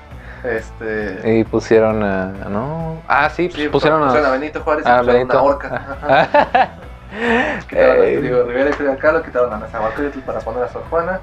Este. 0.44 1.38
Y 1.38 1.44
pusieron 1.44 2.02
a. 2.04 2.26
¿No? 2.48 3.02
Ah, 3.08 3.28
sí, 3.30 3.48
pues 3.48 3.60
sí, 3.62 3.68
pusieron 3.68 4.00
pusieron 4.02 4.26
a 4.26 4.28
a. 4.28 4.38
Benito 4.38 4.60
Juárez 4.60 4.84
y 4.86 4.88
a 4.88 4.98
pusieron 4.98 5.18
Benito. 5.28 5.42
una 5.42 5.50
horca. 5.50 5.96
Ajá. 6.00 6.68
Quitaron 7.68 7.90
a 8.02 8.04
este 8.04 8.20
Diego 8.22 8.42
Rivera 8.44 8.70
y 8.70 8.72
Frida 8.74 8.96
Kahlo, 8.96 9.22
quitaron 9.22 9.52
a 9.52 9.58
Nezahualcóyotl 9.58 10.20
para 10.20 10.40
poner 10.40 10.62
a 10.64 10.68
Sor 10.68 10.82
Juana. 10.90 11.20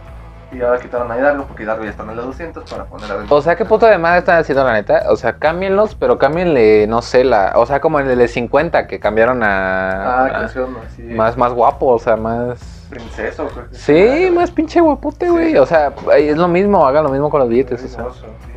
Y 0.56 0.62
ahora 0.62 0.80
quitaron 0.80 1.12
a 1.12 1.18
Hidalgo 1.18 1.46
porque 1.46 1.64
Hidalgo 1.64 1.84
ya 1.84 1.90
está 1.90 2.04
en 2.04 2.10
de 2.10 2.16
200 2.16 2.70
para 2.72 2.86
poner 2.86 3.12
a 3.12 3.26
O 3.28 3.42
sea, 3.42 3.58
¿qué 3.58 3.66
puto 3.66 3.86
de 3.88 3.98
madre 3.98 4.20
están 4.20 4.40
haciendo 4.40 4.64
la 4.64 4.72
neta? 4.72 5.04
O 5.10 5.18
sea, 5.18 5.34
cámbienlos, 5.38 5.96
pero 5.96 6.18
cámbienle, 6.18 6.88
no 6.88 7.02
sé, 7.02 7.26
la. 7.26 7.54
O 7.56 7.66
sea, 7.66 7.82
como 7.82 8.00
en 8.00 8.10
el 8.10 8.18
de 8.18 8.30
50 8.30 8.88
que 8.88 9.00
cambiaron 9.00 9.44
a. 9.44 10.24
Ah, 10.24 10.26
a- 10.28 10.46
así. 10.46 10.60
más, 11.04 11.36
más 11.36 11.52
guapo, 11.52 11.88
o 11.88 12.00
sea, 12.00 12.16
más. 12.16 12.86
Princeso, 12.90 13.48
creo 13.48 13.70
que 13.70 13.76
Sí, 13.76 14.32
más 14.32 14.52
pinche 14.52 14.80
guapote, 14.80 15.30
güey. 15.30 15.52
Sí. 15.52 15.58
O 15.58 15.66
sea, 15.66 15.92
es 16.16 16.38
lo 16.38 16.48
mismo, 16.48 16.86
hagan 16.86 17.04
lo 17.04 17.10
mismo 17.10 17.30
con 17.30 17.42
los 17.42 17.50
billetes. 17.50 17.84
O 17.84 17.88
sea, 17.88 18.00
Hermoso, 18.00 18.22
sí. 18.22 18.52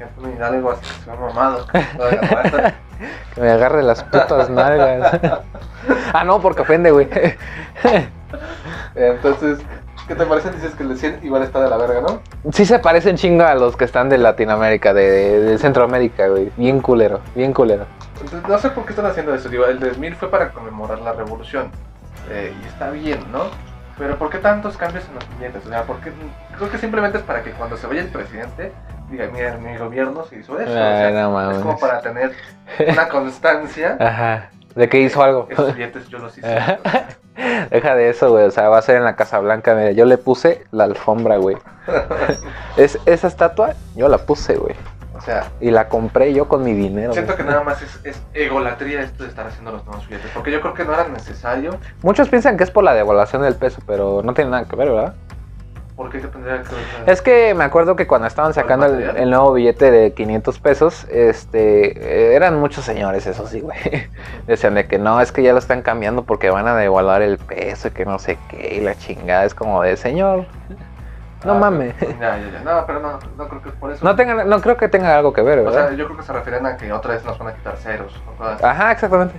Ya 0.00 0.08
pone 0.08 0.34
Hidalgo 0.34 0.72
así 0.72 0.80
que 0.82 1.10
se 1.10 1.16
mamado. 1.16 1.66
Que 3.34 3.42
me 3.42 3.50
agarre 3.50 3.82
las 3.82 4.02
putas 4.02 4.48
nalgas. 4.48 5.20
ah, 6.14 6.24
no, 6.24 6.40
porque 6.40 6.62
ofende, 6.62 6.90
güey. 6.90 7.06
Entonces, 8.94 9.58
¿qué 10.06 10.14
te 10.14 10.26
parece? 10.26 10.50
Dices 10.52 10.74
que 10.74 10.82
el 10.82 10.90
de 10.90 10.96
100 10.96 11.20
igual 11.22 11.42
está 11.42 11.60
de 11.60 11.70
la 11.70 11.76
verga, 11.76 12.00
¿no? 12.00 12.20
Sí 12.52 12.64
se 12.64 12.78
parecen 12.78 13.16
chingo 13.16 13.44
a 13.44 13.54
los 13.54 13.76
que 13.76 13.84
están 13.84 14.08
de 14.08 14.18
Latinoamérica, 14.18 14.94
de, 14.94 15.56
Centroamérica, 15.58 16.28
güey. 16.28 16.50
Bien 16.56 16.80
culero, 16.80 17.20
bien 17.34 17.52
culero. 17.52 17.86
No 18.48 18.58
sé 18.58 18.70
por 18.70 18.84
qué 18.84 18.90
están 18.90 19.06
haciendo 19.06 19.34
eso. 19.34 19.48
Digo, 19.48 19.66
el 19.66 19.78
de 19.78 19.92
1000 19.92 20.16
fue 20.16 20.30
para 20.30 20.50
conmemorar 20.50 21.00
la 21.00 21.12
revolución. 21.12 21.70
eh, 22.30 22.52
y 22.62 22.66
está 22.66 22.90
bien, 22.90 23.20
¿no? 23.30 23.44
Pero 23.98 24.18
¿por 24.18 24.30
qué 24.30 24.38
tantos 24.38 24.76
cambios 24.76 25.04
en 25.08 25.14
los 25.14 25.28
billetes? 25.30 25.64
O 25.64 25.68
sea, 25.68 25.84
porque 25.84 26.12
creo 26.56 26.70
que 26.70 26.78
simplemente 26.78 27.18
es 27.18 27.24
para 27.24 27.42
que 27.42 27.52
cuando 27.52 27.76
se 27.76 27.86
vaya 27.86 28.02
el 28.02 28.08
presidente 28.08 28.72
diga, 29.10 29.28
mira, 29.32 29.56
mi 29.56 29.76
gobierno 29.76 30.24
se 30.24 30.38
hizo 30.38 30.58
eso. 30.58 30.70
o 30.70 30.74
sea, 30.74 31.10
no 31.10 31.30
mames. 31.30 31.56
es 31.56 31.62
como 31.62 31.78
para 31.78 32.00
tener 32.00 32.32
una 32.88 33.08
constancia. 33.08 33.96
Ajá. 33.98 34.50
De 34.76 34.88
que 34.88 35.00
hizo 35.00 35.22
algo. 35.22 35.48
Esos 35.50 35.74
billetes 35.74 36.06
yo 36.08 36.18
los 36.18 36.36
hice. 36.36 36.46
Deja 37.70 37.94
de 37.94 38.10
eso, 38.10 38.30
güey. 38.30 38.44
O 38.44 38.50
sea, 38.50 38.68
va 38.68 38.78
a 38.78 38.82
ser 38.82 38.96
en 38.96 39.04
la 39.04 39.16
Casa 39.16 39.38
Blanca. 39.38 39.74
Mira, 39.74 39.90
yo 39.92 40.04
le 40.04 40.18
puse 40.18 40.64
la 40.70 40.84
alfombra, 40.84 41.38
güey. 41.38 41.56
es, 42.76 42.98
esa 43.06 43.26
estatua, 43.26 43.74
yo 43.94 44.08
la 44.08 44.18
puse, 44.18 44.56
güey. 44.56 44.74
O 45.16 45.20
sea, 45.22 45.50
Y 45.60 45.70
la 45.70 45.88
compré 45.88 46.34
yo 46.34 46.46
con 46.46 46.62
mi 46.62 46.74
dinero. 46.74 47.14
siento 47.14 47.32
güey. 47.32 47.44
que 47.44 47.50
nada 47.50 47.64
más 47.64 47.80
es, 47.80 48.00
es 48.04 48.22
egolatría 48.34 49.00
esto 49.00 49.22
de 49.22 49.30
estar 49.30 49.46
haciendo 49.46 49.72
los 49.72 49.84
nuevos 49.86 50.06
billetes. 50.06 50.30
Porque 50.34 50.50
yo 50.52 50.60
creo 50.60 50.74
que 50.74 50.84
no 50.84 50.92
era 50.92 51.08
necesario. 51.08 51.78
Muchos 52.02 52.28
piensan 52.28 52.58
que 52.58 52.64
es 52.64 52.70
por 52.70 52.84
la 52.84 52.92
devaluación 52.92 53.42
del 53.42 53.54
peso, 53.54 53.80
pero 53.86 54.20
no 54.22 54.34
tiene 54.34 54.50
nada 54.50 54.66
que 54.66 54.76
ver, 54.76 54.90
¿verdad? 54.90 55.14
Porque 55.96 56.20
qué 56.20 56.28
tendría 56.28 56.62
que 56.62 56.74
ver? 56.74 56.84
Es 57.06 57.22
que 57.22 57.54
me 57.54 57.64
acuerdo 57.64 57.96
que 57.96 58.06
cuando 58.06 58.26
estaban 58.28 58.50
¿Por 58.52 58.62
sacando 58.62 58.84
el, 58.84 59.30
nuevo 59.30 59.54
billete 59.54 59.90
de 59.90 60.12
500 60.12 60.58
pesos, 60.58 61.06
este, 61.10 62.32
eh, 62.32 62.36
eran 62.36 62.60
muchos 62.60 62.84
señores, 62.84 63.26
eso 63.26 63.46
sí, 63.46 63.60
güey. 63.60 63.78
Decían 64.46 64.74
de 64.74 64.86
que 64.86 64.98
no, 64.98 65.20
es 65.22 65.32
que 65.32 65.42
ya 65.42 65.52
lo 65.52 65.58
están 65.58 65.80
cambiando 65.80 66.24
porque 66.24 66.50
van 66.50 66.68
a 66.68 66.76
devaluar 66.76 67.22
el 67.22 67.38
peso 67.38 67.88
y 67.88 67.90
que 67.92 68.04
no 68.04 68.18
sé 68.18 68.38
qué, 68.50 68.74
y 68.76 68.80
la 68.80 68.94
chingada 68.94 69.44
es 69.46 69.54
como 69.54 69.82
de 69.82 69.96
señor. 69.96 70.44
No 71.44 71.52
Ah, 71.52 71.58
mames. 71.58 71.94
Ya, 72.00 72.36
ya, 72.38 72.50
ya. 72.52 72.60
No, 72.64 72.84
pero 72.86 73.00
no, 73.00 73.18
no 73.38 73.48
creo 73.48 73.62
que 73.62 73.68
es 73.70 73.74
por 73.76 73.90
eso. 73.92 74.04
No, 74.04 74.16
tenga, 74.16 74.44
no 74.44 74.60
creo 74.60 74.76
que 74.76 74.88
tenga 74.88 75.16
algo 75.16 75.32
que 75.32 75.42
ver, 75.42 75.60
O 75.60 75.64
¿verdad? 75.64 75.88
sea, 75.88 75.96
yo 75.96 76.06
creo 76.06 76.16
que 76.18 76.24
se 76.24 76.32
refieren 76.32 76.66
a 76.66 76.76
que 76.76 76.92
otra 76.92 77.14
vez 77.14 77.24
nos 77.24 77.38
van 77.38 77.48
a 77.48 77.52
quitar 77.54 77.76
ceros. 77.76 78.12
o 78.26 78.32
cosas. 78.36 78.62
Ajá, 78.62 78.92
exactamente. 78.92 79.34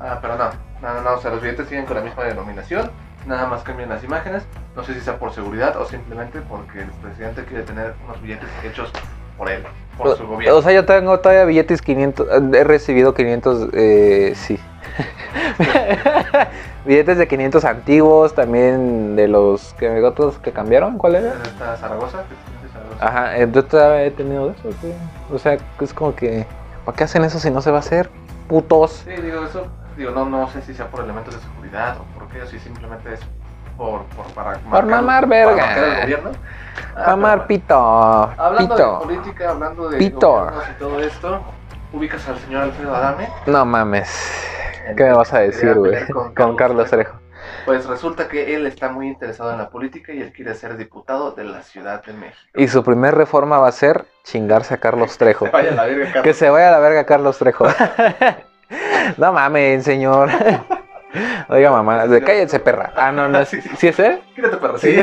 Ah, 0.00 0.18
pero 0.22 0.36
no, 0.36 0.44
no, 0.80 0.94
no, 0.94 1.00
no, 1.02 1.12
o 1.14 1.20
sea, 1.20 1.30
los 1.30 1.40
billetes 1.42 1.68
siguen 1.68 1.84
con 1.86 1.96
la 1.96 2.02
misma 2.02 2.24
denominación, 2.24 2.90
nada 3.26 3.46
más 3.46 3.62
cambian 3.62 3.88
las 3.88 4.02
imágenes, 4.04 4.44
no 4.76 4.84
sé 4.84 4.94
si 4.94 5.00
sea 5.00 5.18
por 5.18 5.32
seguridad 5.32 5.76
o 5.76 5.84
simplemente 5.84 6.40
porque 6.42 6.82
el 6.82 6.90
presidente 7.02 7.44
quiere 7.44 7.64
tener 7.64 7.94
unos 8.04 8.20
billetes 8.22 8.48
hechos 8.64 8.90
por 9.36 9.50
él, 9.50 9.62
por 9.96 10.16
su 10.16 10.26
gobierno. 10.26 10.58
o 10.58 10.62
sea, 10.62 10.72
yo 10.72 10.84
tengo 10.84 11.18
todavía 11.20 11.44
billetes 11.44 11.82
500, 11.82 12.28
eh, 12.28 12.58
he 12.58 12.64
recibido 12.64 13.14
500, 13.14 13.68
eh, 13.72 14.32
sí. 14.34 14.58
billetes 16.84 17.18
de 17.18 17.28
500 17.28 17.64
antiguos, 17.64 18.34
también 18.34 19.16
de 19.16 19.28
los 19.28 19.74
que 19.74 20.02
otros 20.02 20.38
que 20.38 20.52
cambiaron, 20.52 20.98
¿cuál 20.98 21.16
era? 21.16 21.34
Esta 21.42 21.76
Zaragoza, 21.76 22.24
Zaragoza. 22.72 23.06
Ajá, 23.06 23.38
yo 23.38 23.64
todavía 23.64 24.04
he 24.04 24.10
tenido 24.10 24.50
eso, 24.50 24.70
güey. 24.80 24.94
O 25.32 25.38
sea, 25.38 25.58
es 25.80 25.94
como 25.94 26.14
que, 26.14 26.46
¿para 26.84 26.96
qué 26.96 27.04
hacen 27.04 27.24
eso 27.24 27.38
si 27.38 27.50
no 27.50 27.62
se 27.62 27.70
va 27.70 27.78
a 27.78 27.80
hacer? 27.80 28.10
Putos. 28.48 29.04
Sí, 29.04 29.22
digo, 29.22 29.44
eso, 29.44 29.66
digo, 30.00 30.12
no, 30.12 30.24
no 30.26 30.48
sé 30.50 30.62
si 30.62 30.74
sea 30.74 30.86
por 30.88 31.04
elementos 31.04 31.34
de 31.34 31.40
seguridad 31.40 31.96
o 31.98 32.04
por 32.18 32.28
qué, 32.28 32.42
o 32.42 32.46
si 32.46 32.58
simplemente 32.58 33.14
es 33.14 33.20
por, 33.76 34.02
por 34.06 34.26
para 34.34 34.58
marcar- 34.58 34.86
mamar 34.86 35.28
para 35.28 35.44
verga. 35.46 35.66
marcar 35.66 35.84
el 35.84 36.00
gobierno. 36.02 36.30
Ah, 36.96 37.12
Amar 37.12 37.38
pero 37.38 37.48
pito. 37.48 37.74
Hablando 38.36 38.74
Pito. 38.76 38.92
de 38.92 39.04
política, 39.06 39.50
hablando 39.50 39.88
de 39.88 39.98
Pito. 39.98 40.30
gobiernos 40.32 40.64
y 40.68 40.78
todo 40.78 41.00
esto, 41.00 41.40
ubicas 41.92 42.28
al 42.28 42.38
señor 42.38 42.62
Alfredo 42.64 42.94
Adame. 42.94 43.28
No 43.46 43.64
mames. 43.64 44.46
¿Qué 44.84 44.90
me 44.90 44.96
que 44.96 45.12
vas 45.12 45.32
a 45.32 45.38
decir, 45.40 45.74
güey? 45.74 45.94
Con, 46.34 46.56
Carlos 46.56 46.90
Trejo. 46.90 47.18
Pues 47.64 47.86
resulta 47.86 48.28
que 48.28 48.54
él 48.54 48.66
está 48.66 48.88
muy 48.90 49.06
interesado 49.08 49.50
en 49.52 49.58
la 49.58 49.70
política 49.70 50.12
y 50.12 50.20
él 50.20 50.32
quiere 50.32 50.54
ser 50.54 50.76
diputado 50.76 51.32
de 51.32 51.44
la 51.44 51.62
Ciudad 51.62 52.02
de 52.04 52.12
México. 52.12 52.40
Y 52.54 52.68
su 52.68 52.82
primer 52.82 53.14
reforma 53.14 53.58
va 53.58 53.68
a 53.68 53.72
ser 53.72 54.06
chingarse 54.24 54.74
a 54.74 54.76
Carlos 54.78 55.16
Trejo. 55.18 55.46
Se 55.46 55.52
vaya 55.52 55.70
a 55.70 55.74
la 55.74 55.84
verga, 55.84 56.04
Carlos. 56.06 56.22
Que 56.24 56.34
se 56.34 56.50
vaya 56.50 56.68
a 56.68 56.72
la 56.72 56.78
verga 56.80 57.04
Carlos 57.06 57.38
Trejo. 57.38 57.66
no 59.16 59.32
mames, 59.32 59.84
señor. 59.84 60.28
Oiga, 61.48 61.70
mamá, 61.72 62.06
de 62.06 62.22
cállate, 62.22 62.60
perra. 62.60 62.92
Ah, 62.96 63.10
no, 63.10 63.28
no. 63.28 63.44
Sí, 63.44 63.60
sí. 63.60 63.70
¿Sí 63.76 63.88
es 63.88 63.98
él? 63.98 64.20
Quítate. 64.34 64.56
Sí. 64.78 64.94
sí. 64.94 65.00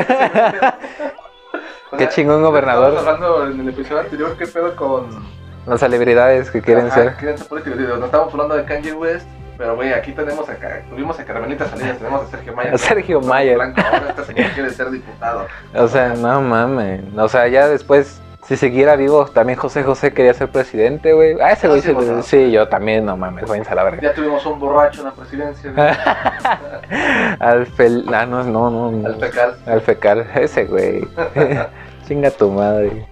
O 1.92 1.98
Qué 1.98 2.06
sea, 2.06 2.10
chingón 2.10 2.42
gobernador. 2.44 2.94
Estábamos 2.94 3.26
hablando 3.26 3.52
en 3.52 3.60
el 3.62 3.70
episodio 3.74 4.00
anterior, 4.02 4.36
¿qué 4.38 4.48
pedo 4.48 4.76
con. 4.76 5.38
Las 5.66 5.82
celebridades 5.82 6.50
que 6.50 6.62
quieren 6.62 6.86
Ajá, 6.88 6.96
ser. 6.96 7.14
quieren 7.16 7.38
ser 7.38 7.48
políticos. 7.48 7.78
Digo, 7.78 7.98
no 7.98 8.06
estamos 8.06 8.32
hablando 8.34 8.56
de 8.56 8.64
Kanye 8.64 8.94
West, 8.94 9.28
pero 9.58 9.76
güey, 9.76 9.92
aquí 9.92 10.14
tenemos 10.14 10.48
acá, 10.48 10.82
tuvimos 10.90 11.20
a 11.20 11.26
Carmelita 11.26 11.66
Salinas, 11.68 11.98
tenemos 11.98 12.22
a 12.22 12.28
Sergio 12.28 12.56
Mayer. 12.56 12.74
A 12.74 12.78
Sergio 12.78 13.20
Mayer. 13.20 13.56
blanco, 13.56 13.82
Ahora 13.82 14.16
quiere 14.54 14.70
ser 14.70 14.90
diputado. 14.92 15.46
O 15.76 15.88
sea, 15.90 16.14
no 16.14 16.42
mames. 16.42 17.02
O 17.18 17.28
sea, 17.28 17.50
ya 17.50 17.68
después, 17.68 18.22
si 18.48 18.56
siguiera 18.56 18.96
vivo, 18.96 19.26
también 19.26 19.60
José 19.60 19.84
José 19.84 20.14
quería 20.14 20.34
ser 20.34 20.50
presidente, 20.50 21.12
güey. 21.14 21.38
Ah, 21.42 21.52
ese 21.52 21.68
Ah, 21.68 21.70
güey 21.70 21.82
sí, 21.82 21.88
se- 21.88 21.94
vos, 21.94 22.26
Sí, 22.26 22.52
yo 22.52 22.68
también, 22.70 23.06
no 23.06 23.18
mames, 23.18 23.46
váyanse 23.48 23.72
a 23.72 23.76
la 23.76 23.84
verga. 23.84 24.02
Ya 24.02 24.14
tuvimos 24.14 24.46
un 24.46 24.60
borracho 24.60 25.02
en 25.02 25.08
la 25.08 25.12
presidencia. 25.14 25.74
Al 27.40 27.66
fel... 27.68 28.06
Ah, 28.14 28.26
no, 28.26 28.44
no, 28.44 28.70
no. 28.70 29.08
Al 29.08 29.16
fecal. 29.20 29.58
Al 29.66 29.82
fecal, 29.82 30.28
ese 30.36 30.66
güey. 30.66 31.08
Chinga 32.08 32.32
tu 32.32 32.50
madre. 32.52 33.06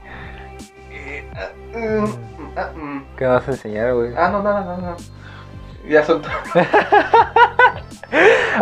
Mm, 1.73 2.05
ah, 2.55 2.69
mm. 2.73 3.05
¿Qué 3.17 3.25
vas 3.25 3.45
a 3.47 3.51
enseñar, 3.51 3.93
güey? 3.93 4.13
Ah, 4.15 4.29
no, 4.29 4.41
no, 4.41 4.53
no, 4.63 4.77
no. 4.77 4.95
Ya 5.88 6.03
son. 6.03 6.21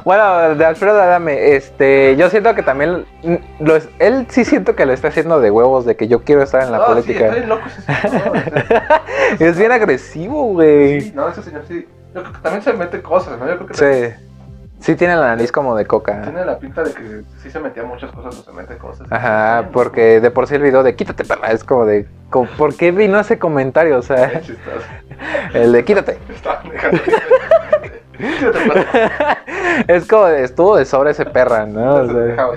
Bueno, 0.04 0.56
de 0.56 0.66
Alfredo 0.66 1.00
Adame, 1.00 1.56
este, 1.56 2.16
yo 2.18 2.30
siento 2.30 2.56
que 2.56 2.64
también 2.64 3.06
lo 3.60 3.76
es- 3.76 3.88
él 4.00 4.26
sí 4.30 4.44
siento 4.46 4.76
que 4.76 4.86
lo 4.86 4.94
está 4.94 5.10
haciendo 5.10 5.40
de 5.40 5.52
huevos, 5.52 5.86
de 5.86 5.96
que 5.96 6.08
yo 6.08 6.24
quiero 6.24 6.42
estar 6.42 6.64
en 6.64 6.72
la 6.72 6.86
política. 6.86 7.20
Sí, 7.32 7.40
estoy 7.40 7.46
loco 7.46 7.62
Es 9.40 9.58
bien 9.58 9.72
agresivo, 9.72 10.46
güey. 10.54 11.02
sí, 11.02 11.12
no, 11.14 11.30
ese 11.30 11.44
señor 11.44 11.64
sí. 11.68 11.88
Yo 12.16 12.22
creo 12.22 12.34
que 12.34 12.40
también 12.40 12.64
se 12.64 12.74
mete 12.74 13.02
cosas, 13.02 13.38
¿no? 13.40 13.48
Yo 13.48 13.58
creo 13.60 13.68
que 13.68 13.76
Sí. 13.76 14.16
Sí 14.84 14.96
tiene 14.96 15.16
la 15.16 15.28
nariz 15.28 15.50
como 15.50 15.78
de 15.78 15.86
coca. 15.86 16.22
tiene 16.24 16.44
la 16.44 16.60
pinta 16.60 16.84
de 16.84 16.94
que 16.94 17.22
sí 17.42 17.50
se 17.50 17.58
metía 17.62 17.84
muchas 17.84 18.12
cosas 18.12 18.38
o 18.38 18.44
se 18.44 18.52
mete 18.52 18.78
cosas. 18.78 19.08
Ajá, 19.10 19.70
porque 19.72 20.20
de 20.20 20.30
por 20.30 20.46
sí 20.46 20.56
el 20.56 20.62
video 20.62 20.84
de 20.84 20.94
quítate, 20.94 21.24
perra, 21.24 21.54
es 21.54 21.64
como 21.64 21.86
de, 21.86 22.06
como, 22.30 22.50
¿por 22.58 22.76
qué 22.76 22.92
vino 22.92 23.18
ese 23.18 23.40
comentario? 23.40 23.98
O 23.98 24.02
sea, 24.02 24.42
el 25.54 25.72
de 25.72 25.86
quítate. 25.86 26.20
Es 29.88 30.06
como 30.06 30.26
de, 30.26 30.44
estuvo 30.44 30.76
de 30.76 30.86
sobre 30.86 31.12
ese 31.12 31.26
perra, 31.26 31.66
¿no? 31.66 31.96
O 31.96 32.08
sea. 32.08 32.48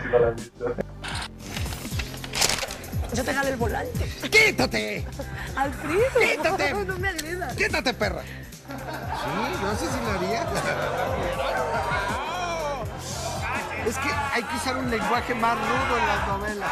Yo 3.15 3.25
te 3.25 3.33
jalo 3.33 3.49
el 3.49 3.57
volante. 3.57 4.05
¡Quítate! 4.31 5.07
Alfredo. 5.55 6.03
Quítate. 6.21 6.75
No 6.85 6.99
me 6.99 7.09
agredas. 7.09 7.55
¡Quítate, 7.55 7.95
perra! 7.95 8.23
Sí, 8.23 8.35
no 9.63 9.75
sé 9.75 9.87
si 9.87 10.01
lo 10.05 10.11
haría. 10.11 10.45
Es 13.87 13.97
que 13.99 14.09
hay 14.35 14.43
que 14.43 14.57
usar 14.57 14.77
un 14.77 14.91
lenguaje 14.91 15.35
más 15.35 15.57
rudo 15.59 15.99
en 15.99 16.07
las 16.07 16.29
novelas. 16.29 16.71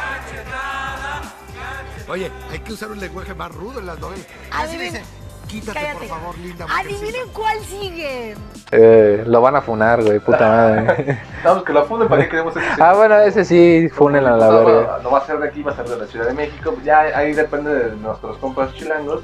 Oye, 2.09 2.31
hay 2.51 2.59
que 2.59 2.73
usar 2.73 2.91
un 2.91 2.99
lenguaje 2.99 3.33
más 3.33 3.53
rudo 3.53 3.79
en 3.79 3.85
las 3.87 3.99
novelas. 3.99 4.25
Así 4.51 4.77
dice, 4.77 5.01
quítate 5.47 5.79
Cállate. 5.79 6.07
por 6.07 6.07
favor, 6.19 6.37
linda 6.37 6.67
mujercita". 6.67 6.95
Adivinen 6.99 7.27
cuál 7.33 7.59
sigue. 7.61 8.35
eh, 8.71 9.23
lo 9.25 9.41
van 9.41 9.55
a 9.55 9.61
funar, 9.61 10.03
güey, 10.03 10.19
puta 10.19 10.47
madre. 10.47 11.21
Vamos, 11.43 11.63
que 11.63 11.73
lo 11.73 11.85
funden 11.85 12.09
para 12.09 12.23
que 12.23 12.29
queremos 12.29 12.55
ese 12.55 12.81
Ah, 12.81 12.93
bueno, 12.93 13.17
ese 13.19 13.45
sí, 13.45 13.87
funen 13.89 14.25
a 14.25 14.35
la 14.35 14.47
no, 14.47 14.65
verga. 14.65 14.99
no 15.01 15.11
va 15.11 15.19
a 15.19 15.25
ser 15.25 15.39
de 15.39 15.47
aquí, 15.47 15.63
va 15.63 15.71
a 15.71 15.75
ser 15.77 15.87
de 15.87 15.97
la 15.97 16.05
Ciudad 16.07 16.27
de 16.27 16.33
México. 16.33 16.71
Pues 16.73 16.83
Ya 16.85 16.99
ahí 16.99 17.33
depende 17.33 17.73
de 17.73 17.95
nuestros 17.95 18.37
compas 18.37 18.73
chilangos. 18.73 19.23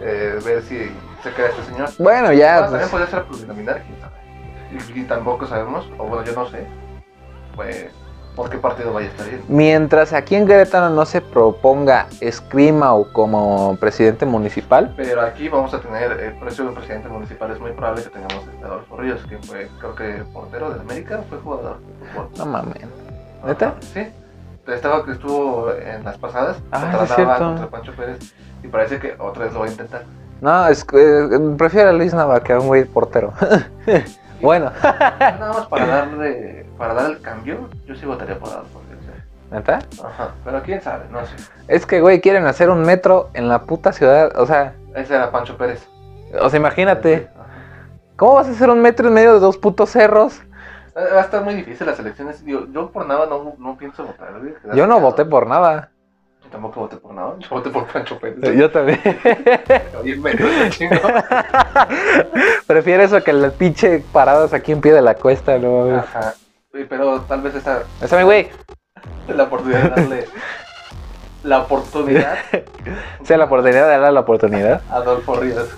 eh, 0.00 0.38
ver 0.44 0.62
si 0.62 0.78
se 1.22 1.32
queda 1.34 1.48
este 1.48 1.62
señor. 1.64 1.90
Bueno, 1.98 2.32
ya, 2.32 2.60
Bueno, 2.60 2.70
también 2.70 2.80
pues, 2.80 2.90
podría 2.90 3.06
ser 3.10 3.24
plurinominal, 3.24 3.82
quién 3.86 4.00
sabe. 4.00 4.94
Y, 4.96 5.00
y 5.00 5.04
tampoco 5.04 5.46
sabemos, 5.46 5.86
o 5.98 6.04
bueno, 6.04 6.24
yo 6.24 6.32
no 6.32 6.48
sé, 6.48 6.66
pues, 7.60 7.86
por 8.36 8.48
qué 8.48 8.56
partido 8.58 8.92
vaya 8.92 9.08
a 9.08 9.10
estar 9.10 9.26
yendo. 9.28 9.44
mientras 9.48 10.12
aquí 10.14 10.34
en 10.34 10.46
Querétaro 10.46 10.88
no 10.90 11.04
se 11.04 11.20
proponga 11.20 12.06
Screamau 12.30 13.12
como 13.12 13.76
presidente 13.78 14.24
municipal, 14.24 14.94
Pero 14.96 15.20
aquí 15.20 15.48
vamos 15.48 15.74
a 15.74 15.80
tener 15.80 16.12
el 16.12 16.32
precio 16.38 16.64
de 16.64 16.70
un 16.70 16.76
presidente 16.76 17.08
municipal. 17.08 17.50
Es 17.50 17.60
muy 17.60 17.72
probable 17.72 18.02
que 18.04 18.08
tengamos 18.10 18.44
a 18.62 18.66
Adolfo 18.66 18.96
Ríos, 18.96 19.20
que 19.28 19.36
fue, 19.38 19.68
creo 19.78 19.94
que, 19.94 20.24
portero 20.32 20.70
de 20.70 20.80
América, 20.80 21.20
fue 21.28 21.38
jugador 21.38 21.78
de 21.80 22.08
fútbol. 22.08 22.28
no 22.38 22.46
mames. 22.46 22.76
¿Neta? 23.44 23.66
Ajá, 23.66 23.76
Sí. 23.92 24.06
Estaba 24.66 25.04
que 25.04 25.12
estuvo 25.12 25.72
en 25.72 26.04
las 26.04 26.16
pasadas, 26.16 26.58
Ah, 26.70 27.04
sí, 27.08 27.22
contra 27.24 27.66
Pancho 27.68 27.92
Pérez, 27.96 28.18
y 28.62 28.68
parece 28.68 29.00
que 29.00 29.16
otra 29.18 29.44
vez 29.46 29.52
lo 29.52 29.60
va 29.60 29.66
a 29.66 29.70
intentar. 29.70 30.04
No, 30.40 30.68
es, 30.68 30.86
eh, 30.92 31.28
prefiero 31.58 31.88
a 31.90 31.92
Luis 31.92 32.14
Nava 32.14 32.40
que 32.40 32.52
a 32.52 32.60
un 32.60 32.68
güey 32.68 32.84
portero. 32.84 33.32
bueno, 34.40 34.70
Nada 34.82 35.52
más 35.52 35.66
para 35.66 35.86
darle, 35.86 36.66
para 36.80 36.94
dar 36.94 37.10
el 37.10 37.20
cambio, 37.20 37.68
yo 37.84 37.94
sí 37.94 38.06
votaría 38.06 38.38
por 38.38 38.48
Adolfo 38.48 38.80
Ríos. 38.88 39.02
eh. 39.04 39.22
¿neta? 39.50 39.80
Ajá, 40.02 40.30
pero 40.42 40.62
quién 40.62 40.80
sabe, 40.80 41.04
no 41.10 41.26
sé. 41.26 41.34
Es 41.68 41.84
que, 41.84 42.00
güey, 42.00 42.22
quieren 42.22 42.46
hacer 42.46 42.70
un 42.70 42.80
metro 42.80 43.28
en 43.34 43.50
la 43.50 43.64
puta 43.64 43.92
ciudad. 43.92 44.32
O 44.40 44.46
sea, 44.46 44.72
Ese 44.94 45.14
era 45.14 45.30
Pancho 45.30 45.58
Pérez. 45.58 45.86
o 46.40 46.48
sea, 46.48 46.58
imagínate. 46.58 47.28
¿Cómo 48.16 48.36
vas 48.36 48.48
a 48.48 48.52
hacer 48.52 48.70
un 48.70 48.80
metro 48.80 49.08
en 49.08 49.12
medio 49.14 49.34
de 49.34 49.40
dos 49.40 49.58
putos 49.58 49.90
cerros? 49.90 50.40
Eh, 50.96 51.12
Va 51.14 51.20
a 51.20 51.24
estar 51.24 51.44
muy 51.44 51.52
difícil 51.54 51.86
las 51.86 51.98
elecciones. 51.98 52.42
Yo 52.46 52.90
por 52.90 53.04
nada 53.04 53.26
no, 53.26 53.54
no 53.58 53.76
pienso 53.76 54.06
votar. 54.06 54.40
güey. 54.40 54.54
Yo 54.74 54.86
no 54.86 55.00
voté 55.00 55.26
por 55.26 55.46
nada. 55.46 55.90
tampoco 56.50 56.80
voté 56.80 56.96
por 56.96 57.12
nada. 57.12 57.34
Yo 57.40 57.48
voté 57.50 57.68
por 57.68 57.86
Pancho 57.88 58.18
Pérez. 58.18 58.38
Yo 58.56 58.70
también. 58.70 58.98
Prefiero 62.66 63.02
eso 63.02 63.22
que 63.22 63.34
las 63.34 63.52
pinche 63.52 64.02
paradas 64.12 64.54
aquí 64.54 64.72
en 64.72 64.80
pie 64.80 64.94
de 64.94 65.02
la 65.02 65.14
cuesta, 65.14 65.58
no. 65.58 65.94
Ajá. 65.94 66.32
Pero 66.72 67.20
tal 67.22 67.40
vez 67.42 67.54
esta 67.54 67.82
Esa 68.00 68.16
mi 68.16 68.22
güey. 68.24 68.48
la 69.28 69.44
oportunidad 69.44 69.82
de 69.82 69.90
darle 69.90 70.28
la 71.42 71.58
oportunidad 71.60 72.34
Sea 73.24 73.38
la 73.38 73.44
oportunidad 73.46 73.84
de 73.86 73.90
darle 73.92 74.12
la 74.12 74.20
oportunidad. 74.20 74.82
a 74.90 74.96
Adolfo 74.96 75.36
Ríos. 75.36 75.68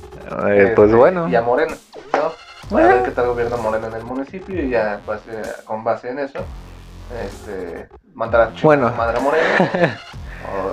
Eh, 0.49 0.72
pues 0.74 0.86
Este, 0.88 0.97
bueno. 0.97 1.28
Y 1.28 1.36
a 1.36 1.43
Morena, 1.43 1.74
¿no? 2.14 2.32
Bueno. 2.70 2.88
A 2.88 2.95
ver 2.95 3.03
qué 3.05 3.11
tal 3.11 3.26
gobierna 3.28 3.57
Morena 3.59 3.86
en 3.88 3.95
el 3.95 4.05
municipio 4.05 4.61
y 4.62 4.70
ya 4.70 5.01
base- 5.07 5.43
con 5.64 5.84
base 5.84 6.09
en 6.11 6.20
eso, 6.20 6.38
este, 7.24 7.88
mandar 8.14 8.40
a 8.43 8.51
Bueno. 8.62 8.90
madre 8.97 9.20
Morena. 9.20 9.99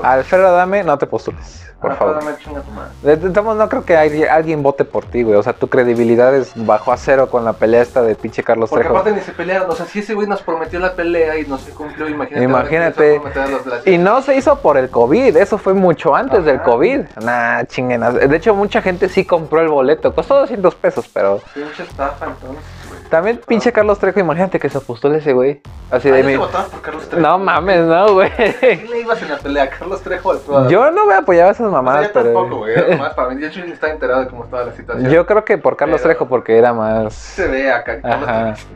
Alfredo 0.04 0.48
Adame, 0.48 0.84
no 0.84 0.98
te 0.98 1.06
postules, 1.08 1.66
por 1.82 1.92
Ah, 1.92 1.96
favor. 1.96 2.20
dame 2.20 2.38
chinga 2.44 2.62
tu 2.62 2.72
madre. 2.72 2.92
De- 3.02 3.16
de 3.18 3.30
todos 3.30 3.44
modos, 3.44 3.58
no 3.58 3.70
creo 3.70 3.84
que 3.86 3.98
hay- 3.98 4.24
alguien 4.24 4.64
vote 4.64 4.86
por 4.86 5.06
ti, 5.06 5.24
güey. 5.24 5.36
O 5.36 5.44
sea, 5.44 5.54
tu 5.54 5.68
credibilidad 5.68 6.34
es 6.36 6.52
bajo 6.56 6.92
a 6.92 6.98
cero 6.98 7.30
con 7.30 7.44
la 7.46 7.54
pelea 7.54 7.82
esta 7.82 8.02
de 8.02 8.16
pinche 8.16 8.44
Carlos 8.44 8.70
Porque 8.70 8.84
Trejo. 8.84 8.98
aparte 8.98 9.18
ni 9.18 9.22
se 9.24 9.32
pelearon, 9.34 9.70
o 9.70 9.76
sea, 9.76 9.86
si 9.86 10.00
ese 10.00 10.14
güey 10.14 10.28
nos 10.28 10.42
prometió 10.42 10.80
la 10.80 10.94
pelea 10.94 11.38
y 11.38 11.46
no 11.46 11.58
se 11.58 11.72
cumplió, 11.72 12.08
imagínate. 12.08 12.46
ahora 12.46 12.60
Imagínate. 12.60 13.16
empieza 13.16 13.42
a 13.42 13.46
prometer 13.46 13.66
a 13.66 13.72
los 13.74 13.84
de 13.86 13.92
Y 13.92 13.98
no 13.98 14.22
se 14.22 14.36
hizo 14.36 14.60
por 14.60 14.78
el 14.78 14.90
COVID, 14.90 15.36
eso 15.38 15.58
fue 15.58 15.74
mucho 15.74 16.16
antes 16.16 16.46
del 16.46 16.58
Ajá. 16.58 16.64
COVID. 16.66 17.00
Nah, 17.24 17.64
chinguenas. 17.66 18.14
De 18.16 18.36
hecho, 18.36 18.54
mucha 18.56 18.82
gente 18.82 19.10
sí 19.10 19.26
compró 19.26 19.62
el 19.62 19.68
boleto. 19.70 20.14
Costó 20.16 20.40
200 20.40 20.76
pesos, 20.76 21.10
pero 21.14 21.40
Pinche 21.54 21.84
estafa, 21.84 22.26
entonces. 22.26 22.64
También 23.10 23.40
pinche 23.48 23.72
Carlos 23.72 23.98
Trejo, 24.00 24.20
imagínate 24.20 24.60
que 24.60 24.70
se 24.70 24.80
postule 24.80 25.18
ese 25.18 25.34
güey. 25.34 25.62
Así 25.92 26.10
Ah, 26.10 26.14
de 26.14 26.22
¿ya 26.22 26.28
mí. 26.30 26.38
por 26.38 26.82
Carlos 26.82 27.10
Trejo? 27.10 27.22
No 27.28 27.38
mames, 27.40 27.82
no, 27.86 28.14
güey. 28.14 28.30
¿Quién 28.60 28.90
le 28.90 29.00
ibas 29.02 29.22
en 29.22 29.30
la 29.30 29.38
pelea? 29.38 29.70
¿Carlos 29.70 30.02
Trejo 30.02 30.30
o? 30.48 30.70
Yo 30.70 30.92
no 30.92 31.06
me 31.06 31.14
apoyaba 31.16 31.52
esas 31.52 31.68
O 31.68 31.70
sea, 31.70 31.78
mamadas, 31.82 32.08
yo 32.08 32.12
tampoco, 32.14 32.44
pero. 32.46 32.58
güey. 32.58 32.74
era 32.74 32.88
nomás 32.96 33.14
para 33.14 33.30
mí. 33.30 33.42
Yo 33.42 33.48
hecho 33.48 33.66
ni 33.66 33.72
estaba 33.72 33.92
enterado 33.94 34.22
de 34.22 34.28
cómo 34.28 34.44
estaba 34.46 34.64
la 34.66 34.74
situación. 34.74 35.12
Yo 35.12 35.26
creo 35.26 35.44
que 35.46 35.58
por 35.58 35.76
Carlos 35.76 36.02
Pero- 36.02 36.14
Trejo, 36.14 36.28
porque 36.30 36.58
era 36.58 36.74
más. 36.74 37.14
se 37.14 37.48
ve 37.48 37.72
acá. 37.72 38.02
Carlos 38.02 38.30
Ajá. 38.30 38.54
Trejo 38.54 38.70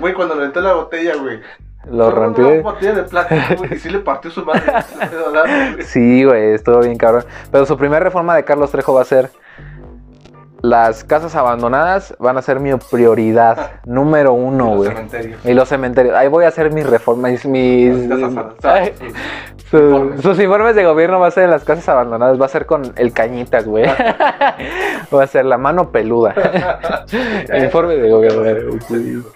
Güey, 0.00 0.14
cuando 0.14 0.34
le 0.34 0.40
aventó 0.42 0.60
la 0.60 0.74
botella, 0.74 1.14
güey. 1.20 1.40
Lo 1.90 2.06
Una 2.06 2.14
rompió. 2.14 2.62
botella 2.62 2.92
de 2.92 3.02
güey. 3.58 3.74
Y 3.74 3.78
sí 3.78 3.90
le 3.90 3.98
partió 3.98 4.30
su 4.30 4.44
madre. 4.44 4.62
Güey. 5.74 5.82
Sí, 5.82 6.22
güey, 6.24 6.52
estuvo 6.54 6.78
bien 6.80 6.96
cabrón. 6.96 7.24
Pero 7.50 7.66
su 7.66 7.76
primera 7.76 7.98
reforma 8.04 8.36
de 8.36 8.44
Carlos 8.44 8.70
Trejo 8.70 8.94
va 8.94 9.02
a 9.02 9.04
ser. 9.04 9.30
Las 10.62 11.02
casas 11.02 11.34
abandonadas 11.34 12.14
van 12.20 12.38
a 12.38 12.42
ser 12.42 12.60
mi 12.60 12.72
prioridad 12.90 13.80
número 13.84 14.32
uno, 14.32 14.66
Los 14.68 14.76
güey. 14.76 14.88
cementerios. 14.90 15.44
Y 15.44 15.54
los 15.54 15.68
cementerios. 15.68 16.14
Ahí 16.14 16.28
voy 16.28 16.44
a 16.44 16.48
hacer 16.48 16.72
mis 16.72 16.86
reformas, 16.86 17.44
mis... 17.44 18.08
Ay, 18.62 18.92
Informes. 19.72 20.20
sus 20.20 20.38
informes 20.38 20.76
de 20.76 20.84
gobierno 20.84 21.18
va 21.18 21.28
a 21.28 21.30
ser 21.30 21.44
en 21.44 21.50
las 21.50 21.64
casas 21.64 21.88
abandonadas, 21.88 22.38
va 22.40 22.44
a 22.44 22.48
ser 22.48 22.66
con 22.66 22.92
el 22.96 23.12
cañitas, 23.12 23.64
güey. 23.66 23.86
va 25.14 25.22
a 25.22 25.26
ser 25.26 25.46
la 25.46 25.56
mano 25.58 25.90
peluda. 25.90 26.34
el 27.48 27.64
informe 27.64 27.94
de 27.96 28.10
gobierno. 28.10 28.78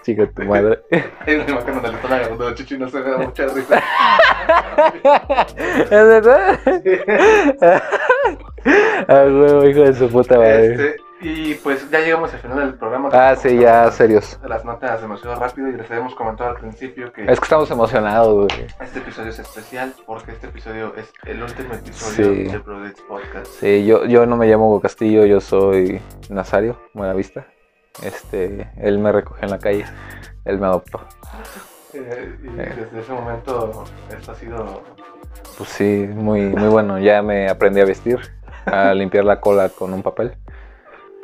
Chica 0.03 0.29
tu 0.33 0.43
madre. 0.45 0.81
Hay 1.27 1.35
una 1.37 1.45
imagen 1.51 1.75
donde 1.75 1.89
le 1.89 1.95
están 1.97 2.13
agarrando 2.13 2.55
chichi 2.55 2.75
y 2.75 2.79
no 2.79 2.89
se 2.89 3.03
da 3.03 3.19
mucha 3.19 3.47
risa. 3.47 3.83
¿Es 5.85 5.91
verdad? 5.91 6.59
Ah, 9.09 9.25
huevo, 9.27 9.65
hijo 9.69 9.81
de 9.81 9.95
su 9.95 10.09
puta 10.09 10.37
madre. 10.37 10.73
Este, 10.75 10.97
y 11.21 11.55
pues 11.55 11.91
ya 11.91 12.01
llegamos 12.01 12.33
al 12.35 12.41
final 12.41 12.59
del 12.59 12.75
programa. 12.75 13.09
Ah, 13.13 13.35
sí, 13.37 13.59
ya, 13.59 13.91
serios. 13.91 14.39
Las 14.47 14.65
notas 14.65 15.01
demasiado 15.01 15.35
rápido 15.37 15.69
y 15.69 15.73
les 15.73 15.91
habíamos 15.91 16.15
comentado 16.15 16.51
al 16.51 16.57
principio 16.57 17.13
que 17.13 17.23
Es 17.23 17.39
que 17.41 17.45
estamos 17.45 17.71
emocionados, 17.71 18.47
güey. 18.47 18.67
este 18.81 18.99
episodio 18.99 19.31
es 19.31 19.39
especial 19.39 19.95
porque 20.07 20.33
este 20.33 20.49
episodio 20.49 20.95
es 20.97 21.11
el 21.25 21.43
último 21.43 21.73
episodio 21.75 22.35
Sí. 22.35 22.45
de 22.45 22.59
Brothers 22.59 23.01
Podcast. 23.09 23.47
Sí, 23.61 23.87
yo, 23.87 24.05
yo 24.05 24.27
no 24.27 24.37
me 24.37 24.47
llamo 24.47 24.69
Hugo 24.69 24.81
Castillo, 24.81 25.25
yo 25.25 25.41
soy 25.41 26.01
Nazario, 26.29 26.79
buena 26.93 27.15
vista. 27.15 27.47
Este, 28.03 28.71
él 28.77 28.99
me 28.99 29.11
recogió 29.11 29.43
en 29.45 29.51
la 29.51 29.59
calle, 29.59 29.87
él 30.45 30.59
me 30.59 30.67
adoptó. 30.67 31.01
Eh, 31.95 32.37
y 32.43 32.61
Eh. 32.61 32.73
desde 32.77 33.01
ese 33.01 33.13
momento 33.13 33.85
esto 34.11 34.33
ha 34.33 34.35
sido 34.35 34.83
Pues 35.57 35.71
sí, 35.71 36.07
muy, 36.13 36.43
muy 36.43 36.69
bueno. 36.69 36.99
Ya 36.99 37.23
me 37.23 37.49
aprendí 37.49 37.81
a 37.81 37.87
vestir, 37.87 38.21
a 38.67 38.93
limpiar 38.93 39.25
la 39.25 39.41
cola 39.41 39.71
con 39.71 39.95
un 39.95 40.03
papel. 40.03 40.37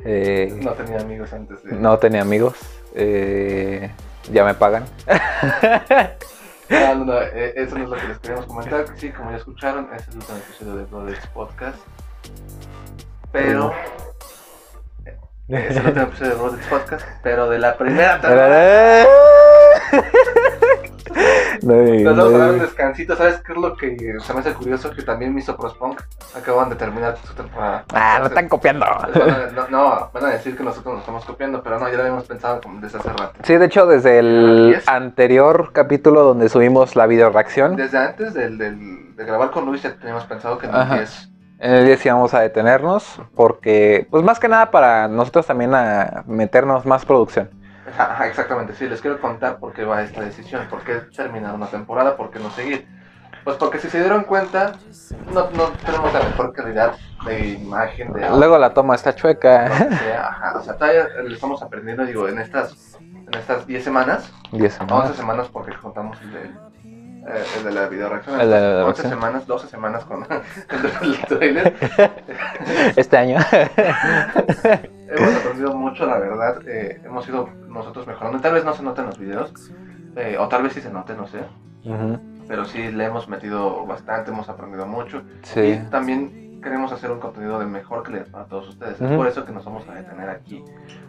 Eh, 0.04 0.52
no 0.62 0.72
tenía 0.72 1.00
amigos 1.00 1.32
antes 1.32 1.62
de 1.62 1.72
no 1.72 1.98
tenía 1.98 2.22
amigos. 2.22 2.54
eh, 2.94 3.90
ya 4.30 4.44
me 4.44 4.54
pagan. 4.54 4.84
No, 6.70 6.94
no, 6.94 7.04
no, 7.04 7.20
eh, 7.34 7.52
eso 7.56 7.76
no 7.76 7.84
es 7.84 7.90
lo 7.90 7.96
que 7.96 8.08
les 8.08 8.18
queríamos 8.20 8.46
comentar. 8.46 8.86
Sí, 8.96 9.10
como 9.10 9.30
ya 9.30 9.36
escucharon, 9.36 9.90
es 9.94 10.08
el 10.08 10.16
último 10.16 10.38
episodio 10.38 10.76
de 10.76 10.84
Brothers 10.84 11.26
Podcast. 11.28 11.78
Pero. 13.30 13.72
eh, 15.04 15.18
Es 15.48 15.76
el 15.76 15.86
último 15.86 16.06
episodio 16.06 16.30
de 16.30 16.36
Brothers 16.36 16.66
Podcast, 16.68 17.06
pero 17.22 17.50
de 17.50 17.58
la 17.58 17.76
primera 17.76 18.20
temporada. 18.20 19.04
No, 21.62 21.74
Nos 21.74 22.16
vamos 22.16 22.34
a 22.34 22.38
dar 22.38 22.50
un 22.50 22.56
no, 22.58 22.62
descansito. 22.64 23.16
¿Sabes 23.16 23.40
qué 23.46 23.52
es 23.52 23.58
lo 23.58 23.76
que 23.76 23.96
se 24.20 24.34
me 24.34 24.40
hace 24.40 24.52
curioso? 24.52 24.90
Que 24.90 25.02
también 25.02 25.34
Miso 25.34 25.56
Punk 25.56 26.00
acaban 26.36 26.68
de 26.70 26.76
terminar 26.76 27.16
su 27.24 27.32
temporada. 27.34 27.84
Ah, 27.92 28.18
no 28.20 28.26
están 28.26 28.48
copiando. 28.48 28.84
Van 28.84 29.30
a- 29.30 29.46
no, 29.52 29.68
no, 29.68 30.10
van 30.12 30.24
a 30.24 30.28
decir 30.30 30.56
que 30.56 30.64
nosotros 30.64 30.92
nos 30.94 31.00
estamos 31.02 31.24
copiando, 31.24 31.62
pero 31.62 31.78
no, 31.78 31.88
ya 31.88 31.94
lo 31.94 32.00
habíamos 32.02 32.24
pensado 32.24 32.60
como 32.60 32.80
desde 32.80 32.98
hace 32.98 33.08
rato. 33.10 33.32
Sí, 33.44 33.56
de 33.56 33.66
hecho, 33.66 33.86
desde 33.86 34.18
el 34.18 34.74
es. 34.76 34.88
anterior 34.88 35.70
capítulo 35.72 36.22
donde 36.22 36.48
subimos 36.48 36.96
la 36.96 37.06
video 37.06 37.30
reacción, 37.30 37.76
Desde 37.76 37.98
antes 37.98 38.34
del, 38.34 38.58
del- 38.58 39.14
de 39.16 39.24
grabar 39.24 39.50
con 39.50 39.64
Luis 39.66 39.82
ya 39.82 39.94
teníamos 39.94 40.24
pensado 40.24 40.58
que 40.58 40.66
en 40.66 40.74
el 40.74 40.80
Ajá. 40.80 40.94
10 40.96 41.28
en 41.60 41.70
el 41.74 41.86
día 41.86 41.96
sí 41.96 42.08
vamos 42.08 42.34
a 42.34 42.40
detenernos, 42.40 43.20
porque, 43.36 44.08
pues 44.10 44.24
más 44.24 44.40
que 44.40 44.48
nada 44.48 44.72
para 44.72 45.06
nosotros 45.06 45.46
también 45.46 45.72
a 45.76 46.24
meternos 46.26 46.84
más 46.86 47.04
producción. 47.04 47.50
Ajá, 47.98 48.26
exactamente, 48.28 48.74
sí, 48.74 48.88
les 48.88 49.00
quiero 49.00 49.20
contar 49.20 49.58
por 49.58 49.72
qué 49.72 49.84
va 49.84 50.02
esta 50.02 50.20
decisión, 50.22 50.66
por 50.70 50.82
qué 50.84 50.94
terminar 51.16 51.54
una 51.54 51.66
temporada, 51.66 52.16
por 52.16 52.30
qué 52.30 52.38
no 52.38 52.50
seguir. 52.50 52.86
Pues 53.44 53.56
porque 53.56 53.78
si 53.78 53.90
se 53.90 53.98
dieron 54.00 54.22
cuenta, 54.24 54.74
no, 55.32 55.50
no 55.50 55.64
tenemos 55.84 56.12
la 56.14 56.20
mejor 56.20 56.52
calidad 56.52 56.94
de 57.26 57.48
imagen, 57.48 58.12
de 58.12 58.30
Luego 58.30 58.56
la 58.58 58.72
toma 58.72 58.94
está 58.94 59.14
chueca. 59.14 59.68
sea, 59.76 60.28
ajá, 60.28 60.58
o 60.58 60.62
sea, 60.62 60.76
todavía 60.76 61.08
le 61.24 61.34
estamos 61.34 61.60
aprendiendo, 61.62 62.04
digo, 62.04 62.28
en 62.28 62.38
estas 62.38 62.96
en 63.26 63.34
estas 63.38 63.66
10 63.66 63.82
semanas, 63.82 64.32
10 64.52 64.78
11 64.80 64.86
semanas. 64.86 65.16
semanas 65.16 65.48
porque 65.52 65.72
contamos 65.80 66.18
el, 66.22 66.32
de- 66.32 66.40
eh, 66.44 67.44
el 67.58 67.64
de 67.64 67.70
la 67.72 67.88
video 67.88 68.08
reacción, 68.08 68.40
El 68.40 68.50
de 68.50 68.60
la 68.60 68.84
11 68.84 69.02
reacción. 69.02 69.10
semanas, 69.10 69.46
12 69.46 69.68
semanas 69.68 70.04
con 70.06 70.26
el 71.02 71.18
trailer. 71.26 71.74
Este 72.96 73.16
año. 73.16 73.38
Hemos 75.14 75.34
aprendido 75.36 75.74
mucho, 75.74 76.06
la 76.06 76.18
verdad. 76.18 76.56
eh, 76.66 77.00
hemos 77.04 77.28
ido 77.28 77.48
nosotros 77.72 78.06
mejorando. 78.06 78.40
Tal 78.40 78.54
vez 78.54 78.64
no 78.64 78.74
se 78.74 78.82
noten 78.82 79.06
los 79.06 79.18
videos, 79.18 79.52
eh, 80.16 80.36
o 80.38 80.48
tal 80.48 80.62
vez 80.62 80.72
sí 80.74 80.80
se 80.80 80.90
note, 80.90 81.14
no 81.14 81.26
sé. 81.26 81.40
Pero 82.48 82.64
sí 82.64 82.90
le 82.92 83.04
hemos 83.06 83.28
metido 83.28 83.86
bastante, 83.86 84.30
hemos 84.30 84.48
aprendido 84.48 84.86
mucho. 84.86 85.22
Sí. 85.42 85.60
Y 85.60 85.90
también 85.90 86.60
queremos 86.62 86.92
hacer 86.92 87.10
un 87.10 87.18
contenido 87.18 87.58
de 87.58 87.66
mejor 87.66 88.02
calidad 88.02 88.26
para 88.30 88.44
todos 88.44 88.68
ustedes. 88.68 89.00
Es 89.00 89.16
por 89.16 89.26
eso 89.26 89.44
que 89.44 89.52
nos 89.52 89.64
vamos 89.64 89.88
a 89.88 89.94
detener 89.94 90.28
aquí. 90.28 90.62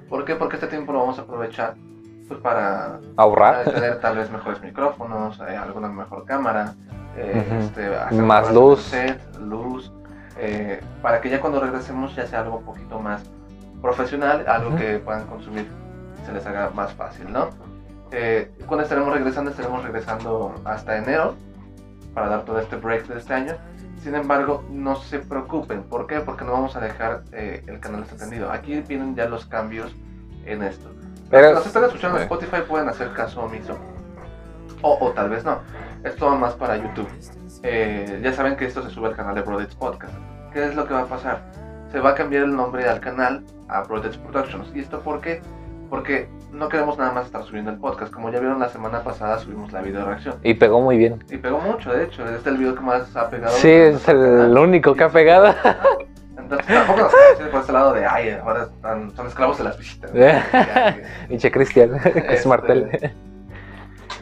¿Por 0.09 0.25
qué? 0.25 0.35
Porque 0.35 0.55
este 0.55 0.67
tiempo 0.67 0.93
lo 0.93 0.99
vamos 0.99 1.19
a 1.19 1.23
aprovechar 1.23 1.75
pues, 2.27 2.39
para 2.39 2.99
Ahorrar. 3.17 3.65
tener 3.65 3.99
tal 3.99 4.17
vez 4.17 4.31
mejores 4.31 4.61
micrófonos, 4.61 5.39
eh, 5.47 5.55
alguna 5.55 5.89
mejor 5.89 6.25
cámara, 6.25 6.73
eh, 7.17 7.45
este, 7.59 7.95
hacer 7.95 8.23
Más 8.23 8.51
luz. 8.53 8.81
set, 8.81 9.19
luz, 9.39 9.91
para 11.01 11.21
que 11.21 11.29
ya 11.29 11.39
cuando 11.39 11.59
regresemos 11.59 12.15
ya 12.15 12.25
sea 12.25 12.41
algo 12.41 12.57
un 12.57 12.63
poquito 12.65 12.99
más 12.99 13.23
profesional, 13.81 14.45
algo 14.47 14.75
que 14.75 14.97
puedan 14.99 15.27
consumir 15.27 15.67
se 16.25 16.31
les 16.33 16.45
haga 16.45 16.69
más 16.71 16.93
fácil, 16.93 17.31
¿no? 17.31 17.49
Eh, 18.11 18.51
cuando 18.67 18.83
estaremos 18.83 19.11
regresando, 19.13 19.51
estaremos 19.51 19.83
regresando 19.83 20.53
hasta 20.65 20.97
enero 20.97 21.35
para 22.13 22.27
dar 22.27 22.45
todo 22.45 22.59
este 22.59 22.75
break 22.75 23.07
de 23.07 23.17
este 23.19 23.33
año. 23.33 23.53
Sin 24.01 24.15
embargo, 24.15 24.63
no 24.69 24.95
se 24.97 25.19
preocupen. 25.19 25.83
¿Por 25.83 26.07
qué? 26.07 26.19
Porque 26.19 26.43
no 26.45 26.51
vamos 26.51 26.75
a 26.75 26.79
dejar 26.79 27.23
eh, 27.31 27.63
el 27.67 27.79
canal 27.79 28.03
desatendido. 28.03 28.51
Aquí 28.51 28.81
vienen 28.81 29.15
ya 29.15 29.27
los 29.27 29.45
cambios 29.45 29.95
en 30.45 30.61
esto. 30.61 30.89
Pero- 31.29 31.41
Los 31.43 31.49
que 31.51 31.55
nos 31.55 31.65
están 31.67 31.83
escuchando 31.85 32.17
en 32.17 32.27
Sí. 32.27 32.33
Spotify 32.33 32.61
pueden 32.67 32.89
hacer 32.89 33.13
caso 33.13 33.41
omiso. 33.41 33.77
O, 34.81 34.97
o 34.99 35.11
tal 35.11 35.29
vez 35.29 35.43
no. 35.45 35.59
Esto 36.03 36.25
va 36.27 36.35
más 36.35 36.53
para 36.53 36.75
YouTube. 36.77 37.07
Eh, 37.63 38.19
ya 38.21 38.33
saben 38.33 38.57
que 38.57 38.65
esto 38.65 38.83
se 38.83 38.89
sube 38.89 39.07
al 39.07 39.15
canal 39.15 39.33
de 39.35 39.41
Broadheads 39.41 39.75
Podcast. 39.75 40.13
¿Qué 40.51 40.65
es 40.65 40.75
lo 40.75 40.85
que 40.85 40.93
va 40.93 41.01
a 41.03 41.05
pasar? 41.07 41.41
Se 41.91 41.99
va 41.99 42.09
a 42.11 42.15
cambiar 42.15 42.43
el 42.43 42.55
nombre 42.55 42.87
al 42.89 42.99
canal 42.99 43.45
a 43.69 43.83
Broadheads 43.83 44.17
Productions. 44.17 44.69
¿Y 44.75 44.81
esto 44.81 44.99
por 44.99 45.21
qué? 45.21 45.41
Porque 45.93 46.27
no 46.51 46.69
queremos 46.69 46.97
nada 46.97 47.11
más 47.11 47.27
estar 47.27 47.43
subiendo 47.43 47.69
el 47.69 47.77
podcast. 47.77 48.11
Como 48.11 48.31
ya 48.31 48.39
vieron 48.39 48.59
la 48.59 48.67
semana 48.67 49.03
pasada, 49.03 49.37
subimos 49.37 49.71
la 49.71 49.79
video 49.83 50.03
reacción. 50.07 50.37
Y 50.41 50.55
pegó 50.55 50.81
muy 50.81 50.97
bien. 50.97 51.23
Y 51.29 51.37
pegó 51.37 51.59
mucho, 51.59 51.93
de 51.93 52.05
hecho. 52.05 52.25
Es 52.27 52.43
el 52.47 52.57
video 52.57 52.73
que 52.73 52.81
más 52.81 53.15
ha 53.15 53.29
pegado. 53.29 53.53
Sí, 53.57 53.69
es 53.69 54.07
el 54.07 54.57
único 54.57 54.95
que 54.95 55.03
ha 55.03 55.09
pegado. 55.09 55.53
Entonces 56.35 56.65
tampoco 56.65 56.99
nos 56.99 57.13
ir 57.39 57.51
por 57.51 57.61
ese 57.61 57.71
lado 57.73 57.93
de, 57.93 58.07
ay, 58.07 58.31
ahora 58.43 58.63
están- 58.63 59.15
son 59.15 59.27
esclavos 59.27 59.59
de 59.59 59.63
las 59.65 59.77
visitas. 59.77 60.09
Pinche 61.29 61.51
Cristian, 61.51 61.93
es 62.03 62.05
Este, 62.15 62.49
martel. 62.49 63.13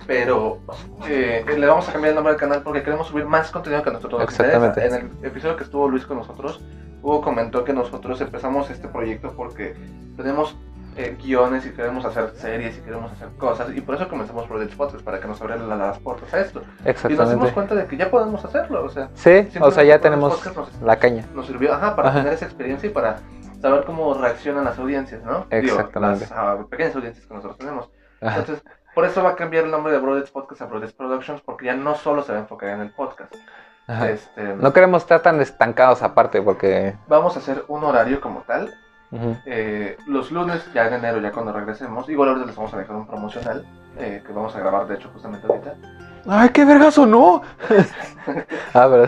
pero 0.07 0.59
eh, 1.07 1.45
le 1.57 1.67
vamos 1.67 1.87
a 1.87 1.93
cambiar 1.93 2.09
el 2.09 2.15
nombre 2.15 2.33
del 2.33 2.39
canal 2.39 2.63
porque 2.63 2.83
queremos 2.83 3.07
subir 3.07 3.23
más 3.25 3.49
contenido 3.49 3.81
que 3.81 3.91
nosotros 3.91 4.19
nos 4.19 4.29
Exactamente. 4.29 4.81
interesa. 4.85 5.05
En 5.05 5.17
el 5.21 5.25
episodio 5.25 5.55
que 5.55 5.63
estuvo 5.63 5.87
Luis 5.87 6.05
con 6.05 6.17
nosotros, 6.17 6.61
Hugo 7.01 7.21
comentó 7.21 7.63
que 7.63 7.71
nosotros 7.71 8.19
empezamos 8.19 8.69
este 8.69 8.89
proyecto 8.89 9.33
porque 9.37 9.73
tenemos 10.17 10.57
eh, 10.97 11.15
guiones 11.21 11.65
y 11.65 11.71
queremos 11.71 12.03
hacer 12.05 12.31
series 12.35 12.77
y 12.77 12.81
queremos 12.81 13.11
hacer 13.11 13.29
cosas 13.37 13.69
y 13.75 13.81
por 13.81 13.95
eso 13.95 14.07
comenzamos 14.09 14.45
por 14.47 14.67
Podcast 14.69 15.03
para 15.03 15.19
que 15.19 15.27
nos 15.27 15.39
abrieran 15.41 15.67
la- 15.69 15.75
las 15.75 15.99
puertas 15.99 16.33
a 16.33 16.39
esto. 16.41 16.61
Y 16.61 16.63
nos 16.63 17.03
dimos 17.03 17.19
Exactamente. 17.19 17.53
cuenta 17.53 17.75
de 17.75 17.85
que 17.87 17.97
ya 17.97 18.09
podemos 18.11 18.43
hacerlo, 18.43 18.83
o 18.85 18.89
sea, 18.89 19.09
Sí, 19.13 19.47
o 19.59 19.71
sea, 19.71 19.83
ya 19.83 19.99
tenemos 19.99 20.45
nos- 20.45 20.81
la 20.81 20.97
caña. 20.97 21.25
nos 21.33 21.47
sirvió 21.47 21.73
ajá, 21.73 21.95
para 21.95 22.09
Ajá. 22.09 22.19
tener 22.19 22.33
esa 22.33 22.45
experiencia 22.45 22.89
y 22.89 22.93
para 22.93 23.17
saber 23.61 23.83
cómo 23.85 24.13
reaccionan 24.15 24.65
las 24.65 24.77
audiencias, 24.79 25.23
¿no? 25.23 25.45
Digo, 25.49 25.75
Exactamente. 25.75 26.21
las 26.21 26.31
ah, 26.31 26.57
pequeñas 26.69 26.95
audiencias 26.95 27.25
que 27.25 27.33
nosotros 27.33 27.57
tenemos. 27.57 27.89
Ajá. 28.21 28.39
Entonces, 28.39 28.63
por 28.93 29.05
eso 29.05 29.23
va 29.23 29.31
a 29.31 29.35
cambiar 29.35 29.65
el 29.65 29.71
nombre 29.71 29.93
de 29.93 29.99
Brothers 29.99 30.31
Podcast 30.31 30.61
a 30.61 30.65
Brothers 30.65 30.93
Productions, 30.93 31.41
porque 31.41 31.67
ya 31.67 31.75
no 31.75 31.95
solo 31.95 32.23
se 32.23 32.31
va 32.33 32.39
a 32.39 32.41
enfocar 32.41 32.69
en 32.69 32.81
el 32.81 32.91
podcast. 32.91 33.33
Este, 33.87 34.43
No 34.55 34.71
queremos 34.71 35.01
estar 35.03 35.21
tan 35.21 35.41
estancados 35.41 36.01
aparte 36.01 36.41
porque... 36.41 36.95
Vamos 37.07 37.35
a 37.35 37.39
hacer 37.39 37.65
un 37.67 37.83
horario 37.83 38.21
como 38.21 38.41
tal. 38.41 38.73
Eh, 39.45 39.97
los 40.07 40.31
lunes, 40.31 40.65
ya 40.73 40.87
en 40.87 40.93
enero, 40.93 41.19
ya 41.19 41.31
cuando 41.31 41.51
regresemos, 41.51 42.07
igual 42.09 42.29
ahorita 42.29 42.47
les 42.47 42.55
vamos 42.55 42.73
a 42.73 42.77
dejar 42.77 42.95
un 42.95 43.05
promocional 43.07 43.65
eh, 43.97 44.23
que 44.25 44.31
vamos 44.31 44.55
a 44.55 44.59
grabar, 44.59 44.87
de 44.87 44.95
hecho, 44.95 45.09
justamente 45.13 45.47
ahorita. 45.47 45.75
¡Ay, 46.27 46.49
qué 46.49 46.63
vergazo, 46.65 47.05
no! 47.05 47.41
ah. 48.73 48.87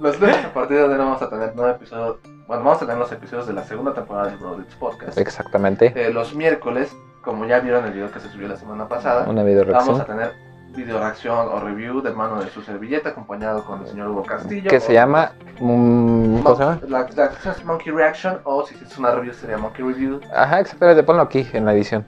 Los 0.00 0.20
lunes, 0.20 0.44
a 0.44 0.52
partir 0.52 0.78
de 0.78 0.84
enero, 0.86 1.04
vamos 1.04 1.22
a 1.22 1.30
tener 1.30 1.52
nueve 1.54 1.72
episodios. 1.72 2.16
Bueno, 2.48 2.64
vamos 2.64 2.82
a 2.82 2.86
tener 2.86 2.98
los 2.98 3.12
episodios 3.12 3.46
de 3.46 3.52
la 3.52 3.62
segunda 3.62 3.94
temporada 3.94 4.30
de 4.30 4.36
Brothers 4.36 4.74
Podcast. 4.74 5.16
Exactamente. 5.16 5.92
Eh, 5.94 6.12
los 6.12 6.34
miércoles, 6.34 6.92
como 7.22 7.46
ya 7.46 7.60
vieron 7.60 7.84
el 7.86 7.92
video 7.92 8.10
que 8.10 8.18
se 8.18 8.28
subió 8.28 8.48
la 8.48 8.56
semana 8.56 8.88
pasada, 8.88 9.28
Una 9.30 9.44
video 9.44 9.64
vamos 9.64 10.00
a 10.00 10.04
tener 10.04 10.32
video 10.74 10.98
reacción 10.98 11.48
o 11.48 11.60
review 11.60 12.00
de 12.02 12.10
mano 12.12 12.42
de 12.42 12.50
su 12.50 12.62
servilleta 12.62 13.10
acompañado 13.10 13.64
con 13.64 13.82
el 13.82 13.86
señor 13.88 14.08
Hugo 14.08 14.22
Castillo. 14.24 14.68
Que 14.70 14.80
se 14.80 14.92
llama... 14.92 15.32
mm, 15.60 16.38
¿Cómo 16.42 16.56
se 16.56 16.62
llama? 16.62 16.80
La, 16.88 17.06
la 17.14 17.30
sección 17.30 17.54
es 17.56 17.64
Monkey 17.64 17.92
Reaction 17.92 18.40
o 18.44 18.66
si 18.66 18.74
es 18.74 18.98
una 18.98 19.10
review 19.12 19.32
sería 19.34 19.58
Monkey 19.58 19.84
Review. 19.84 20.20
Ajá, 20.34 20.60
exactamente. 20.60 21.02
Ponlo 21.02 21.22
aquí 21.22 21.46
en 21.52 21.64
la 21.64 21.74
edición. 21.74 22.04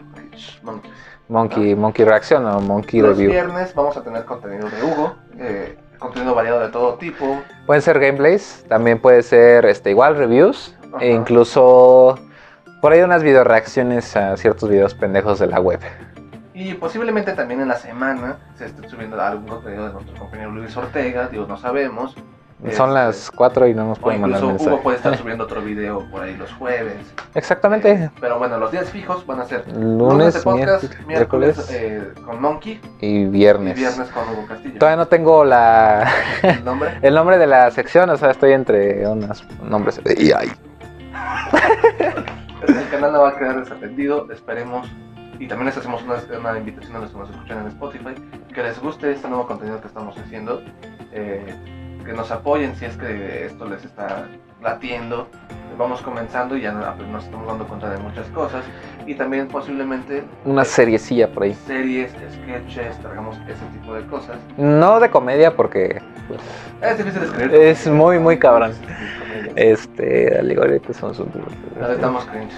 Monkey. 0.62 0.90
Monkey, 1.28 1.74
Monkey 1.74 2.04
Reaction 2.04 2.44
o 2.46 2.60
Monkey 2.60 3.00
Los 3.00 3.10
Review. 3.16 3.30
viernes 3.30 3.74
vamos 3.74 3.96
a 3.96 4.02
tener 4.02 4.24
contenido 4.24 4.68
de 4.68 4.82
Hugo, 4.82 5.14
eh, 5.38 5.78
contenido 5.98 6.34
variado 6.34 6.60
de 6.60 6.68
todo 6.68 6.94
tipo. 6.94 7.40
Pueden 7.66 7.80
ser 7.82 7.98
gameplays, 7.98 8.64
también 8.68 9.00
puede 9.00 9.22
ser 9.22 9.64
este, 9.64 9.88
igual 9.90 10.16
reviews, 10.16 10.76
Ajá. 10.92 11.02
e 11.02 11.12
incluso 11.12 12.18
por 12.82 12.92
ahí 12.92 13.00
unas 13.00 13.22
video 13.22 13.42
reacciones 13.42 14.14
a 14.16 14.36
ciertos 14.36 14.68
videos 14.68 14.94
pendejos 14.94 15.38
de 15.38 15.46
la 15.46 15.60
web. 15.60 15.80
Y 16.54 16.74
posiblemente 16.74 17.32
también 17.32 17.60
en 17.60 17.68
la 17.68 17.76
semana 17.76 18.38
se 18.56 18.66
esté 18.66 18.88
subiendo 18.88 19.20
algún 19.20 19.48
contenido 19.48 19.88
de 19.88 19.92
nuestro 19.92 20.16
compañero 20.16 20.52
Luis 20.52 20.76
Ortega, 20.76 21.26
digo, 21.28 21.46
no 21.46 21.56
sabemos. 21.56 22.14
Son 22.70 22.88
Este, 22.90 22.94
las 22.94 23.30
4 23.32 23.66
y 23.66 23.74
no 23.74 23.88
nos 23.88 23.98
pueden 23.98 24.20
mandar 24.20 24.40
incluso 24.40 24.54
Hugo 24.54 24.64
mensaje. 24.76 24.82
puede 24.84 24.96
estar 24.98 25.16
subiendo 25.18 25.44
otro 25.44 25.60
video 25.60 26.08
por 26.10 26.22
ahí 26.22 26.36
los 26.36 26.52
jueves. 26.54 26.94
Exactamente. 27.34 27.90
Eh, 27.90 28.10
pero 28.20 28.38
bueno, 28.38 28.56
los 28.58 28.70
días 28.70 28.88
fijos 28.88 29.26
van 29.26 29.40
a 29.40 29.44
ser 29.44 29.64
Lunes, 29.76 30.34
de 30.34 30.40
podcast, 30.40 30.84
miércoles, 31.06 31.68
eh, 31.72 32.12
con 32.24 32.40
Monkey 32.40 32.80
y 33.00 33.06
y 33.06 33.24
viernes. 33.26 33.74
viernes 33.76 34.08
con 34.10 34.22
Hugo 34.28 34.46
Castillo. 34.46 34.78
Todavía 34.78 34.96
no 34.96 35.08
tengo 35.08 35.44
la 35.44 36.08
El 36.42 36.64
nombre. 36.64 36.90
el 37.02 37.14
nombre 37.14 37.38
de 37.38 37.48
la 37.48 37.70
sección, 37.72 38.08
o 38.10 38.16
sea, 38.16 38.30
estoy 38.30 38.52
entre 38.52 39.06
unos 39.08 39.44
nombres. 39.62 40.00
Y 40.16 40.30
ay, 40.32 40.52
El 42.66 42.88
canal 42.90 43.12
no 43.12 43.22
va 43.22 43.30
a 43.30 43.36
quedar 43.36 43.58
desatendido, 43.60 44.30
esperemos. 44.32 44.88
Y 45.38 45.48
también 45.48 45.66
les 45.66 45.76
hacemos 45.76 46.02
una, 46.02 46.14
una 46.38 46.58
invitación 46.58 46.96
a 46.96 47.00
los 47.00 47.10
que 47.10 47.18
nos 47.18 47.30
escuchan 47.30 47.58
en 47.62 47.66
Spotify, 47.68 48.14
que 48.52 48.62
les 48.62 48.80
guste 48.80 49.12
este 49.12 49.28
nuevo 49.28 49.46
contenido 49.46 49.80
que 49.80 49.88
estamos 49.88 50.16
haciendo, 50.16 50.62
eh, 51.12 51.54
que 52.04 52.12
nos 52.12 52.30
apoyen 52.30 52.74
si 52.76 52.84
es 52.84 52.96
que 52.96 53.46
esto 53.46 53.66
les 53.66 53.84
está 53.84 54.26
latiendo. 54.62 55.28
Vamos 55.76 56.00
comenzando 56.02 56.56
y 56.56 56.60
ya 56.60 56.70
no- 56.70 56.94
nos 57.10 57.24
estamos 57.24 57.48
dando 57.48 57.66
cuenta 57.66 57.90
de 57.90 57.98
muchas 57.98 58.28
cosas. 58.28 58.64
Y 59.06 59.16
también 59.16 59.48
posiblemente 59.48 60.22
una 60.44 60.62
eh, 60.62 60.66
seriecilla 60.66 61.28
por 61.28 61.42
ahí. 61.42 61.54
series, 61.66 62.12
sketches, 62.32 62.96
tragamos 63.00 63.36
ese 63.48 63.64
tipo 63.72 63.92
de 63.94 64.06
cosas. 64.06 64.36
No 64.56 65.00
de 65.00 65.10
comedia 65.10 65.56
porque 65.56 66.00
pues, 66.28 66.40
Es 66.80 66.98
difícil 66.98 67.24
escribir. 67.24 67.54
Es 67.56 67.86
muy, 67.88 68.18
muy 68.20 68.38
cabrón. 68.38 68.72
Comedia. 69.18 69.52
este 69.56 70.38
alegóricos 70.38 70.96
son 70.96 71.12
sus 71.14 71.26
estamos 71.90 72.24
cringe. 72.26 72.54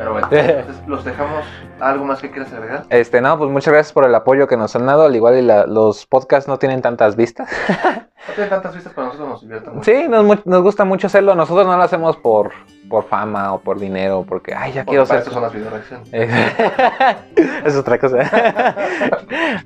Pero 0.00 0.12
bueno, 0.12 0.28
entonces 0.30 0.88
los 0.88 1.04
dejamos. 1.04 1.44
¿Algo 1.78 2.06
más 2.06 2.20
que 2.22 2.30
quieras 2.30 2.50
agregar? 2.54 2.84
Este, 2.88 3.20
no, 3.20 3.36
pues 3.36 3.50
muchas 3.50 3.74
gracias 3.74 3.92
por 3.92 4.06
el 4.06 4.14
apoyo 4.14 4.46
que 4.46 4.56
nos 4.56 4.74
han 4.74 4.86
dado. 4.86 5.04
Al 5.04 5.14
igual 5.14 5.36
y 5.36 5.42
la- 5.42 5.66
los 5.66 6.06
podcasts 6.06 6.48
no 6.48 6.58
tienen 6.58 6.80
tantas 6.80 7.16
vistas. 7.16 7.50
No 8.28 8.34
tiene 8.34 8.50
tantas 8.50 8.74
vistas, 8.74 8.92
pero 8.94 9.06
nosotros 9.06 9.28
nos 9.30 9.40
divierte 9.40 9.70
mucho. 9.70 9.90
Sí, 9.90 10.06
nos, 10.06 10.44
nos 10.46 10.62
gusta 10.62 10.84
mucho 10.84 11.06
hacerlo. 11.06 11.34
Nosotros 11.34 11.66
no 11.66 11.74
lo 11.74 11.82
hacemos 11.82 12.18
por, 12.18 12.50
por 12.90 13.04
fama 13.08 13.54
o 13.54 13.60
por 13.60 13.80
dinero, 13.80 14.26
porque, 14.28 14.54
ay, 14.54 14.74
ya 14.74 14.84
Porque 14.84 15.02
quiero 15.02 15.06
ser. 15.06 15.22
son 15.24 15.42
las 15.42 15.54
es 17.64 17.76
otra 17.76 17.98
cosa. 17.98 18.18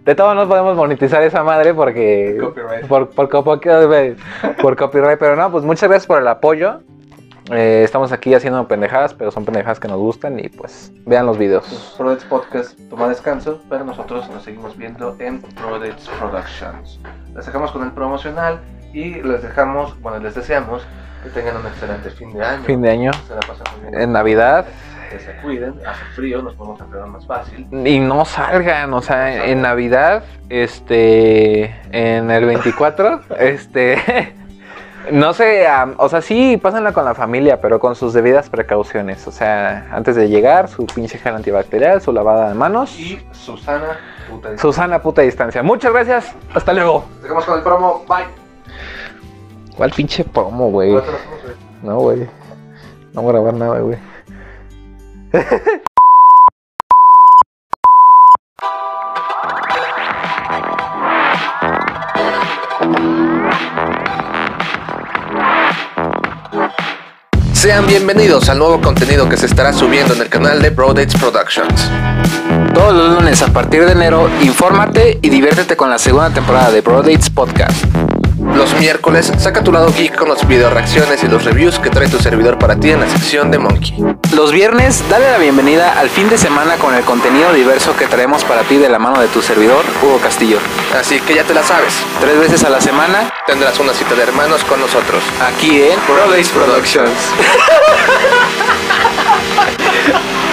De 0.04 0.14
todos 0.14 0.36
no 0.36 0.48
podemos 0.48 0.76
monetizar 0.76 1.20
esa 1.24 1.42
madre 1.42 1.74
porque. 1.74 2.38
Copyright. 2.40 2.86
Por, 2.86 3.08
por, 3.10 3.28
por, 3.28 3.60
por 4.62 4.76
copyright, 4.76 5.18
pero 5.18 5.34
no, 5.34 5.50
pues 5.50 5.64
muchas 5.64 5.88
gracias 5.88 6.06
por 6.06 6.20
el 6.20 6.28
apoyo. 6.28 6.80
Eh, 7.50 7.82
estamos 7.84 8.10
aquí 8.12 8.32
haciendo 8.34 8.66
pendejadas, 8.66 9.12
pero 9.12 9.30
son 9.30 9.44
pendejadas 9.44 9.78
que 9.78 9.86
nos 9.88 9.98
gustan 9.98 10.38
y 10.38 10.48
pues 10.48 10.90
vean 11.04 11.26
los 11.26 11.36
videos. 11.36 11.94
Prodates 11.98 12.24
Podcast 12.24 12.78
toma 12.88 13.08
descanso, 13.08 13.60
pero 13.68 13.84
nosotros 13.84 14.28
nos 14.30 14.42
seguimos 14.44 14.76
viendo 14.76 15.14
en 15.18 15.42
Prodates 15.42 16.08
Productions. 16.18 16.98
Les 17.34 17.44
dejamos 17.44 17.70
con 17.72 17.82
el 17.84 17.92
promocional 17.92 18.60
y 18.94 19.22
les 19.22 19.42
dejamos, 19.42 20.00
bueno, 20.00 20.20
les 20.20 20.34
deseamos 20.34 20.86
que 21.22 21.28
tengan 21.30 21.56
un 21.58 21.66
excelente 21.66 22.10
fin 22.10 22.32
de 22.32 22.44
año. 22.44 22.62
Fin 22.64 22.80
de 22.80 22.90
año, 22.90 23.10
Se 23.28 23.34
la 23.34 23.40
pasen 23.40 23.64
muy 23.82 23.90
bien. 23.90 24.02
en 24.02 24.12
Navidad, 24.12 24.66
Que 25.10 25.18
se 25.18 25.36
cuiden, 25.42 25.74
hace 25.86 26.04
frío, 26.14 26.40
nos 26.42 26.54
podemos 26.54 26.80
enfermar 26.80 27.08
más 27.08 27.26
fácil. 27.26 27.66
y 27.86 27.98
no 28.00 28.24
salgan, 28.24 28.92
o 28.94 29.02
sea, 29.02 29.44
en 29.46 29.60
Navidad, 29.60 30.24
este, 30.48 31.64
en 31.92 32.30
el 32.30 32.44
24, 32.46 33.20
este, 33.38 34.34
no 35.12 35.32
sé, 35.34 35.66
o 35.96 36.08
sea, 36.08 36.20
sí, 36.22 36.56
pásenla 36.56 36.92
con 36.92 37.04
la 37.04 37.14
familia, 37.14 37.60
pero 37.60 37.78
con 37.78 37.94
sus 37.94 38.12
debidas 38.12 38.48
precauciones, 38.48 39.26
o 39.26 39.32
sea, 39.32 39.88
antes 39.92 40.16
de 40.16 40.28
llegar, 40.28 40.68
su 40.68 40.86
pinche 40.86 41.18
gel 41.18 41.34
antibacterial, 41.34 42.00
su 42.00 42.12
lavada 42.12 42.48
de 42.48 42.54
manos, 42.54 42.98
Y 42.98 43.20
Susana, 43.32 43.98
puta. 44.28 44.50
disculpa. 44.50 44.58
Susana 44.58 45.02
puta 45.02 45.22
distancia. 45.22 45.62
Muchas 45.62 45.92
gracias, 45.92 46.34
hasta 46.54 46.72
luego. 46.72 47.04
Dejamos 47.22 47.44
con 47.44 47.58
el 47.58 47.62
promo. 47.64 48.04
Bye. 48.08 48.26
¿Cuál 49.76 49.90
pinche 49.90 50.24
promo, 50.24 50.70
güey. 50.70 50.94
No, 51.82 51.98
güey. 51.98 52.28
No 53.12 53.22
voy 53.22 53.30
a 53.30 53.32
grabar 53.32 53.54
nada, 53.54 53.80
güey. 53.80 53.98
Sean 67.64 67.86
bienvenidos 67.86 68.50
al 68.50 68.58
nuevo 68.58 68.78
contenido 68.78 69.26
que 69.26 69.38
se 69.38 69.46
estará 69.46 69.72
subiendo 69.72 70.12
en 70.12 70.20
el 70.20 70.28
canal 70.28 70.60
de 70.60 70.68
Brodates 70.68 71.14
Productions. 71.14 71.88
Todos 72.74 72.92
los 72.92 73.14
lunes 73.14 73.40
a 73.40 73.54
partir 73.54 73.86
de 73.86 73.92
enero, 73.92 74.28
infórmate 74.42 75.18
y 75.22 75.30
diviértete 75.30 75.74
con 75.74 75.88
la 75.88 75.98
segunda 75.98 76.28
temporada 76.28 76.70
de 76.70 76.82
Brodates 76.82 77.30
Podcast. 77.30 77.86
Los 78.38 78.74
miércoles, 78.74 79.32
saca 79.38 79.62
tu 79.62 79.70
lado 79.70 79.92
geek 79.96 80.16
con 80.16 80.28
los 80.28 80.46
video 80.48 80.68
reacciones 80.68 81.22
y 81.22 81.28
los 81.28 81.44
reviews 81.44 81.78
que 81.78 81.90
trae 81.90 82.08
tu 82.08 82.18
servidor 82.18 82.58
para 82.58 82.74
ti 82.76 82.90
en 82.90 83.00
la 83.00 83.08
sección 83.08 83.50
de 83.50 83.58
Monkey. 83.58 83.94
Los 84.34 84.50
viernes, 84.50 85.04
dale 85.08 85.30
la 85.30 85.38
bienvenida 85.38 85.98
al 85.98 86.10
fin 86.10 86.28
de 86.28 86.36
semana 86.36 86.74
con 86.76 86.94
el 86.94 87.04
contenido 87.04 87.52
diverso 87.52 87.96
que 87.96 88.06
traemos 88.06 88.42
para 88.44 88.62
ti 88.62 88.76
de 88.76 88.88
la 88.88 88.98
mano 88.98 89.20
de 89.20 89.28
tu 89.28 89.40
servidor, 89.40 89.84
Hugo 90.02 90.18
Castillo. 90.18 90.58
Así 90.98 91.20
que 91.20 91.34
ya 91.34 91.44
te 91.44 91.54
la 91.54 91.62
sabes, 91.62 91.94
Tres 92.20 92.38
veces 92.38 92.64
a 92.64 92.70
la 92.70 92.80
semana, 92.80 93.30
tendrás 93.46 93.78
una 93.78 93.92
cita 93.92 94.14
de 94.14 94.22
hermanos 94.22 94.64
con 94.64 94.80
nosotros. 94.80 95.22
aquí 95.46 95.82
en 95.82 95.98
Brodates 96.08 96.48
Productions. 96.50 97.12